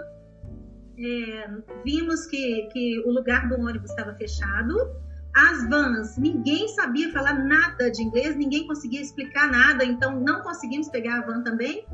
[1.00, 1.50] é,
[1.84, 5.07] vimos que, que o lugar do ônibus estava fechado
[5.38, 10.90] as vans, ninguém sabia falar nada de inglês, ninguém conseguia explicar nada, então não conseguimos
[10.90, 11.86] pegar a van também.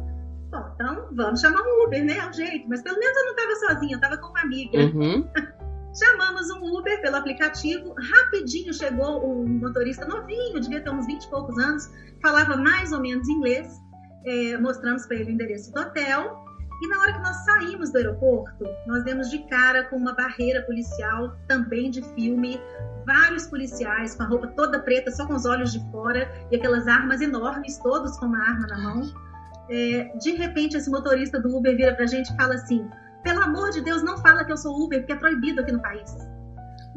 [0.50, 2.20] Bom, então vamos chamar um Uber, né?
[2.20, 2.70] É o jeito.
[2.70, 4.78] Mas pelo menos eu não estava sozinha, eu estava com uma amiga.
[4.78, 5.28] Uhum.
[5.94, 7.94] Chamamos um Uber pelo aplicativo.
[7.98, 11.92] Rapidinho chegou um motorista novinho, devia ter uns 20 e poucos anos,
[12.22, 13.78] falava mais ou menos inglês.
[14.26, 16.43] É, mostramos para ele o endereço do hotel.
[16.84, 20.62] E na hora que nós saímos do aeroporto, nós demos de cara com uma barreira
[20.64, 22.60] policial, também de filme,
[23.06, 26.86] vários policiais com a roupa toda preta, só com os olhos de fora e aquelas
[26.86, 29.02] armas enormes, todos com uma arma na mão.
[29.70, 32.86] É, de repente, esse motorista do Uber vira pra gente e fala assim:
[33.24, 35.82] pelo amor de Deus, não fala que eu sou Uber, porque é proibido aqui no
[35.82, 36.14] país.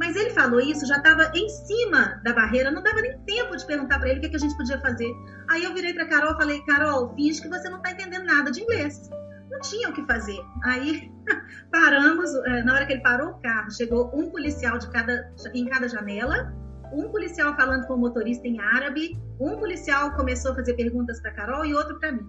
[0.00, 3.64] Mas ele falou isso, já estava em cima da barreira, não dava nem tempo de
[3.64, 5.12] perguntar para ele o que, que, a gente podia fazer.
[5.48, 8.50] Aí eu virei para Carol e falei: Carol, finge que você não está entendendo nada
[8.50, 9.08] de inglês
[9.56, 10.38] não tinha o que fazer.
[10.64, 11.10] Aí
[11.72, 15.66] paramos, é, na hora que ele parou o carro, chegou um policial de cada, em
[15.66, 16.54] cada janela,
[16.92, 21.32] um policial falando com o motorista em árabe, um policial começou a fazer perguntas para
[21.32, 22.26] Carol e outro para mim.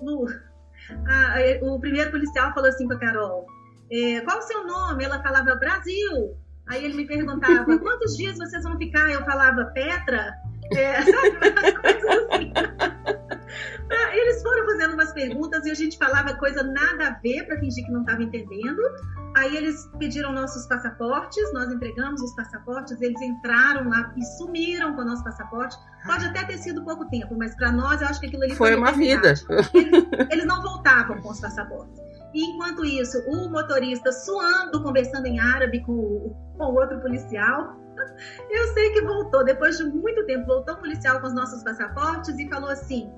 [0.00, 0.26] Lu,
[1.06, 3.46] a, o primeiro policial falou assim para Carol:
[3.90, 5.04] é, qual o seu nome?
[5.04, 6.36] Ela falava Brasil.
[6.68, 9.10] Aí ele me perguntava: quantos dias vocês vão ficar?
[9.10, 10.34] Eu falava Petra.
[10.76, 11.72] É, sabe?
[11.80, 12.97] Coisas assim.
[13.90, 17.58] Ah, eles foram fazendo umas perguntas e a gente falava coisa nada a ver para
[17.58, 18.80] fingir que não estava entendendo.
[19.36, 25.02] Aí eles pediram nossos passaportes, nós entregamos os passaportes, eles entraram lá e sumiram com
[25.02, 25.76] o nosso passaporte.
[26.04, 28.68] Pode até ter sido pouco tempo, mas para nós eu acho que aquilo ali foi,
[28.72, 29.28] foi uma vida.
[29.28, 29.46] Eles,
[30.30, 32.00] eles não voltavam com os passaportes.
[32.34, 37.74] E enquanto isso, o motorista suando, conversando em árabe com o, com o outro policial.
[38.50, 42.38] Eu sei que voltou, depois de muito tempo, voltou o policial com os nossos passaportes
[42.38, 43.10] e falou assim: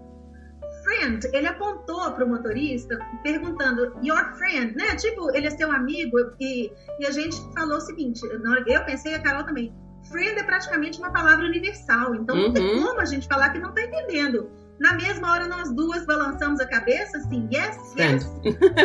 [0.91, 4.97] friend, ele apontou para o motorista perguntando, your friend, né?
[4.97, 6.19] Tipo, ele é seu amigo.
[6.41, 8.21] E, e a gente falou o seguinte:
[8.67, 9.73] eu pensei, a Carol também,
[10.11, 12.43] friend é praticamente uma palavra universal, então uhum.
[12.43, 12.87] não tem uhum.
[12.87, 14.51] como a gente falar que não está entendendo.
[14.81, 18.27] Na mesma hora, nós duas balançamos a cabeça, assim, yes, yes.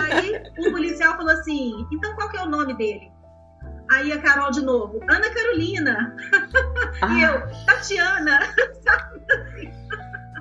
[0.04, 3.12] Aí o policial falou assim: então qual que é o nome dele?
[3.90, 6.16] Aí a Carol de novo, Ana Carolina.
[7.02, 7.14] Ah.
[7.14, 8.40] e eu, Tatiana.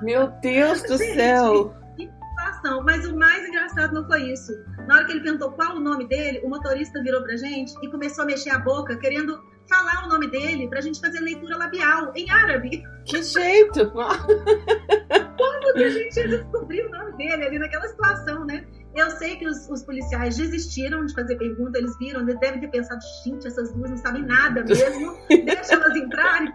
[0.05, 1.73] Meu Deus do Gente, céu!
[1.97, 2.83] Que situação!
[2.83, 4.51] Mas o mais engraçado não foi isso.
[4.87, 7.89] Na hora que ele perguntou qual o nome dele, o motorista virou pra gente e
[7.89, 12.13] começou a mexer a boca, querendo falar o nome dele pra gente fazer leitura labial
[12.15, 12.83] em árabe.
[13.05, 13.89] Que jeito!
[13.91, 18.63] Como que a gente ia descobrir o nome dele ali naquela situação, né?
[18.95, 22.69] Eu sei que os, os, policiais desistiram de fazer pergunta, eles viram, eles devem ter
[22.69, 26.53] pensado, gente, essas duas não sabem nada mesmo, deixa elas entrarem.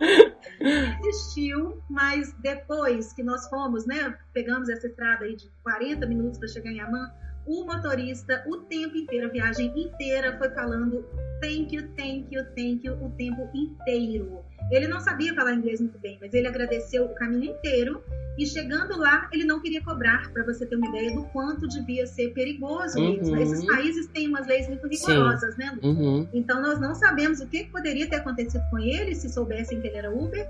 [1.02, 6.48] Desistiu, mas depois que nós fomos, né, pegamos essa estrada aí de 40 minutos para
[6.48, 7.10] chegar em Amman,
[7.46, 11.04] o motorista, o tempo inteiro, a viagem inteira, foi falando
[11.40, 14.44] thank you, thank you, thank you, o tempo inteiro.
[14.70, 18.02] Ele não sabia falar inglês muito bem, mas ele agradeceu o caminho inteiro
[18.38, 22.06] e chegando lá, ele não queria cobrar, para você ter uma ideia do quanto devia
[22.06, 23.36] ser perigoso uhum.
[23.36, 25.60] Esses países têm umas leis muito rigorosas, Sim.
[25.60, 25.78] né?
[25.82, 26.26] Uhum.
[26.32, 29.96] Então nós não sabemos o que poderia ter acontecido com ele se soubessem que ele
[29.96, 30.48] era Uber.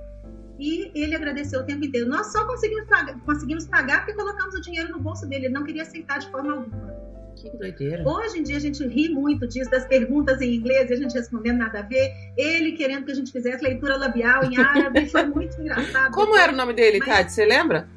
[0.59, 2.09] E ele agradeceu o tempo inteiro.
[2.09, 5.47] Nós só conseguimos pagar, conseguimos pagar porque colocamos o dinheiro no bolso dele.
[5.47, 7.02] Ele não queria aceitar de forma alguma.
[7.37, 8.09] Que doideira.
[8.09, 11.15] Hoje em dia a gente ri muito disso, das perguntas em inglês e a gente
[11.15, 12.13] respondendo nada a ver.
[12.37, 16.13] Ele querendo que a gente fizesse leitura labial em árabe, foi muito engraçado.
[16.13, 17.09] Como era o nome dele, Mas...
[17.09, 17.33] Tati?
[17.33, 17.89] Você lembra?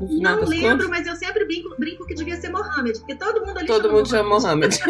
[0.00, 0.88] Não lembro, contas?
[0.88, 4.08] mas eu sempre brinco, brinco que devia ser Mohammed, porque todo mundo ali Todo mundo
[4.08, 4.76] chama Mohammed.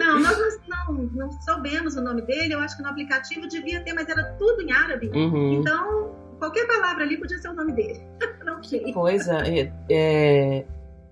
[0.00, 3.80] Não, nós não, não, não soubemos o nome dele, eu acho que no aplicativo devia
[3.80, 5.10] ter, mas era tudo em árabe.
[5.14, 5.60] Uhum.
[5.60, 8.00] Então, qualquer palavra ali podia ser o nome dele.
[8.44, 8.92] Não sei.
[8.92, 9.42] Coisa.
[9.46, 10.64] É, é-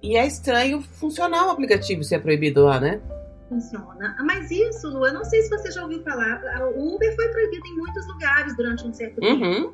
[0.03, 3.01] E é estranho funcionar o aplicativo se é proibido lá, né?
[3.49, 4.17] Funciona.
[4.25, 6.43] Mas isso, Lu, eu não sei se você já ouviu falar.
[6.75, 9.45] O Uber foi proibido em muitos lugares durante um certo tempo.
[9.45, 9.73] Uhum.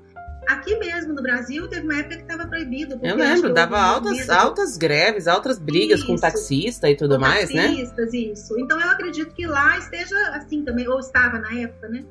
[0.49, 2.99] Aqui mesmo no Brasil, teve uma época que estava proibido.
[3.03, 6.23] Eu lembro, dava altas, altas greves, altas brigas com Isso.
[6.23, 7.69] taxista e tudo com mais, né?
[7.69, 8.59] taxistas, Isso.
[8.59, 12.05] Então eu acredito que lá esteja assim também, ou estava na época, né?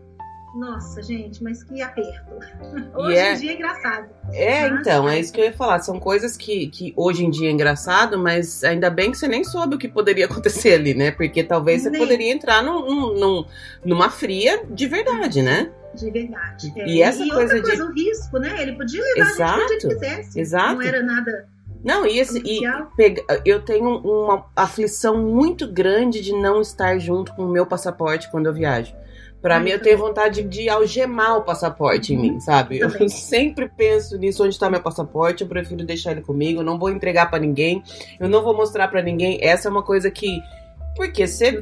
[0.56, 2.34] Nossa, gente, mas que aperto.
[2.93, 4.10] Hoje é- em dia é engraçado.
[4.34, 5.80] É, Mas- então, é isso que eu ia falar.
[5.80, 9.43] São coisas que, que hoje em dia é engraçado, mas ainda bem que você nem
[9.43, 10.26] soube o que poderia
[10.66, 11.12] acontecer ali, né?
[11.12, 11.99] Porque talvez você Nem.
[12.02, 13.45] poderia entrar num, num- num-
[13.86, 15.72] numa fria de verdade, né?
[15.95, 16.72] De verdade.
[16.78, 16.88] É.
[16.88, 18.62] E essa coisa outra de- coisa, o risco, né?
[18.62, 20.39] Ele podia levar a gente onde Exato, ele quisesse.
[20.39, 20.74] exato.
[20.76, 21.47] Não era nada
[21.84, 22.62] Não, e, esse, e
[22.95, 28.30] pega- eu tenho uma aflição muito grande de não estar junto com o meu passaporte
[28.32, 28.93] quando eu viajo.
[29.42, 32.78] Pra mim, eu tenho vontade de algemar o passaporte em mim, sabe?
[32.80, 36.78] Eu sempre penso nisso, onde tá meu passaporte, eu prefiro deixar ele comigo, eu não
[36.78, 37.84] vou entregar pra ninguém,
[38.20, 39.39] eu não vou mostrar pra ninguém.
[39.42, 40.39] Essa é uma coisa que...
[40.96, 41.62] Porque você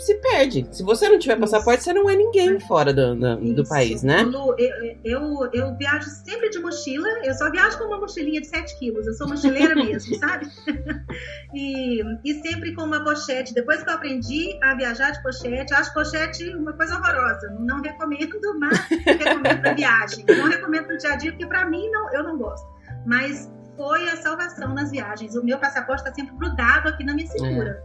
[0.00, 0.66] se perde.
[0.72, 4.22] Se você não tiver passaporte, você não é ninguém fora do, do, do país, né?
[4.22, 8.46] Lu, eu, eu, eu viajo sempre de mochila, eu só viajo com uma mochilinha de
[8.46, 10.46] 7 quilos, eu sou mochileira mesmo, sabe?
[11.52, 13.52] E, e sempre com uma pochete.
[13.52, 17.56] Depois que eu aprendi a viajar de pochete, acho pochete uma coisa horrorosa.
[17.58, 20.24] Não recomendo, mas recomendo para viagem.
[20.28, 22.64] Não recomendo para o dia a dia, porque para mim não, eu não gosto.
[23.04, 25.34] Mas foi a salvação nas viagens.
[25.34, 27.82] O meu passaporte está sempre grudado aqui na minha cintura.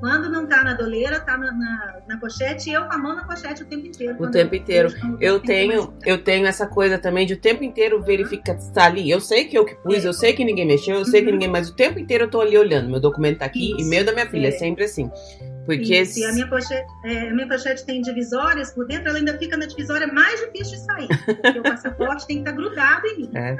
[0.00, 3.14] Quando não tá na doleira, tá na, na, na pochete e eu com a mão
[3.14, 4.16] na pochete o tempo inteiro.
[4.18, 4.92] O tempo inteiro.
[4.98, 8.72] quando Eu tenho mais- eu tenho essa coisa também de o tempo inteiro verificar se
[8.72, 9.08] tá ali.
[9.08, 11.34] Eu sei que eu que pus, eu sei que ninguém mexeu, eu sei que Uhum.
[11.34, 12.90] ninguém, mas o tempo inteiro eu tô ali olhando.
[12.90, 13.88] Meu documento tá aqui e Isso.
[13.88, 14.52] meio da minha filha, é É.
[14.58, 15.08] sempre assim.
[15.64, 19.18] Porque Isso, e a minha, pochete, é, a minha pochete tem divisórias por dentro, ela
[19.18, 21.08] ainda fica na divisória mais difícil de sair.
[21.40, 23.30] Porque o passaporte tem que estar grudado em mim.
[23.36, 23.56] É.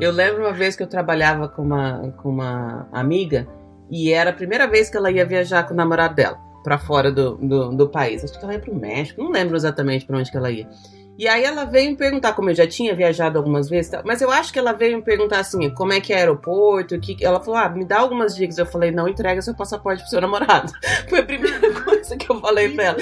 [0.00, 3.46] Eu lembro uma vez que eu trabalhava com uma, com uma amiga
[3.94, 7.12] e era a primeira vez que ela ia viajar com o namorado dela pra fora
[7.12, 8.24] do, do, do país.
[8.24, 10.66] Acho que ela ia pro México, não lembro exatamente pra onde que ela ia.
[11.16, 14.32] E aí ela veio me perguntar, como eu já tinha viajado algumas vezes, mas eu
[14.32, 17.38] acho que ela veio me perguntar assim, como é que é aeroporto, o que ela
[17.38, 18.58] falou, ah, me dá algumas dicas.
[18.58, 20.72] Eu falei, não entrega seu passaporte pro seu namorado.
[21.08, 22.98] Foi a primeira coisa que eu falei pra ela.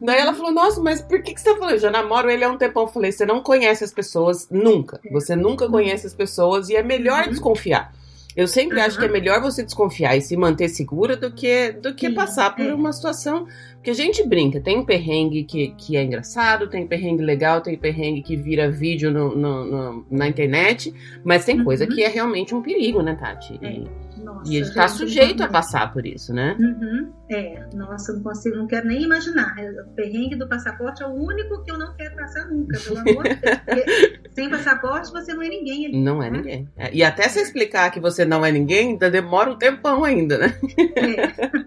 [0.00, 1.72] Daí ela falou, nossa, mas por que, que você tá falando?
[1.74, 2.84] Eu já namoro ele há um tempão.
[2.84, 5.00] Eu falei, você não conhece as pessoas nunca.
[5.10, 7.30] Você nunca conhece as pessoas e é melhor Uhum.
[7.30, 7.92] desconfiar.
[8.36, 8.84] Eu sempre Uhum.
[8.84, 12.54] acho que é melhor você desconfiar e se manter segura do que, do que passar
[12.54, 12.72] por é.
[12.74, 13.46] uma situação.
[13.74, 18.22] Porque a gente brinca, tem perrengue que, que é engraçado, tem perrengue legal, tem perrengue
[18.22, 20.92] que vira vídeo no, no- no- na internet,
[21.24, 21.90] mas tem coisa Uhum.
[21.90, 23.58] que é realmente um perigo, né, Tati?
[23.62, 26.56] E, Nossa, e a gente tá gente, sujeito a passar por isso, né?
[26.60, 27.08] Uhum.
[27.30, 29.54] É, nossa, não consigo, não quero nem imaginar.
[29.86, 33.22] O perrengue do passaporte é o único que eu não quero passar nunca, pelo amor
[33.28, 33.58] de Deus.
[33.64, 35.86] Porque sem passaporte você não é ninguém.
[35.86, 36.36] ali, Não é né?
[36.38, 36.68] ninguém.
[36.76, 40.38] É, E até você explicar que você não é ninguém, ainda demora um tempão ainda,
[40.38, 40.54] né?
[40.96, 41.60] É.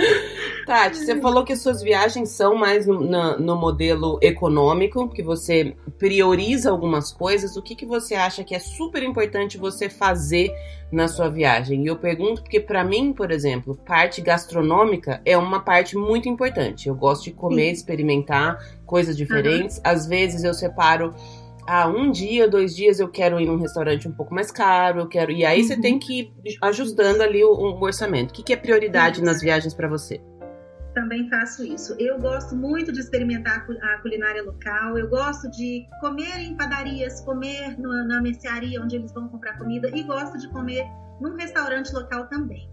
[0.66, 5.22] Tati, você falou que as suas viagens são mais no, na- no modelo econômico, que
[5.22, 7.56] você prioriza algumas coisas.
[7.56, 10.50] O que, que você acha que é super importante você fazer
[10.92, 11.82] na sua viagem?
[11.84, 14.79] E eu pergunto porque, pra mim, por exemplo, parte gastronômica
[15.24, 16.88] é uma parte muito importante.
[16.88, 17.72] Eu gosto de comer, Sim.
[17.72, 19.80] experimentar coisas diferentes.
[19.84, 21.14] Às vezes eu separo
[21.66, 25.06] ah, um dia, dois dias eu quero ir num restaurante um pouco mais caro, eu
[25.08, 25.30] quero.
[25.30, 25.80] E aí você Uhum.
[25.80, 28.30] tem que ir ajustando ali o, o orçamento.
[28.30, 29.24] O que, que é prioridade Isso.
[29.24, 30.20] nas viagens pra você?
[30.94, 31.94] Também faço isso.
[32.00, 34.98] Eu gosto muito de experimentar a cu- a culinária local.
[34.98, 40.02] Eu gosto de comer em padarias, comer na mercearia onde eles vão comprar comida e
[40.02, 40.84] gosto de comer
[41.20, 42.68] num restaurante local também.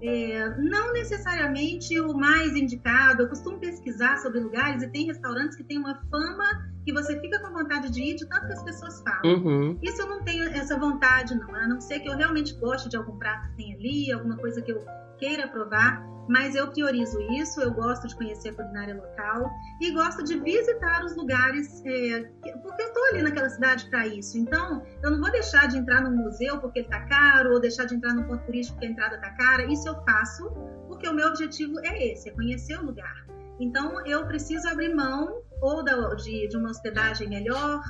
[0.00, 3.22] É, não necessariamente o mais indicado.
[3.22, 6.44] Eu costumo pesquisar sobre lugares e tem restaurantes que têm uma fama
[6.84, 9.22] que você fica com vontade de ir de tanto que as pessoas falam.
[9.24, 9.78] Uhum.
[9.82, 11.54] Isso eu não tenho essa vontade, não.
[11.54, 14.62] A não ser que eu realmente goste de algum prato que tem ali, alguma coisa
[14.62, 14.84] que eu
[15.18, 16.02] queira provar.
[16.28, 19.50] Mas eu priorizo isso, eu gosto de conhecer a culinária local
[19.80, 24.06] e gosto de visitar os lugares, é, que- porque eu estou ali naquela cidade para
[24.06, 24.36] isso.
[24.38, 27.84] Então, eu não vou deixar de entrar num museu porque ele está caro, ou deixar
[27.86, 29.64] de entrar num ponto turístico porque a entrada está cara.
[29.64, 30.50] Isso eu faço
[30.86, 33.26] porque o meu objetivo é esse, é conhecer o lugar.
[33.60, 37.80] Então, eu preciso abrir mão ou da- de, de uma hospedagem melhor,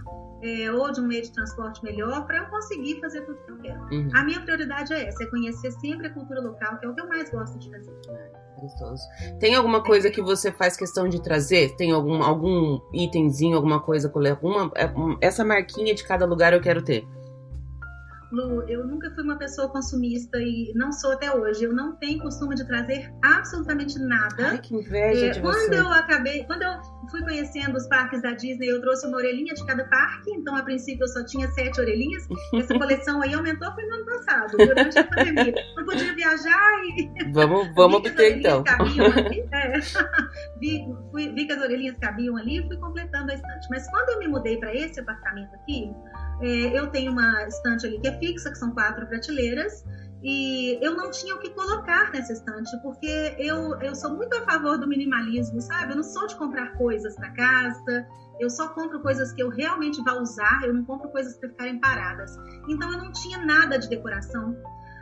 [0.43, 3.59] é, ou de um meio de transporte melhor para eu conseguir fazer tudo que eu
[3.59, 3.81] quero.
[3.93, 4.09] Uhum.
[4.15, 7.01] A minha prioridade é essa, é conhecer sempre a cultura local, que é o que
[7.01, 7.93] eu mais gosto de fazer.
[8.61, 9.03] Gostoso.
[9.39, 11.77] Tem alguma coisa que você faz questão de trazer?
[11.77, 14.91] Tem algum, algum itemzinho, alguma coisa, alguma, é,
[15.21, 17.07] essa marquinha de cada lugar eu quero ter?
[18.31, 21.65] Lu, eu nunca fui uma pessoa consumista e não sou até hoje.
[21.65, 24.51] Eu não tenho costume de trazer absolutamente nada.
[24.51, 25.79] Ai, que inveja é, de quando você.
[25.79, 26.73] eu acabei, quando eu
[27.11, 30.31] fui conhecendo os parques da Disney, eu trouxe uma orelhinha de cada parque.
[30.31, 32.27] Então, a princípio, eu só tinha sete orelhinhas.
[32.55, 35.55] Essa coleção aí aumentou foi no ano passado, durante a pandemia.
[35.77, 37.33] Não podia viajar e.
[37.33, 38.65] Vamos, vamos obter então.
[39.51, 39.81] É.
[40.61, 43.67] vi, fui, vi que as orelhinhas cabiam ali e fui completando a estante.
[43.71, 45.91] Mas quando eu me mudei para esse apartamento aqui,
[46.43, 49.85] é, eu tenho uma estante ali que é fixa, que são quatro prateleiras,
[50.23, 54.43] e eu não tinha o que colocar nessa estante, porque eu, eu sou muito a
[54.43, 55.93] favor do minimalismo, sabe?
[55.93, 58.07] Eu não sou de comprar coisas para casa,
[58.41, 61.79] eu só compro coisas que eu realmente vou usar, eu não compro coisas para ficarem
[61.79, 62.37] paradas.
[62.69, 64.57] Então eu não tinha nada de decoração.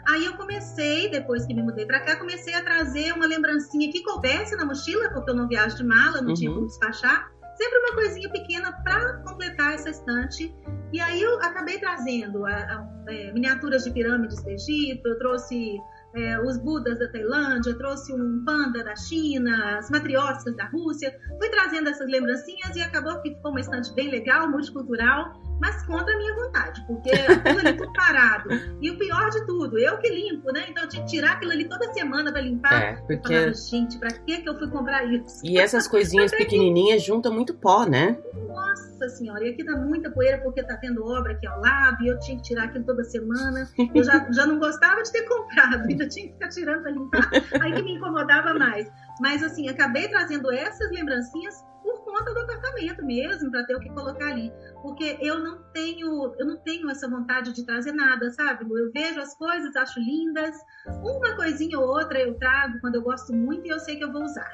[0.06, 4.04] Aí eu comecei, depois que me mudei para cá, comecei a trazer uma lembrancinha que
[4.04, 6.34] coubesse na mochila, porque eu não viajo de mala, não uhum.
[6.34, 7.28] tinha como despachar.
[7.56, 10.54] Sempre uma coisinha pequena para completar essa estante.
[10.92, 15.76] E aí eu acabei trazendo a, a, é, miniaturas de pirâmides do Egito, eu trouxe
[16.14, 21.18] é, os Budas da Tailândia, trouxe um panda da China, as matrioscas da Rússia.
[21.38, 26.12] Fui trazendo essas lembrancinhas e acabou que ficou uma estante bem legal, multicultural mas contra
[26.12, 28.48] a minha vontade, porque aquilo ali tudo parado.
[28.80, 30.66] E o pior de tudo, eu que limpo, né?
[30.68, 32.82] Então eu tinha que tirar aquilo ali toda semana para limpar.
[32.82, 33.32] É, porque...
[33.32, 35.40] Eu falava, gente, pra que que eu fui comprar isso?
[35.44, 38.18] E essas coisinhas pequenininhas juntam muito pó, né?
[38.48, 42.08] Nossa senhora, e aqui tá muita poeira porque tá tendo obra aqui ao lado e
[42.08, 43.68] eu tinha que tirar aquilo toda semana.
[43.94, 47.30] Eu já, já não gostava de ter comprado, ainda tinha que ficar tirando para limpar.
[47.60, 48.90] Aí que me incomodava mais.
[49.20, 53.88] Mas assim, acabei trazendo essas lembrancinhas por conta do apartamento mesmo, para ter o que
[53.90, 54.52] colocar ali.
[54.82, 58.64] Porque eu não tenho, eu não tenho essa vontade de trazer nada, sabe?
[58.64, 60.56] Eu vejo as coisas, acho lindas.
[61.02, 64.12] Uma coisinha ou outra eu trago quando eu gosto muito e eu sei que eu
[64.12, 64.50] vou usar.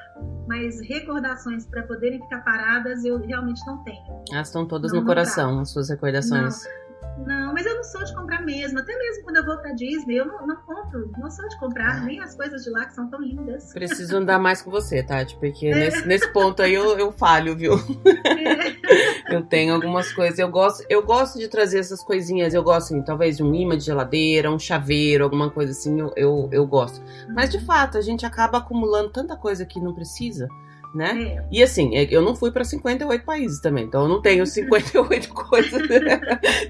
[0.47, 4.23] Mas recordações para poderem ficar paradas eu realmente não tenho.
[4.31, 5.61] Elas estão todas não, no coração, trago.
[5.61, 6.63] as suas recordações.
[6.63, 6.82] Não.
[7.25, 8.79] Não, mas eu não sou de comprar mesmo.
[8.79, 11.11] Até mesmo quando eu vou pra Disney, eu não, não compro.
[11.17, 13.71] Não sou de comprar nem as coisas de lá que são tão lindas.
[13.73, 15.75] Preciso andar mais com você, Tati, porque é.
[15.75, 17.73] nesse, nesse ponto aí eu, eu falho, viu?
[17.73, 19.35] É.
[19.35, 20.39] eu tenho algumas coisas.
[20.39, 22.53] Eu gosto, eu gosto de trazer essas coisinhas.
[22.53, 25.99] Eu gosto, assim, talvez de um imã de geladeira, um chaveiro, alguma coisa assim.
[25.99, 27.01] Eu, eu, eu gosto.
[27.29, 30.47] Mas de fato, a gente acaba acumulando tanta coisa que não precisa
[30.93, 31.23] né?
[31.23, 31.47] É.
[31.51, 35.29] E assim, é, eu não fui para 58 países também, então eu não tenho 58
[35.33, 35.81] coisas.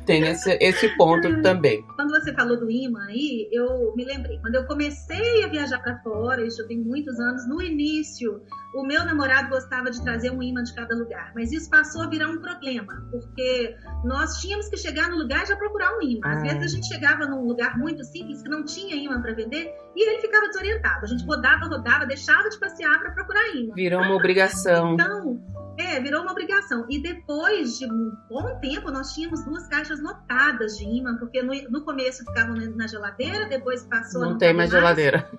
[0.06, 1.84] Tem esse, esse ponto também.
[1.96, 4.40] Quando você falou do imã aí, eu me lembrei.
[4.40, 8.42] Quando eu comecei a viajar para fora, isso tem muitos anos, no início,
[8.74, 12.08] o meu namorado gostava de trazer um imã de cada lugar, mas isso passou a
[12.08, 16.28] virar um problema, porque nós tínhamos que chegar no lugar e já procurar um imã.
[16.28, 16.42] Às ah.
[16.42, 20.10] vezes a gente chegava num lugar muito simples que não tinha imã para vender e
[20.10, 21.06] ele ficava desorientado.
[21.06, 23.76] A gente rodava, rodava, deixava de passear para procurar imã.
[23.76, 24.94] Virou uma obrigação.
[24.94, 25.42] Então,
[25.78, 26.86] é, virou uma obrigação.
[26.90, 31.54] E depois de um bom tempo, nós tínhamos duas caixas lotadas de imã, porque no,
[31.70, 34.22] no começo ficavam na geladeira, depois passou.
[34.22, 35.30] Não tem mais, geladeira.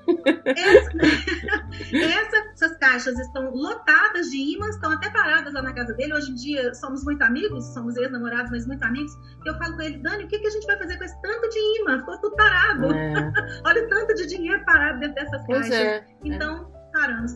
[0.45, 0.91] Essa,
[1.95, 6.15] essa, essas caixas estão lotadas de imãs, estão até paradas lá na casa dele.
[6.15, 9.13] Hoje em dia somos muito amigos, somos ex-namorados, mas muito amigos.
[9.47, 11.49] Eu falo com ele, Dani, o que, que a gente vai fazer com esse tanto
[11.49, 12.01] de imã?
[12.01, 12.93] Ficou tudo parado.
[12.93, 13.33] É.
[13.65, 15.79] Olha o tanto de dinheiro parado dentro dessas pois caixas.
[15.79, 16.05] É.
[16.25, 16.74] Então, paramos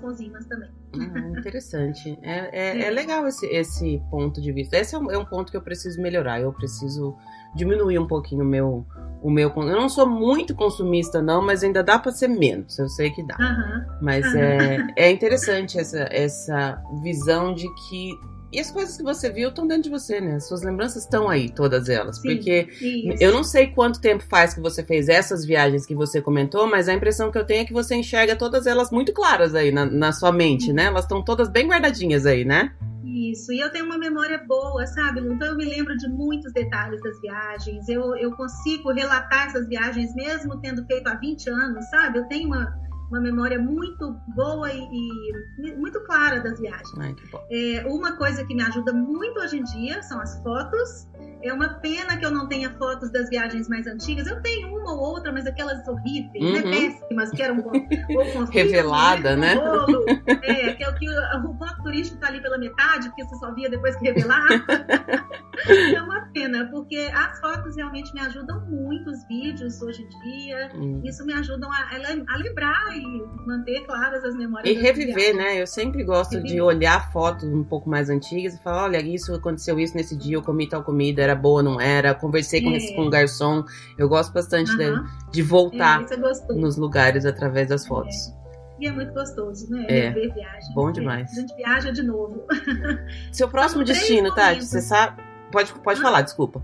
[0.00, 0.70] com os imãs também.
[0.94, 2.18] Ah, interessante.
[2.22, 4.76] É, é, é, legal esse, esse ponto de vista.
[4.76, 6.40] Esse é um, é um, ponto que eu preciso melhorar.
[6.40, 7.16] Eu preciso
[7.54, 8.86] diminuir um pouquinho o meu,
[9.22, 9.52] o meu.
[9.56, 12.78] Eu não sou muito consumista, não, mas ainda dá para ser menos.
[12.78, 13.36] Eu sei que dá.
[13.38, 13.98] Uhum.
[14.00, 14.38] Mas uhum.
[14.38, 18.12] É, é interessante essa, essa visão de que
[18.50, 20.36] e as coisas que você viu estão dentro de você, né?
[20.36, 22.16] As suas lembranças estão aí, todas elas.
[22.16, 23.22] Sim, porque isso.
[23.22, 26.88] eu não sei quanto tempo faz que você fez essas viagens que você comentou, mas
[26.88, 29.84] a impressão que eu tenho é que você enxerga todas elas muito claras aí na,
[29.84, 30.84] na sua mente, né?
[30.84, 32.72] Elas estão todas bem guardadinhas aí, né?
[33.04, 35.20] Isso, e eu tenho uma memória boa, sabe?
[35.20, 37.88] Então eu me lembro de muitos detalhes das viagens.
[37.88, 42.18] Eu, eu consigo relatar essas viagens mesmo tendo feito há 20 anos, sabe?
[42.18, 46.98] Eu tenho uma uma memória muito boa e, e muito clara das viagens.
[46.98, 47.14] Ai,
[47.50, 51.08] é, uma coisa que me ajuda muito hoje em dia são as fotos.
[51.42, 54.26] É uma pena que eu não tenha fotos das viagens mais antigas.
[54.26, 56.60] Eu tenho uma ou outra, mas aquelas horríveis, né?
[56.60, 56.70] uhum.
[56.70, 56.90] né?
[56.90, 59.54] péssimas, que eram ou revelada, né?
[59.54, 60.04] Bolo.
[60.42, 63.54] É, que é o que o, o turístico está ali pela metade, porque você só
[63.54, 64.48] via depois que revelar.
[65.94, 70.70] é uma pena, porque as fotos realmente me ajudam muito, os vídeos hoje em dia.
[70.74, 71.00] Hum.
[71.04, 71.90] Isso me ajudam a,
[72.32, 74.68] a lembrar e manter claras as memórias.
[74.68, 75.60] E reviver, né?
[75.60, 76.54] Eu sempre gosto reviver.
[76.54, 80.36] de olhar fotos um pouco mais antigas e falar, olha, isso aconteceu isso nesse dia,
[80.36, 82.76] eu comi tal comida, era boa, não era, conversei com, é.
[82.76, 83.64] esse, com um garçom.
[83.96, 84.92] Eu gosto bastante de,
[85.30, 88.14] de, voltar é, nos lugares através das fotos.
[88.28, 88.38] É.
[88.80, 89.86] E é muito gostoso, né?
[89.88, 90.10] É.
[90.10, 90.74] Ver viagem.
[90.74, 91.30] Bom demais.
[91.32, 92.46] A gente viaja de novo.
[93.32, 95.22] Seu próximo destino, Tati, você sabe?
[95.50, 96.02] Pode, pode ah.
[96.02, 96.62] falar, desculpa.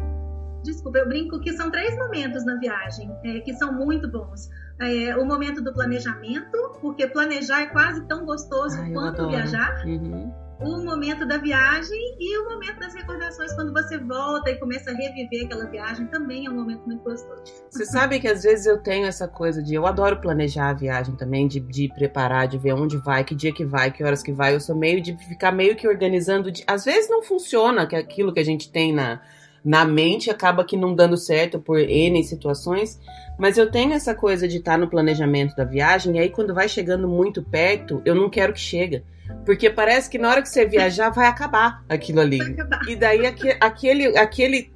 [0.62, 4.48] desculpa, eu brinco que são três momentos na viagem é, que são muito bons.
[4.80, 9.84] É, o momento do planejamento, porque planejar é quase tão gostoso Ai, quanto viajar.
[9.84, 14.90] Uhum o momento da viagem e o momento das recordações, quando você volta e começa
[14.90, 17.42] a reviver aquela viagem, também é um momento muito gostoso.
[17.70, 19.74] Você sabe que às vezes eu tenho essa coisa de.
[19.74, 23.52] Eu adoro planejar a viagem também, de, de preparar, de ver onde vai, que dia
[23.52, 24.54] que vai, que horas que vai.
[24.54, 26.50] Eu sou meio de ficar meio que organizando.
[26.50, 29.20] De, às vezes não funciona que aquilo que a gente tem na,
[29.64, 32.98] na mente acaba que não dando certo por N situações.
[33.38, 36.68] Mas eu tenho essa coisa de estar no planejamento da viagem, e aí quando vai
[36.68, 39.02] chegando muito perto, eu não quero que chegue.
[39.44, 42.40] Porque parece que na hora que você viajar vai acabar aquilo ali.
[42.40, 42.88] Acabar.
[42.88, 44.73] E daí aquele, aquele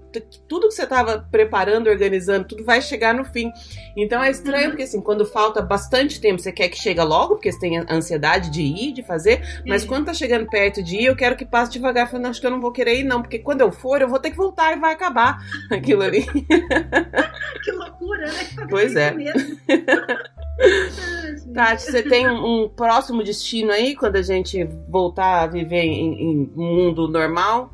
[0.49, 3.51] tudo que você estava preparando, organizando, tudo vai chegar no fim.
[3.97, 4.71] Então é estranho, uhum.
[4.71, 8.51] porque assim, quando falta bastante tempo, você quer que chegue logo, porque você tem ansiedade
[8.51, 9.89] de ir, de fazer, mas uhum.
[9.89, 12.51] quando tá chegando perto de ir, eu quero que passe devagar, falando, acho que eu
[12.51, 14.81] não vou querer ir, não, porque quando eu for, eu vou ter que voltar e
[14.81, 15.39] vai acabar
[15.71, 16.25] aquilo ali.
[17.65, 18.67] que loucura, né?
[18.69, 19.15] Pois é.
[21.55, 26.15] Tati, você tem um, um, próximo destino aí quando a gente voltar a viver em,
[26.15, 27.71] em um mundo normal?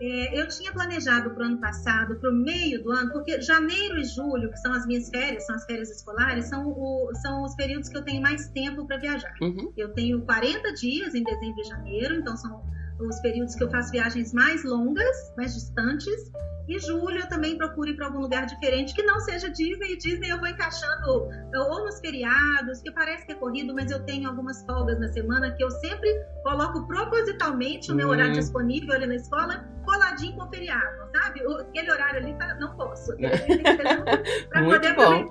[0.00, 3.98] É, eu tinha planejado para o ano passado, para o meio do ano, porque janeiro
[3.98, 7.54] e julho, que são as minhas férias, são as férias escolares, são, o, são os
[7.54, 9.34] períodos que eu tenho mais tempo para viajar.
[9.42, 9.70] Uhum.
[9.76, 12.64] Eu tenho 40 dias em dezembro e janeiro, então são
[12.98, 16.32] os períodos que eu faço viagens mais longas, mais distantes.
[16.70, 19.94] E julho eu também procuro ir para algum lugar diferente que não seja Disney.
[19.94, 24.00] E Disney eu vou encaixando ou nos feriados, que parece que é corrido, mas eu
[24.04, 26.08] tenho algumas folgas na semana que eu sempre
[26.44, 28.38] coloco propositalmente o meu horário hum.
[28.38, 31.40] disponível ali na escola, coladinho com o feriado, sabe?
[31.40, 33.12] Aquele horário ali tá, não posso.
[34.48, 35.28] Para poder bom.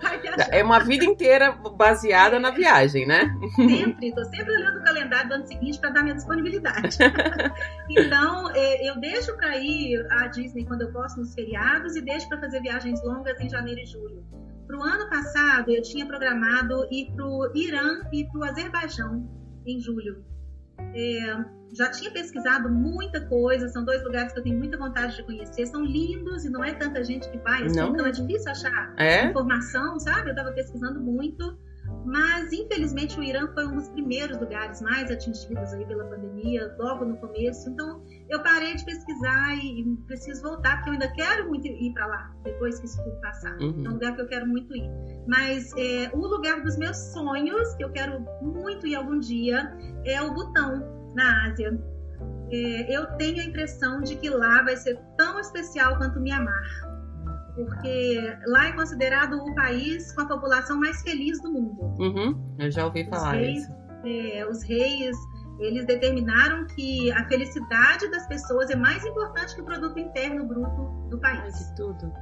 [0.51, 3.33] É uma vida inteira baseada na viagem, né?
[3.55, 6.97] Sempre, tô sempre olhando o calendário do ano seguinte para dar minha disponibilidade.
[7.89, 12.27] então, é, eu deixo para ir à Disney quando eu posso nos feriados e deixo
[12.27, 14.23] para fazer viagens longas em janeiro e julho.
[14.67, 19.27] Para o ano passado, eu tinha programado ir para o Irã e para o Azerbaijão
[19.65, 20.23] em julho.
[20.93, 25.23] É, já tinha pesquisado muita coisa, são dois lugares que eu tenho muita vontade de
[25.23, 27.89] conhecer, são lindos e não é tanta gente que vai, assim, não.
[27.89, 29.25] então é difícil achar é?
[29.25, 30.29] informação, sabe?
[30.29, 31.57] Eu estava pesquisando muito.
[32.05, 37.05] Mas, infelizmente, o Irã foi um dos primeiros lugares mais atingidos aí pela pandemia, logo
[37.05, 37.69] no começo.
[37.69, 41.93] Então, eu parei de pesquisar e, e preciso voltar, porque eu ainda quero muito ir
[41.93, 43.57] para lá, depois que isso tudo passar.
[43.59, 43.83] Uhum.
[43.85, 44.89] É um lugar que eu quero muito ir.
[45.27, 49.71] Mas é, o lugar dos meus sonhos, que eu quero muito ir algum dia,
[50.05, 51.79] é o Butão, na Ásia.
[52.51, 56.89] É, eu tenho a impressão de que lá vai ser tão especial quanto Mianmar
[57.55, 61.93] porque lá é considerado o país com a população mais feliz do mundo.
[61.99, 63.71] Uhum, eu já ouvi falar os reis, isso.
[64.05, 65.17] É, os reis,
[65.59, 71.09] eles determinaram que a felicidade das pessoas é mais importante que o produto interno bruto
[71.09, 71.53] do país.
[71.57, 72.13] De tudo.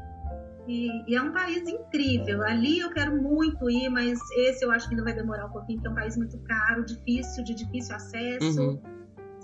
[0.68, 2.42] E, e, é um país incrível.
[2.44, 5.78] Ali eu quero muito ir, mas esse eu acho que ainda vai demorar um pouquinho,
[5.78, 8.62] porque é um país muito caro, difícil, de difícil acesso.
[8.62, 8.97] Uhum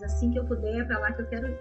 [0.04, 1.58] assim que eu puder, é para lá que eu quero ir.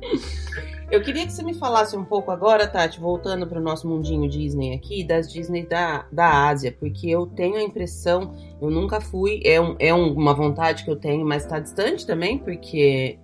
[0.90, 4.28] eu queria que você me falasse um pouco agora, Tati, voltando para o nosso mundinho
[4.28, 9.40] Disney aqui, das Disney da, da Ásia, porque eu tenho a impressão, eu nunca fui,
[9.44, 13.18] é, um, é uma vontade que eu tenho, mas está distante também, porque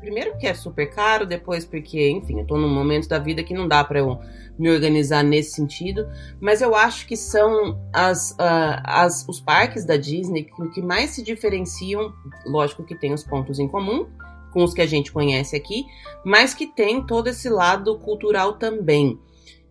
[0.00, 3.54] primeiro porque é super caro, depois porque, enfim, eu tô num momento da vida que
[3.54, 4.20] não dá para eu
[4.58, 6.08] me organizar nesse sentido,
[6.40, 11.10] mas eu acho que são as, uh, as, os parques da Disney que, que mais
[11.10, 12.12] se diferenciam,
[12.46, 14.06] lógico que tem os pontos em comum,
[14.52, 15.84] com os que a gente conhece aqui,
[16.24, 19.18] mas que tem todo esse lado cultural também.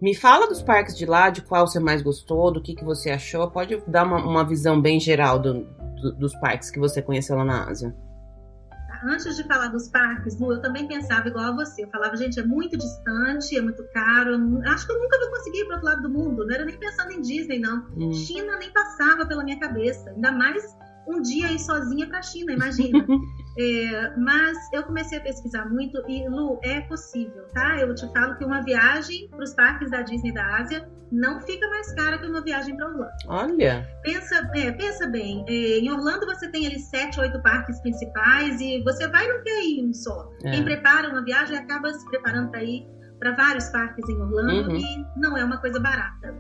[0.02, 3.10] Me fala dos parques de lá, de qual você mais gostou, do que, que você
[3.10, 3.50] achou.
[3.50, 5.66] Pode dar uma, uma visão bem geral do,
[6.02, 7.96] do, dos parques que você conheceu lá na Ásia
[9.06, 11.84] antes de falar dos parques, eu também pensava igual a você.
[11.84, 14.62] Eu falava, gente, é muito distante, é muito caro.
[14.66, 16.46] Acho que eu nunca vou conseguir ir para outro lado do mundo.
[16.46, 17.86] Não era nem pensando em Disney, não.
[17.98, 18.14] Hum.
[18.14, 20.10] China nem passava pela minha cabeça.
[20.10, 20.64] Ainda mais
[21.08, 23.06] um dia ir sozinha para a China, imagina.
[23.60, 27.78] é, mas eu comecei a pesquisar muito e, Lu, é possível, tá?
[27.78, 31.68] Eu te falo que uma viagem para os parques da Disney da Ásia não fica
[31.70, 33.12] mais cara que uma viagem para Orlando.
[33.28, 33.88] Olha!
[34.04, 38.82] Pensa, é, pensa bem, é, em Orlando você tem ali sete, oito parques principais e
[38.84, 40.30] você vai não quer ir um só.
[40.44, 40.52] É.
[40.52, 42.88] Quem prepara uma viagem acaba se preparando para ir
[43.20, 44.76] para vários parques em Orlando uhum.
[44.76, 46.36] e não é uma coisa barata.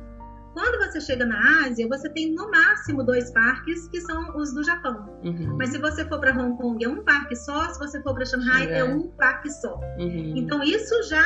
[0.53, 4.63] Quando você chega na Ásia, você tem no máximo dois parques, que são os do
[4.63, 5.19] Japão.
[5.23, 5.57] Uhum.
[5.57, 7.69] Mas se você for para Hong Kong, é um parque só.
[7.73, 8.79] Se você for para Shanghai, é.
[8.79, 8.83] é.
[8.83, 9.79] um parque só.
[9.97, 10.33] Uhum.
[10.35, 11.23] Então, isso já,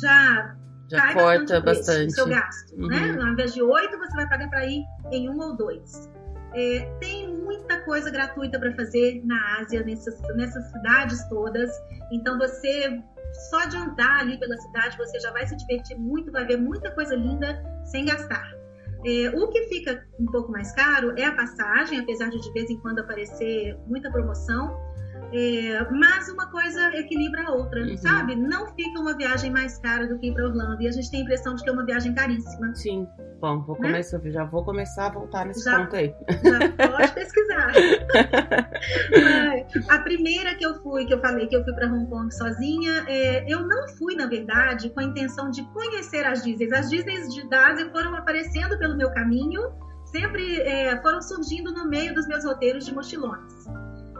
[0.00, 0.56] já,
[0.90, 2.76] já cai corta bastante, o seu gasto.
[2.76, 2.84] Né?
[2.84, 3.16] Uhum.
[3.16, 3.22] Né?
[3.22, 6.10] Ao invés de oito, você vai pagar para ir em um ou dois.
[6.54, 11.70] É, tem muita coisa gratuita para fazer na Ásia, nessas, nessas cidades todas.
[12.12, 13.02] Então, você
[13.50, 16.90] só de andar ali pela cidade você já vai se divertir muito, vai ver muita
[16.90, 18.55] coisa linda sem gastar.
[19.04, 22.70] É, o que fica um pouco mais caro é a passagem, apesar de de vez
[22.70, 24.76] em quando aparecer muita promoção.
[25.32, 27.96] É, mas uma coisa equilibra a outra, uhum.
[27.96, 28.36] sabe?
[28.36, 30.80] Não fica uma viagem mais cara do que ir para Orlando.
[30.80, 32.74] E a gente tem a impressão de que é uma viagem caríssima.
[32.74, 33.06] Sim.
[33.40, 33.88] Bom, vou né?
[33.88, 36.14] começar, já vou começar a voltar nesse já, ponto aí.
[36.42, 37.72] Já pode pesquisar.
[39.90, 43.04] a primeira que eu fui, que eu falei que eu fui para Hong Kong sozinha,
[43.06, 46.72] é, eu não fui, na verdade, com a intenção de conhecer as Disney.
[46.72, 49.60] As Disney de Ásia foram aparecendo pelo meu caminho,
[50.06, 53.66] sempre é, foram surgindo no meio dos meus roteiros de mochilões.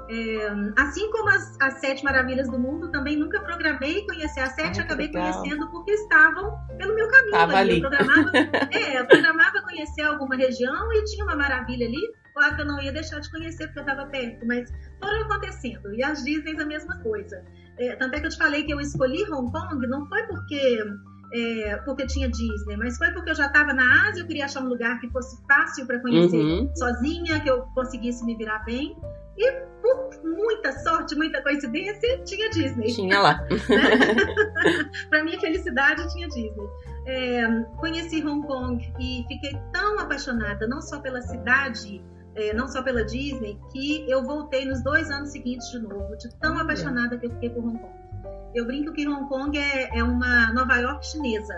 [0.09, 4.81] É, assim como as, as, Sete Maravilhas do Mundo, também nunca programei conhecer as sete,
[4.81, 5.33] acabei legal.
[5.33, 7.33] conhecendo porque estavam pelo meu caminho.
[7.33, 7.81] Tava ali.
[7.81, 8.31] Eu programava,
[8.73, 12.01] é, eu programava conhecer alguma região e tinha uma maravilha ali.
[12.35, 14.71] Claro que eu não ia deixar de conhecer porque eu estava perto, mas
[15.03, 15.93] foram acontecendo.
[15.95, 17.43] E as Disney a mesma coisa.
[17.79, 20.85] É, tanto é que eu te falei que eu escolhi Hong Kong, não foi porque
[21.33, 24.63] é, porque tinha Disney, mas foi porque eu já estava na Ásia, eu queria achar
[24.63, 26.71] um lugar que fosse fácil para conhecer uhum.
[26.77, 28.97] sozinha, que eu conseguisse me virar bem.
[29.39, 32.87] E por muita sorte, muita coincidência, tinha Disney.
[32.93, 33.47] Tinha lá.
[33.69, 34.91] Né?
[35.11, 36.67] Para minha felicidade, tinha Disney.
[37.07, 37.47] É,
[37.79, 42.03] conheci Hong Kong e fiquei tão apaixonada, não só pela cidade,
[42.35, 46.35] é, não só pela Disney, que eu voltei nos dois anos seguintes de novo, de
[46.41, 47.95] tão apaixonada que eu fiquei por Hong Kong.
[48.55, 51.57] Eu brinco que Hong Kong é, é uma Nova York chinesa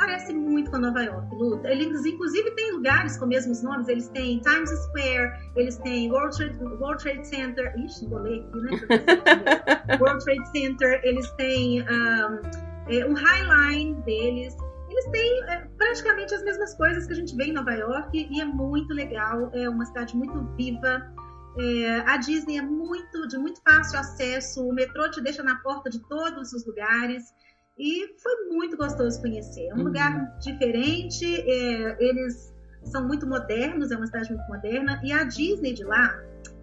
[0.00, 1.60] parece muito com Nova York, Lu.
[1.66, 3.86] Eles, inclusive, têm lugares com mesmos nomes.
[3.86, 7.74] Eles têm Times Square, eles têm World Trade, World Trade Center.
[7.78, 9.98] Ixi, bolei aqui, né?
[10.00, 11.00] World Trade Center.
[11.04, 12.40] Eles têm um,
[12.88, 14.56] é, um Highline deles.
[14.88, 18.40] Eles têm é, praticamente as mesmas coisas que a gente vê em Nova York e
[18.40, 19.50] é muito legal.
[19.52, 21.12] É uma cidade muito viva.
[21.58, 24.66] É, a Disney é muito de muito fácil acesso.
[24.66, 27.34] O metrô te deixa na porta de todos os lugares.
[27.80, 29.68] E foi muito gostoso conhecer.
[29.68, 29.84] É um uhum.
[29.84, 32.54] lugar diferente, é, eles
[32.84, 35.00] são muito modernos, é uma cidade muito moderna.
[35.02, 36.14] E a Disney de lá,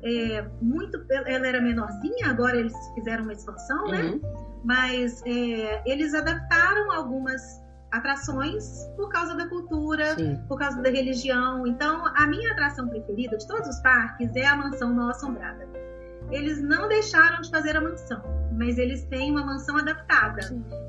[0.03, 4.01] é, muito, ela era menorzinha, agora eles fizeram uma expansão, né?
[4.03, 4.19] uhum.
[4.19, 4.59] né?
[4.63, 7.41] Mas é, eles adaptaram algumas
[7.91, 10.39] atrações por causa da cultura, Sim.
[10.47, 11.65] por causa da religião.
[11.65, 15.67] Então, a minha atração preferida de todos os parques é a Mansão Mal Assombrada
[16.31, 18.21] eles não deixaram de fazer a mansão,
[18.57, 20.41] mas eles têm uma mansão adaptada.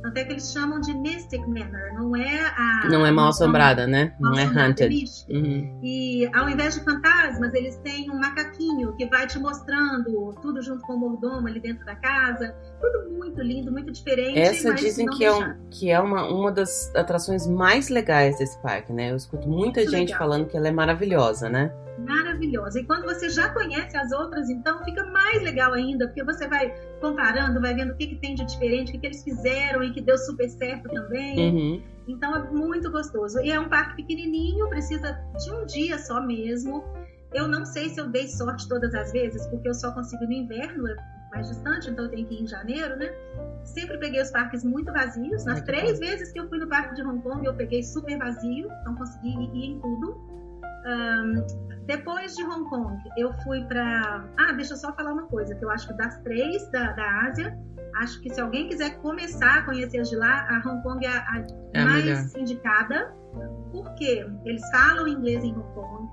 [0.02, 2.88] Tanto é que eles chamam de Mystic Manor, não é a.
[2.88, 4.14] Não é mal assombrada, né?
[4.18, 5.04] Não é haunted.
[5.28, 5.80] Uhum.
[5.82, 10.82] E ao invés de fantasmas, eles têm um macaquinho que vai te mostrando tudo junto
[10.82, 12.54] com o mordomo ali dentro da casa.
[12.80, 14.38] Tudo muito lindo, muito diferente.
[14.38, 18.92] Essa dizem que é, um, que é uma, uma das atrações mais legais desse parque,
[18.92, 19.10] né?
[19.10, 20.18] Eu escuto muita muito gente legal.
[20.18, 21.72] falando que ela é maravilhosa, né?
[21.98, 22.80] Maravilhosa.
[22.80, 26.74] E quando você já conhece as outras, então fica mais legal ainda, porque você vai
[27.00, 29.92] comparando, vai vendo o que, que tem de diferente, o que, que eles fizeram e
[29.92, 31.38] que deu super certo também.
[31.38, 31.82] Uhum.
[32.08, 33.40] Então é muito gostoso.
[33.40, 36.84] E é um parque pequenininho, precisa de um dia só mesmo.
[37.32, 40.32] Eu não sei se eu dei sorte todas as vezes, porque eu só consigo no
[40.32, 40.96] inverno, é
[41.30, 43.12] mais distante, então eu tenho que ir em janeiro, né?
[43.62, 45.44] Sempre peguei os parques muito vazios.
[45.44, 48.68] Nas três vezes que eu fui no parque de Hong Kong, eu peguei super vazio,
[48.86, 50.16] não consegui ir em tudo.
[50.86, 54.22] Um, depois de Hong Kong, eu fui para.
[54.36, 57.22] Ah, deixa eu só falar uma coisa: que eu acho que das três da, da
[57.22, 57.58] Ásia,
[57.96, 61.08] acho que se alguém quiser começar a conhecer as de lá, a Hong Kong é
[61.08, 62.24] a, é mais melhor.
[62.36, 63.14] indicada,
[63.72, 66.08] porque eles falam inglês em Hong Kong.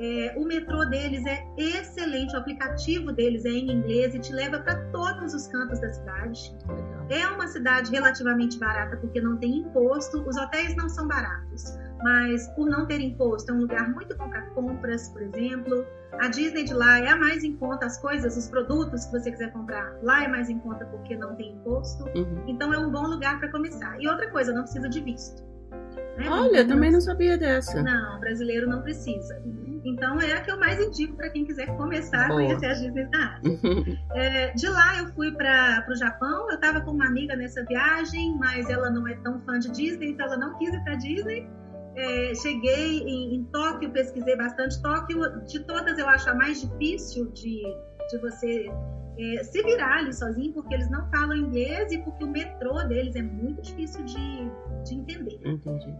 [0.00, 4.58] É, o metrô deles é excelente, o aplicativo deles é em inglês e te leva
[4.58, 6.56] para todos os cantos da cidade.
[7.08, 12.48] É uma cidade relativamente barata porque não tem imposto, os hotéis não são baratos mas
[12.50, 15.86] por não ter imposto, é um lugar muito bom para compras, por exemplo.
[16.20, 19.30] A Disney de lá é a mais em conta, as coisas, os produtos que você
[19.30, 22.04] quiser comprar lá é mais em conta porque não tem imposto.
[22.16, 22.44] Uhum.
[22.46, 23.98] Então é um bom lugar para começar.
[24.00, 25.42] E outra coisa, não precisa de visto.
[26.18, 26.28] Né?
[26.28, 27.82] Olha, também não sabia dessa.
[27.82, 29.42] Não, brasileiro não precisa.
[29.84, 32.40] Então é a que eu mais indico para quem quiser começar Boa.
[32.40, 33.98] a conhecer a Disney da Ásia.
[34.14, 38.36] é, de lá eu fui para o Japão, eu estava com uma amiga nessa viagem,
[38.38, 41.48] mas ela não é tão fã de Disney, então ela não quis ir para Disney.
[41.94, 44.80] É, cheguei em, em, Tóquio, pesquisei bastante.
[44.80, 47.62] Tóquio, de todas, eu acho a mais difícil de,
[48.10, 48.70] de você
[49.18, 53.14] é, se virar ali sozinho, porque eles não falam inglês e porque o metrô deles
[53.14, 54.50] é muito difícil de,
[54.84, 55.38] de entender.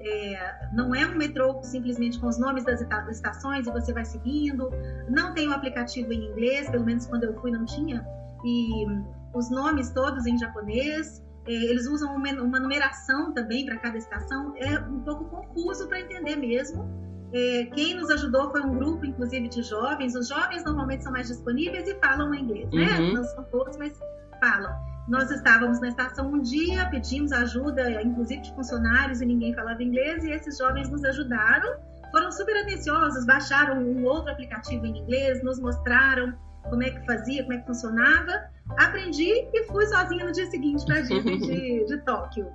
[0.00, 4.70] É, não é um metrô simplesmente com os nomes das estações e você vai seguindo.
[5.10, 8.02] Não tem o um aplicativo em inglês, pelo menos quando eu fui não tinha.
[8.44, 8.86] E
[9.34, 11.22] os nomes todos em japonês.
[11.46, 16.36] É, eles usam uma, numeração também para cada estação, é um pouco confuso para entender
[16.36, 16.88] mesmo.
[17.32, 20.14] É, quem nos ajudou foi um grupo, inclusive, de jovens.
[20.14, 22.98] Os jovens normalmente são mais disponíveis e falam inglês, né?
[22.98, 23.14] Uhum.
[23.14, 23.98] Não são todos, mas
[24.38, 24.70] falam.
[25.08, 30.24] Nós estávamos na estação um dia, pedimos ajuda, inclusive de funcionários, e ninguém falava inglês,
[30.24, 31.74] e esses jovens nos ajudaram.
[32.10, 36.34] Foram super atenciosos, baixaram um outro aplicativo em inglês, nos mostraram
[36.68, 38.51] como é que fazia, como é que funcionava.
[38.78, 42.46] Aprendi e fui sozinha no dia seguinte para a Disney de, de Tóquio.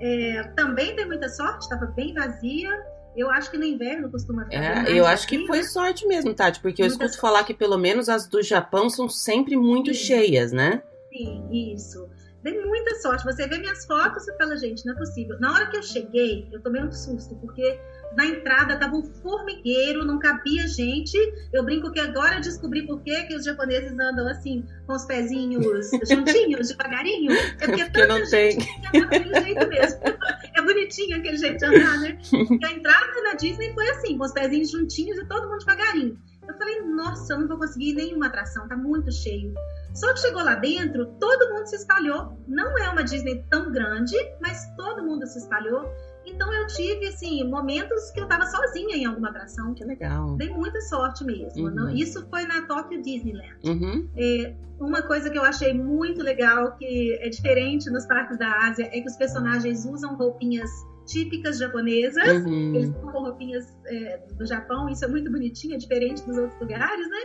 [0.00, 2.70] É, também tem muita sorte, estava bem vazia.
[3.16, 4.88] Eu acho que no inverno costuma ficar.
[4.88, 7.20] É, eu acho que foi sorte mesmo, Tati, porque Muita eu escuto sorte.
[7.20, 10.00] falar que pelo menos as do Japão são sempre muito Sim.
[10.00, 10.82] cheias, né?
[11.12, 12.08] Sim, isso.
[12.42, 13.24] Dei muita sorte.
[13.24, 15.38] Você vê minhas fotos e fala, gente, não é possível.
[15.40, 17.78] Na hora que eu cheguei, eu tomei um susto, porque
[18.16, 21.16] na entrada tava um formigueiro, não cabia gente.
[21.52, 25.04] Eu brinco que agora eu descobri por que, que os japoneses andam assim, com os
[25.04, 27.32] pezinhos juntinhos, devagarinho.
[27.32, 28.58] É porque, porque não tem.
[28.92, 30.00] É jeito mesmo.
[30.52, 32.18] É bonitinho aquele jeito de andar, né?
[32.60, 36.18] E a entrada na Disney foi assim, com os pezinhos juntinhos e todo mundo devagarinho.
[36.50, 39.54] Eu falei, nossa, eu não vou conseguir nenhuma atração, tá muito cheio.
[39.94, 42.36] Só que chegou lá dentro, todo mundo se espalhou.
[42.46, 45.88] Não é uma Disney tão grande, mas todo mundo se espalhou.
[46.26, 49.74] Então eu tive, assim, momentos que eu tava sozinha em alguma atração.
[49.74, 50.36] Que legal.
[50.36, 51.68] Dei muita sorte mesmo.
[51.68, 51.88] Uhum.
[51.90, 53.58] Isso foi na Tokyo Disneyland.
[53.64, 54.08] Uhum.
[54.16, 58.88] É, uma coisa que eu achei muito legal, que é diferente nos parques da Ásia,
[58.92, 60.70] é que os personagens usam roupinhas
[61.10, 62.44] típicas japonesas.
[62.44, 62.74] Uhum.
[62.74, 66.58] Eles estão com roupinhas é, do Japão, isso é muito bonitinho, é diferente dos outros
[66.60, 67.18] lugares, né?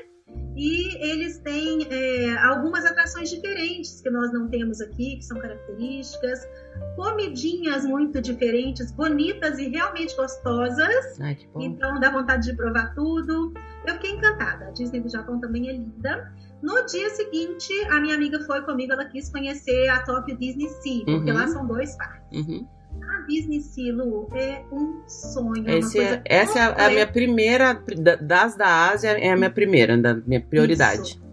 [0.55, 6.47] E eles têm é, algumas atrações diferentes que nós não temos aqui, que são características,
[6.95, 11.19] comidinhas muito diferentes, bonitas e realmente gostosas.
[11.19, 11.61] Ai, que bom.
[11.61, 13.53] Então dá vontade de provar tudo.
[13.85, 14.67] Eu fiquei encantada.
[14.67, 16.33] A Disney do Japão também é linda.
[16.63, 21.05] No dia seguinte, a minha amiga foi comigo, ela quis conhecer a Tokyo Disney Sea,
[21.05, 21.37] porque uhum.
[21.37, 22.47] lá são dois parques.
[22.47, 22.67] Uhum.
[23.09, 25.67] A Disney Silo é um sonho.
[25.69, 27.73] Esse é, essa é a minha primeira,
[28.21, 31.01] das da Ásia, é a minha primeira, da minha prioridade.
[31.01, 31.25] Isso.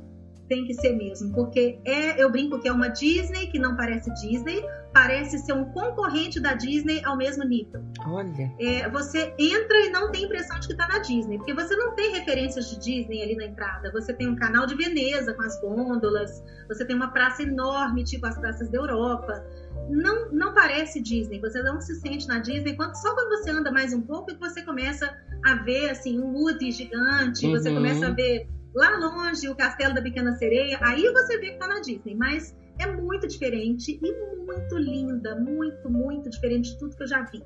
[0.49, 4.13] Tem que ser mesmo, porque é, eu brinco que é uma Disney que não parece
[4.15, 4.63] Disney,
[4.93, 7.83] parece ser um concorrente da Disney ao mesmo nível.
[8.07, 8.53] Olha.
[8.61, 11.95] É, você entra e não tem impressão de que está na Disney, porque você não
[11.95, 13.91] tem referências de Disney ali na entrada.
[13.93, 18.27] Você tem um canal de Veneza com as gôndolas, você tem uma praça enorme, tipo
[18.27, 19.43] as praças da Europa
[19.91, 23.71] não, não parece Disney, você não se sente na Disney, quando, só quando você anda
[23.71, 25.15] mais um pouco que você começa
[25.45, 27.53] a ver assim um Woody gigante, uhum.
[27.53, 31.59] você começa a ver lá longe o castelo da Pequena Sereia, aí você vê que
[31.59, 34.13] tá na Disney, mas é muito diferente e
[34.47, 37.45] muito linda, muito, muito diferente de tudo que eu já vi.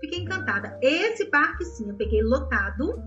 [0.00, 0.78] Fiquei encantada.
[0.80, 3.02] Esse parque, sim, eu peguei lotado.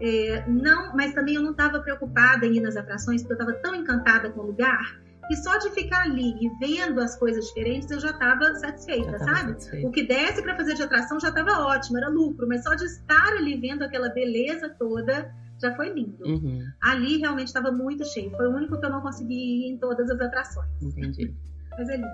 [0.00, 3.62] É, não, mas também eu não estava preocupada em ir nas atrações, porque eu estava
[3.62, 7.90] tão encantada com o lugar e só de ficar ali e vendo as coisas diferentes
[7.90, 9.52] eu já estava satisfeita, já sabe?
[9.52, 9.88] Satisfeita.
[9.88, 12.84] O que desse para fazer de atração já estava ótimo, era lucro, mas só de
[12.84, 16.24] estar ali vendo aquela beleza toda já foi lindo.
[16.26, 16.62] Uhum.
[16.82, 18.30] Ali realmente estava muito cheio.
[18.36, 20.70] Foi o único que eu não consegui ir em todas as atrações.
[20.82, 21.34] Entendi.
[21.76, 22.08] mas é lindo.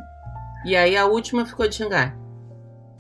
[0.65, 2.15] E aí a última ficou de Xangai?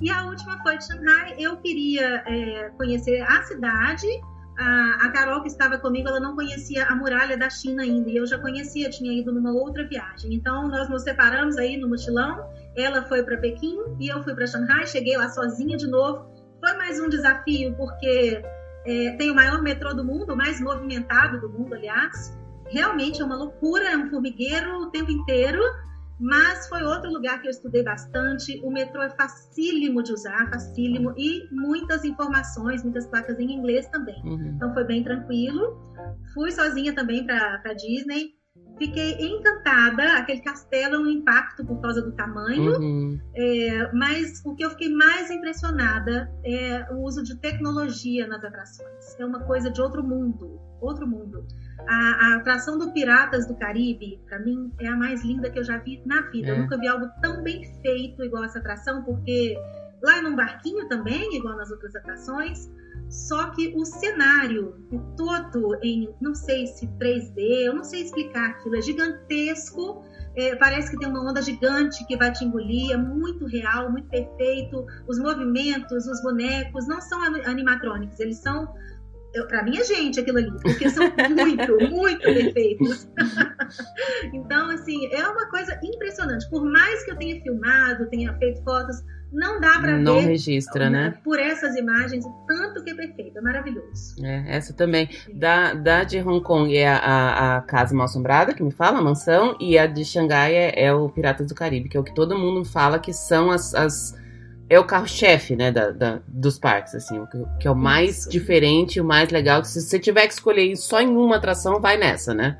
[0.00, 1.34] E a última foi de Xangai.
[1.38, 4.06] Eu queria é, conhecer a cidade
[4.60, 8.16] a, a Carol que estava comigo, ela não conhecia a muralha da China ainda, e
[8.16, 10.34] eu já conhecia, tinha ido numa outra viagem.
[10.34, 12.46] Então nós nos separamos aí no mochilão.
[12.76, 14.86] Ela foi para Pequim e eu fui para Xangai.
[14.86, 16.30] Cheguei lá sozinha de novo.
[16.60, 18.42] Foi mais um desafio porque
[18.84, 22.38] é, tem o maior metrô do mundo, o mais movimentado do mundo, aliás.
[22.68, 25.60] Realmente é uma loucura, é um formigueiro o tempo inteiro.
[26.20, 28.60] Mas foi outro lugar que eu estudei bastante.
[28.62, 34.20] O metrô é facílimo de usar, facílimo, e muitas informações, muitas placas em inglês também.
[34.22, 34.52] Uhum.
[34.54, 35.78] Então foi bem tranquilo.
[36.34, 38.34] Fui sozinha também para Disney.
[38.78, 40.18] Fiquei encantada.
[40.18, 42.78] Aquele castelo é um impacto por causa do tamanho.
[42.78, 43.20] Uhum.
[43.34, 49.18] É, mas o que eu fiquei mais impressionada é o uso de tecnologia nas atrações.
[49.18, 50.60] É uma coisa de outro mundo.
[50.80, 51.46] Outro mundo.
[51.88, 55.64] A, a, atração do Piratas do Caribe, para mim, é a mais linda que eu
[55.64, 56.48] já vi na vida.
[56.48, 56.50] É.
[56.52, 59.56] Eu nunca vi algo tão bem feito igual essa atração, porque
[60.02, 62.70] lá é num barquinho também, igual nas outras atrações,
[63.10, 64.76] só que o cenário
[65.16, 70.04] todo em, não sei se 3D, eu não sei explicar aquilo, é gigantesco.
[70.36, 74.08] É, parece que tem uma onda gigante que vai te engolir, é muito real, muito
[74.08, 74.86] perfeito.
[75.08, 78.72] Os movimentos, os bonecos não são animatrônicos, eles são
[79.48, 83.08] para mim é gente aquilo ali, porque são muito, muito perfeitos.
[84.32, 86.48] então, assim, é uma coisa impressionante.
[86.50, 89.02] Por mais que eu tenha filmado, tenha feito fotos,
[89.32, 90.02] não dá para ver.
[90.02, 91.14] Não registra, né?
[91.22, 94.16] Por essas imagens, o tanto que é perfeito, é maravilhoso.
[94.24, 95.08] É, essa também.
[95.32, 99.02] Da, da de Hong Kong é a, a Casa Mal Assombrada, que me fala, a
[99.02, 102.14] mansão, e a de Xangai é, é o Piratas do Caribe, que é o que
[102.14, 104.19] todo mundo fala que são as, as
[104.70, 108.20] é o carro-chefe, né, da, da, dos parques, assim, o que, que é o mais
[108.20, 108.30] Isso.
[108.30, 111.96] diferente, o mais legal, que se você tiver que escolher só em uma atração, vai
[111.96, 112.56] nessa, né?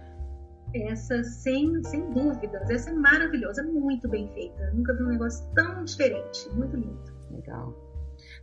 [0.75, 4.73] Essa, sem, sem dúvidas, essa é maravilhosa, muito bem feita.
[4.75, 7.01] Nunca vi um negócio tão diferente, muito lindo.
[7.31, 7.73] Legal.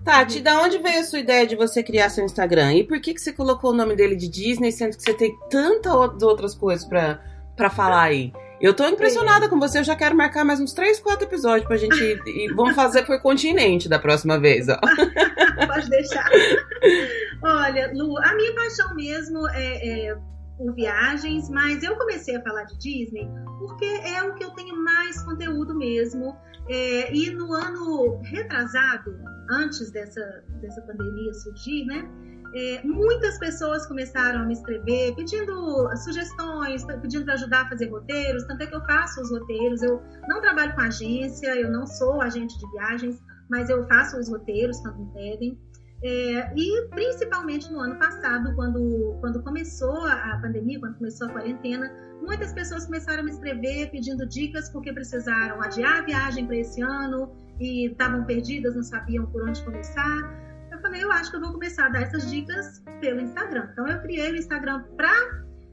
[0.02, 2.74] Tati, da onde veio a sua ideia de você criar seu Instagram?
[2.74, 5.38] E por que, que você colocou o nome dele de Disney, sendo que você tem
[5.50, 8.32] tantas outras coisas para falar aí?
[8.60, 9.50] Eu tô impressionada é.
[9.50, 12.54] com você, eu já quero marcar mais uns 3, 4 episódios pra gente ir, e
[12.54, 14.80] vamos fazer por continente da próxima vez, ó.
[15.68, 16.30] Pode deixar.
[17.44, 20.18] Olha, Lu, a minha paixão mesmo é, é
[20.58, 23.30] por viagens, mas eu comecei a falar de Disney
[23.60, 26.36] porque é o que eu tenho mais conteúdo mesmo.
[26.70, 29.18] É, e no ano retrasado,
[29.50, 32.10] antes dessa, dessa pandemia surgir, né?
[32.54, 38.44] É, muitas pessoas começaram a me escrever pedindo sugestões, pedindo para ajudar a fazer roteiros.
[38.46, 39.82] Tanto é que eu faço os roteiros.
[39.84, 44.30] Eu não trabalho com agência, eu não sou agente de viagens, mas eu faço os
[44.30, 45.60] roteiros quando me pedem.
[46.04, 51.92] É, e principalmente no ano passado, quando, quando começou a pandemia, quando começou a quarentena,
[52.22, 56.82] muitas pessoas começaram a me escrever pedindo dicas porque precisaram adiar a viagem para esse
[56.82, 60.47] ano e estavam perdidas, não sabiam por onde começar.
[61.00, 63.70] Eu acho que eu vou começar a dar essas dicas pelo Instagram.
[63.72, 65.12] Então eu criei o Instagram para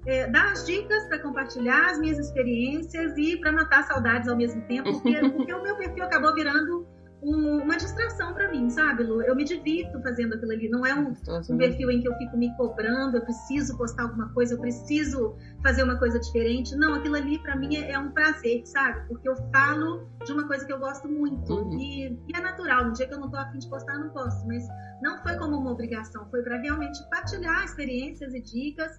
[0.07, 4.61] é, dar as dicas, para compartilhar as minhas experiências e para matar saudades ao mesmo
[4.63, 6.87] tempo, porque, porque o meu perfil acabou virando
[7.25, 9.23] um, uma distração para mim, sabe, Lu?
[9.23, 10.69] Eu me divirto fazendo aquilo ali.
[10.69, 11.15] Não é um,
[11.51, 15.35] um, perfil em que eu fico me cobrando, eu preciso postar alguma coisa, eu preciso
[15.63, 16.77] fazer uma coisa diferente.
[16.77, 19.09] Não, aquilo ali para mim é, é, um prazer, sabe?
[19.09, 21.53] Porque eu falo de uma coisa que eu gosto muito.
[21.53, 21.79] Uhum.
[21.79, 22.85] E, e, é natural.
[22.85, 24.47] No dia que eu não tô afim de postar, eu não posso.
[24.47, 24.65] Mas
[25.03, 28.93] não foi como uma obrigação, foi para realmente partilhar experiências e dicas.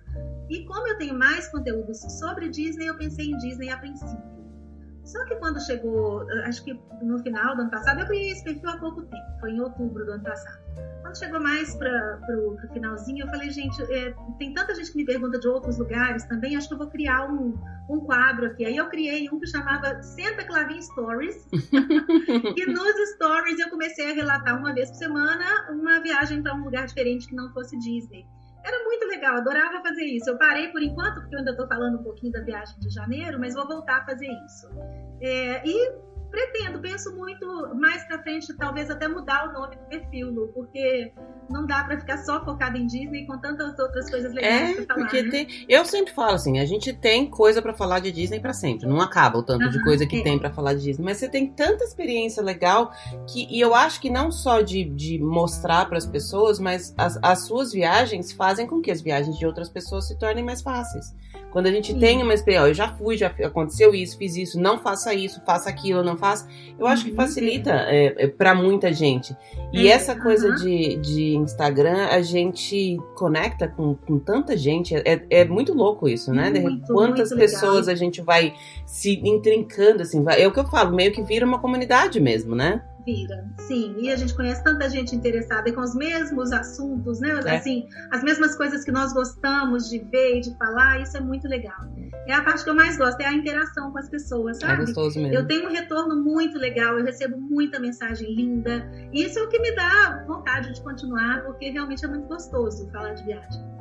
[0.49, 4.34] E como eu tenho mais conteúdos sobre Disney, eu pensei em Disney a princípio.
[5.05, 8.69] Só que quando chegou, acho que no final do ano passado, eu criei esse perfil
[8.69, 10.65] há pouco tempo, foi em outubro do ano passado.
[11.01, 15.05] Quando chegou mais para o finalzinho, eu falei, gente, é, tem tanta gente que me
[15.05, 17.53] pergunta de outros lugares também, acho que eu vou criar um,
[17.87, 18.65] um quadro aqui.
[18.65, 21.47] Aí eu criei um que chamava Senta Clavin Stories.
[21.53, 26.63] e nos stories eu comecei a relatar uma vez por semana uma viagem para um
[26.63, 28.25] lugar diferente que não fosse Disney.
[28.65, 30.27] Era muito legal, adorava fazer isso.
[30.27, 33.39] Eu parei por enquanto, porque eu ainda estou falando um pouquinho da viagem de janeiro,
[33.39, 34.67] mas vou voltar a fazer isso.
[35.21, 35.93] É, e
[36.35, 37.45] pretendo, penso muito
[37.75, 41.13] mais para frente, talvez até mudar o nome do perfil, Lu, porque
[41.49, 44.95] não dá para ficar só focado em Disney com tantas outras coisas legais é, pra
[44.95, 45.07] falar.
[45.07, 45.29] Porque né?
[45.31, 48.85] tem, eu sempre falo assim, a gente tem coisa para falar de Disney para sempre,
[48.85, 50.23] não acaba o tanto de coisa que é.
[50.23, 52.91] tem para falar de Disney, mas você tem tanta experiência legal
[53.27, 57.17] que e eu acho que não só de, de mostrar para as pessoas, mas as,
[57.21, 61.13] as suas viagens fazem com que as viagens de outras pessoas se tornem mais fáceis.
[61.55, 61.99] Quando a gente Sim.
[61.99, 65.69] tem uma experiência, eu já fui, já aconteceu isso, fiz isso, não faça isso, faça
[65.69, 66.45] aquilo, não faça.
[66.77, 67.15] Eu acho que uhum.
[67.15, 69.33] facilita é, é para muita gente.
[69.71, 70.55] E é, essa coisa uhum.
[70.55, 74.93] de, de Instagram, a gente conecta com, com tanta gente.
[74.93, 76.49] É, é muito louco isso, né?
[76.49, 77.93] Muito, Quantas pessoas legal.
[77.93, 78.53] a gente vai
[78.85, 80.21] se intrincando, assim.
[80.25, 82.83] Vai, é o que eu falo, meio que vira uma comunidade mesmo, né?
[83.05, 83.95] Vira, sim.
[83.99, 87.39] E a gente conhece tanta gente interessada com os mesmos assuntos, né?
[87.45, 87.57] É.
[87.57, 91.47] Assim, as mesmas coisas que nós gostamos de ver e de falar, isso é muito
[91.47, 91.79] legal.
[92.27, 94.73] É a parte que eu mais gosto, é a interação com as pessoas, é sabe?
[94.81, 95.35] É gostoso mesmo.
[95.35, 98.89] Eu tenho um retorno muito legal, eu recebo muita mensagem linda.
[99.13, 102.89] E isso é o que me dá vontade de continuar, porque realmente é muito gostoso
[102.91, 103.74] falar de viagem.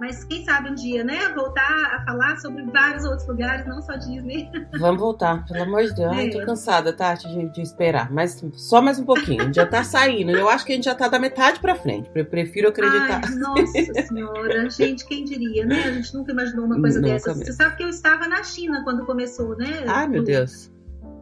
[0.00, 1.28] Mas quem sabe um dia, né?
[1.34, 4.50] Voltar a falar sobre vários outros lugares, não só Disney.
[4.78, 6.16] Vamos voltar, pelo amor de Deus.
[6.16, 6.20] É.
[6.20, 8.10] Ai, tô cansada, Tati, de, de, esperar.
[8.10, 9.52] Mas só mais um pouquinho.
[9.52, 10.30] Já tá saindo.
[10.30, 12.10] Eu acho que a gente já tá da metade pra frente.
[12.14, 13.20] Eu prefiro acreditar.
[13.22, 14.70] Ai, nossa senhora.
[14.70, 15.82] gente, quem diria, né?
[15.84, 17.34] A gente nunca imaginou uma coisa nunca dessa.
[17.34, 17.44] Mesmo.
[17.44, 19.84] Você sabe que eu estava na China quando começou, né?
[19.86, 20.72] Ai, meu Deus.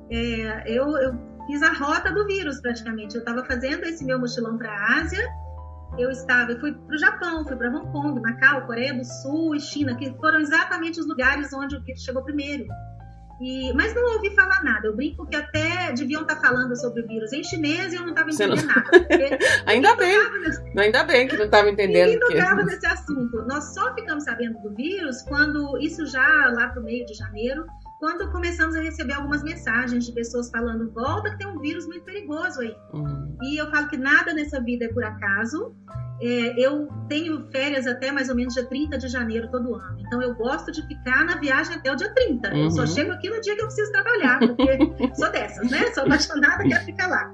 [0.09, 1.19] É, eu, eu
[1.49, 3.17] fiz a rota do vírus praticamente.
[3.17, 5.29] Eu estava fazendo esse meu mochilão para a Ásia
[5.97, 9.55] eu estava, eu fui para o Japão, fui para Hong Kong, Macau, Coreia do Sul
[9.55, 12.67] e China, que foram exatamente os lugares onde o vírus chegou primeiro.
[13.41, 14.89] E, mas não ouvi falar nada.
[14.89, 18.03] Eu brinco que até deviam estar tá falando sobre o vírus em chinês e eu
[18.03, 18.67] não estava entendendo não...
[18.67, 18.91] nada.
[19.65, 20.41] ainda bem.
[20.41, 20.79] Nesse...
[20.79, 22.11] Ainda bem que não estava entendendo.
[22.11, 23.43] Ninguém tocava nesse assunto.
[23.47, 27.65] Nós só ficamos sabendo do vírus quando, isso já lá para o meio de janeiro,
[27.99, 32.05] quando começamos a receber algumas mensagens de pessoas falando: volta que tem um vírus muito
[32.05, 32.75] perigoso aí.
[32.93, 33.37] Uhum.
[33.43, 35.75] E eu falo que nada nessa vida é por acaso.
[36.21, 40.01] É, eu tenho férias até mais ou menos dia 30 de janeiro todo ano.
[40.01, 42.49] Então eu gosto de ficar na viagem até o dia 30.
[42.49, 42.65] Uhum.
[42.65, 42.87] Eu só uhum.
[42.89, 44.79] chego aqui no dia que eu preciso trabalhar, porque
[45.15, 45.93] sou dessas, né?
[45.95, 47.33] Sou apaixonada, quero ficar lá.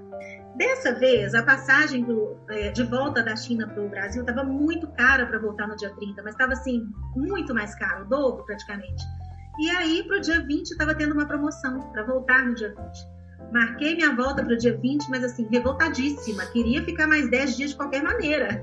[0.56, 4.86] Dessa vez, a passagem do, é, de volta da China para o Brasil estava muito
[4.92, 6.86] cara para voltar no dia 30, mas estava assim,
[7.16, 9.02] muito mais caro, o dobro praticamente.
[9.58, 13.14] E aí, para o dia 20, estava tendo uma promoção para voltar no dia 20.
[13.52, 16.44] Marquei minha volta para o dia 20, mas assim, revoltadíssima.
[16.46, 18.62] Queria ficar mais 10 dias de qualquer maneira.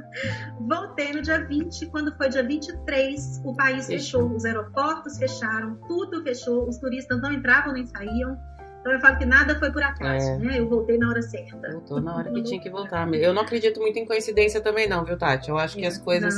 [0.60, 5.76] Voltei no dia 20, quando foi dia 23, o país fechou, fechou os aeroportos fecharam,
[5.86, 8.38] tudo fechou, os turistas não entravam nem saíam.
[8.82, 10.38] Então eu falo que nada foi por acaso, é.
[10.38, 10.58] né?
[10.58, 11.70] Eu voltei na hora certa.
[11.70, 13.08] Voltou na hora que tinha que voltar.
[13.14, 15.50] Eu não acredito muito em coincidência também, não, viu, Tati?
[15.50, 16.34] Eu acho que as coisas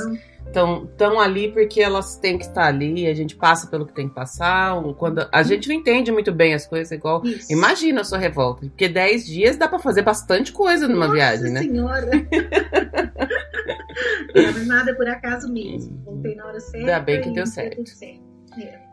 [0.47, 4.11] estão tão ali porque elas têm que estar ali, a gente passa pelo que tem
[4.11, 4.75] que passar.
[4.99, 7.25] Quando a gente não entende muito bem as coisas, igual.
[7.25, 7.51] Isso.
[7.51, 8.67] Imagina a sua revolta.
[8.67, 11.63] Porque 10 dias dá para fazer bastante coisa numa Nossa viagem, né?
[11.63, 12.11] Senhora!
[14.35, 15.99] é, mas nada é por acaso mesmo.
[16.05, 16.77] Voltei na hora certa.
[16.77, 17.89] Ainda bem que deu certo.
[17.89, 18.34] certo.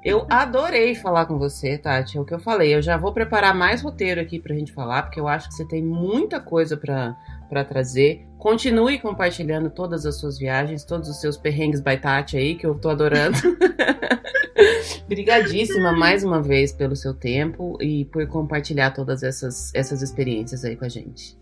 [0.03, 2.17] Eu adorei falar com você, Tati.
[2.17, 2.73] É o que eu falei.
[2.73, 5.65] Eu já vou preparar mais roteiro aqui pra gente falar, porque eu acho que você
[5.65, 8.27] tem muita coisa pra trazer.
[8.38, 12.75] Continue compartilhando todas as suas viagens, todos os seus perrengues by Tati aí, que eu
[12.75, 13.38] tô adorando.
[15.05, 20.75] Obrigadíssima mais uma vez pelo seu tempo e por compartilhar todas essas, essas experiências aí
[20.75, 21.40] com a gente.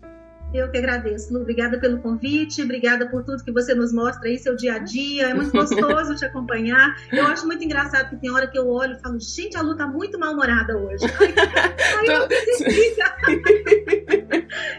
[0.52, 1.42] Eu que agradeço, Lu.
[1.42, 5.28] Obrigada pelo convite, obrigada por tudo que você nos mostra aí, seu dia a dia.
[5.28, 6.96] É muito gostoso te acompanhar.
[7.12, 9.76] Eu acho muito engraçado que tem hora que eu olho e falo, gente, a Lu
[9.76, 11.06] tá muito mal-humorada hoje.
[12.00, 12.28] Aí, eu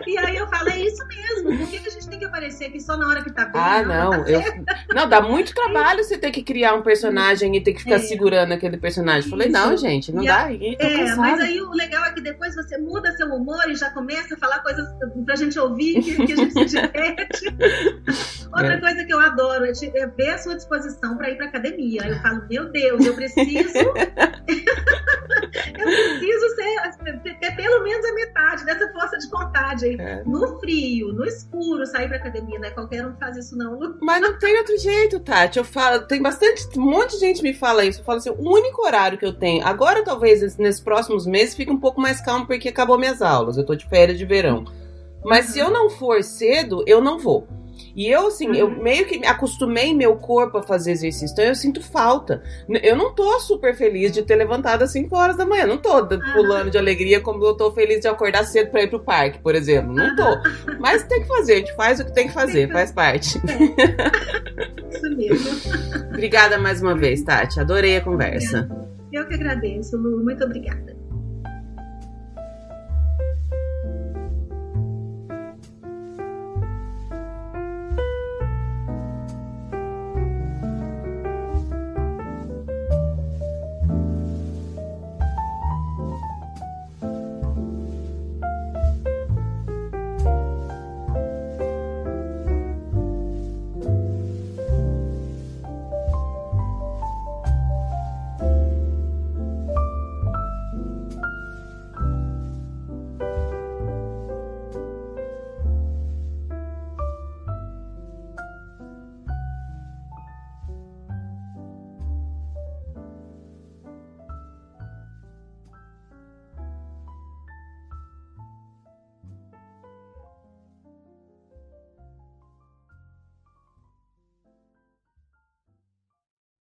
[0.07, 1.57] E aí eu falo, é isso mesmo.
[1.57, 3.61] Por que, a gente tem que aparecer aqui só na hora que tá bem?
[3.61, 4.11] Ah, não.
[4.11, 4.41] Tá eu...
[4.93, 7.99] Não, dá muito trabalho você ter que criar um personagem e ter que ficar é.
[7.99, 9.29] segurando aquele personagem.
[9.29, 9.57] Falei, isso.
[9.57, 10.45] não, gente, não e dá.
[10.45, 10.53] A...
[10.53, 14.35] É, mas aí o legal é que depois você muda seu humor e já começa
[14.35, 14.87] a falar coisas
[15.25, 17.45] pra gente ouvir, que, que a gente se diverte.
[18.51, 18.79] Outra é.
[18.79, 22.01] coisa que eu adoro é, te, é, ver a sua disposição para ir para academia.
[22.05, 23.77] Eu falo, meu Deus, eu preciso.
[23.77, 23.93] eu
[25.85, 29.95] preciso ser, ter pelo menos a metade dessa força de vontade aí.
[29.97, 30.23] É.
[30.25, 32.71] No frio, no escuro, sair para academia, né?
[32.71, 33.79] Qualquer um faz isso, não.
[34.01, 35.57] Mas não tem outro jeito, Tati.
[35.57, 38.01] Eu falo, tem bastante, um monte de gente me fala isso.
[38.01, 41.71] Eu falo assim, o único horário que eu tenho, agora talvez nesses próximos meses fique
[41.71, 43.57] um pouco mais calmo porque acabou minhas aulas.
[43.57, 44.65] Eu tô de férias de verão.
[45.23, 47.47] Mas se eu não for cedo, eu não vou.
[47.95, 48.55] E eu, assim, uhum.
[48.55, 52.41] eu meio que acostumei meu corpo a fazer exercício, então eu sinto falta.
[52.81, 56.07] Eu não tô super feliz de ter levantado às 5 horas da manhã, não tô
[56.33, 59.55] pulando de alegria como eu tô feliz de acordar cedo para ir pro parque, por
[59.55, 59.93] exemplo.
[59.93, 60.23] Não tô.
[60.79, 63.39] Mas tem que fazer, a gente faz o que tem que fazer, faz parte.
[63.39, 64.91] É.
[64.95, 66.05] Isso mesmo.
[66.09, 67.59] obrigada mais uma vez, Tati.
[67.59, 68.69] Adorei a conversa.
[69.11, 70.23] Eu que agradeço, Lu.
[70.23, 70.95] Muito obrigada.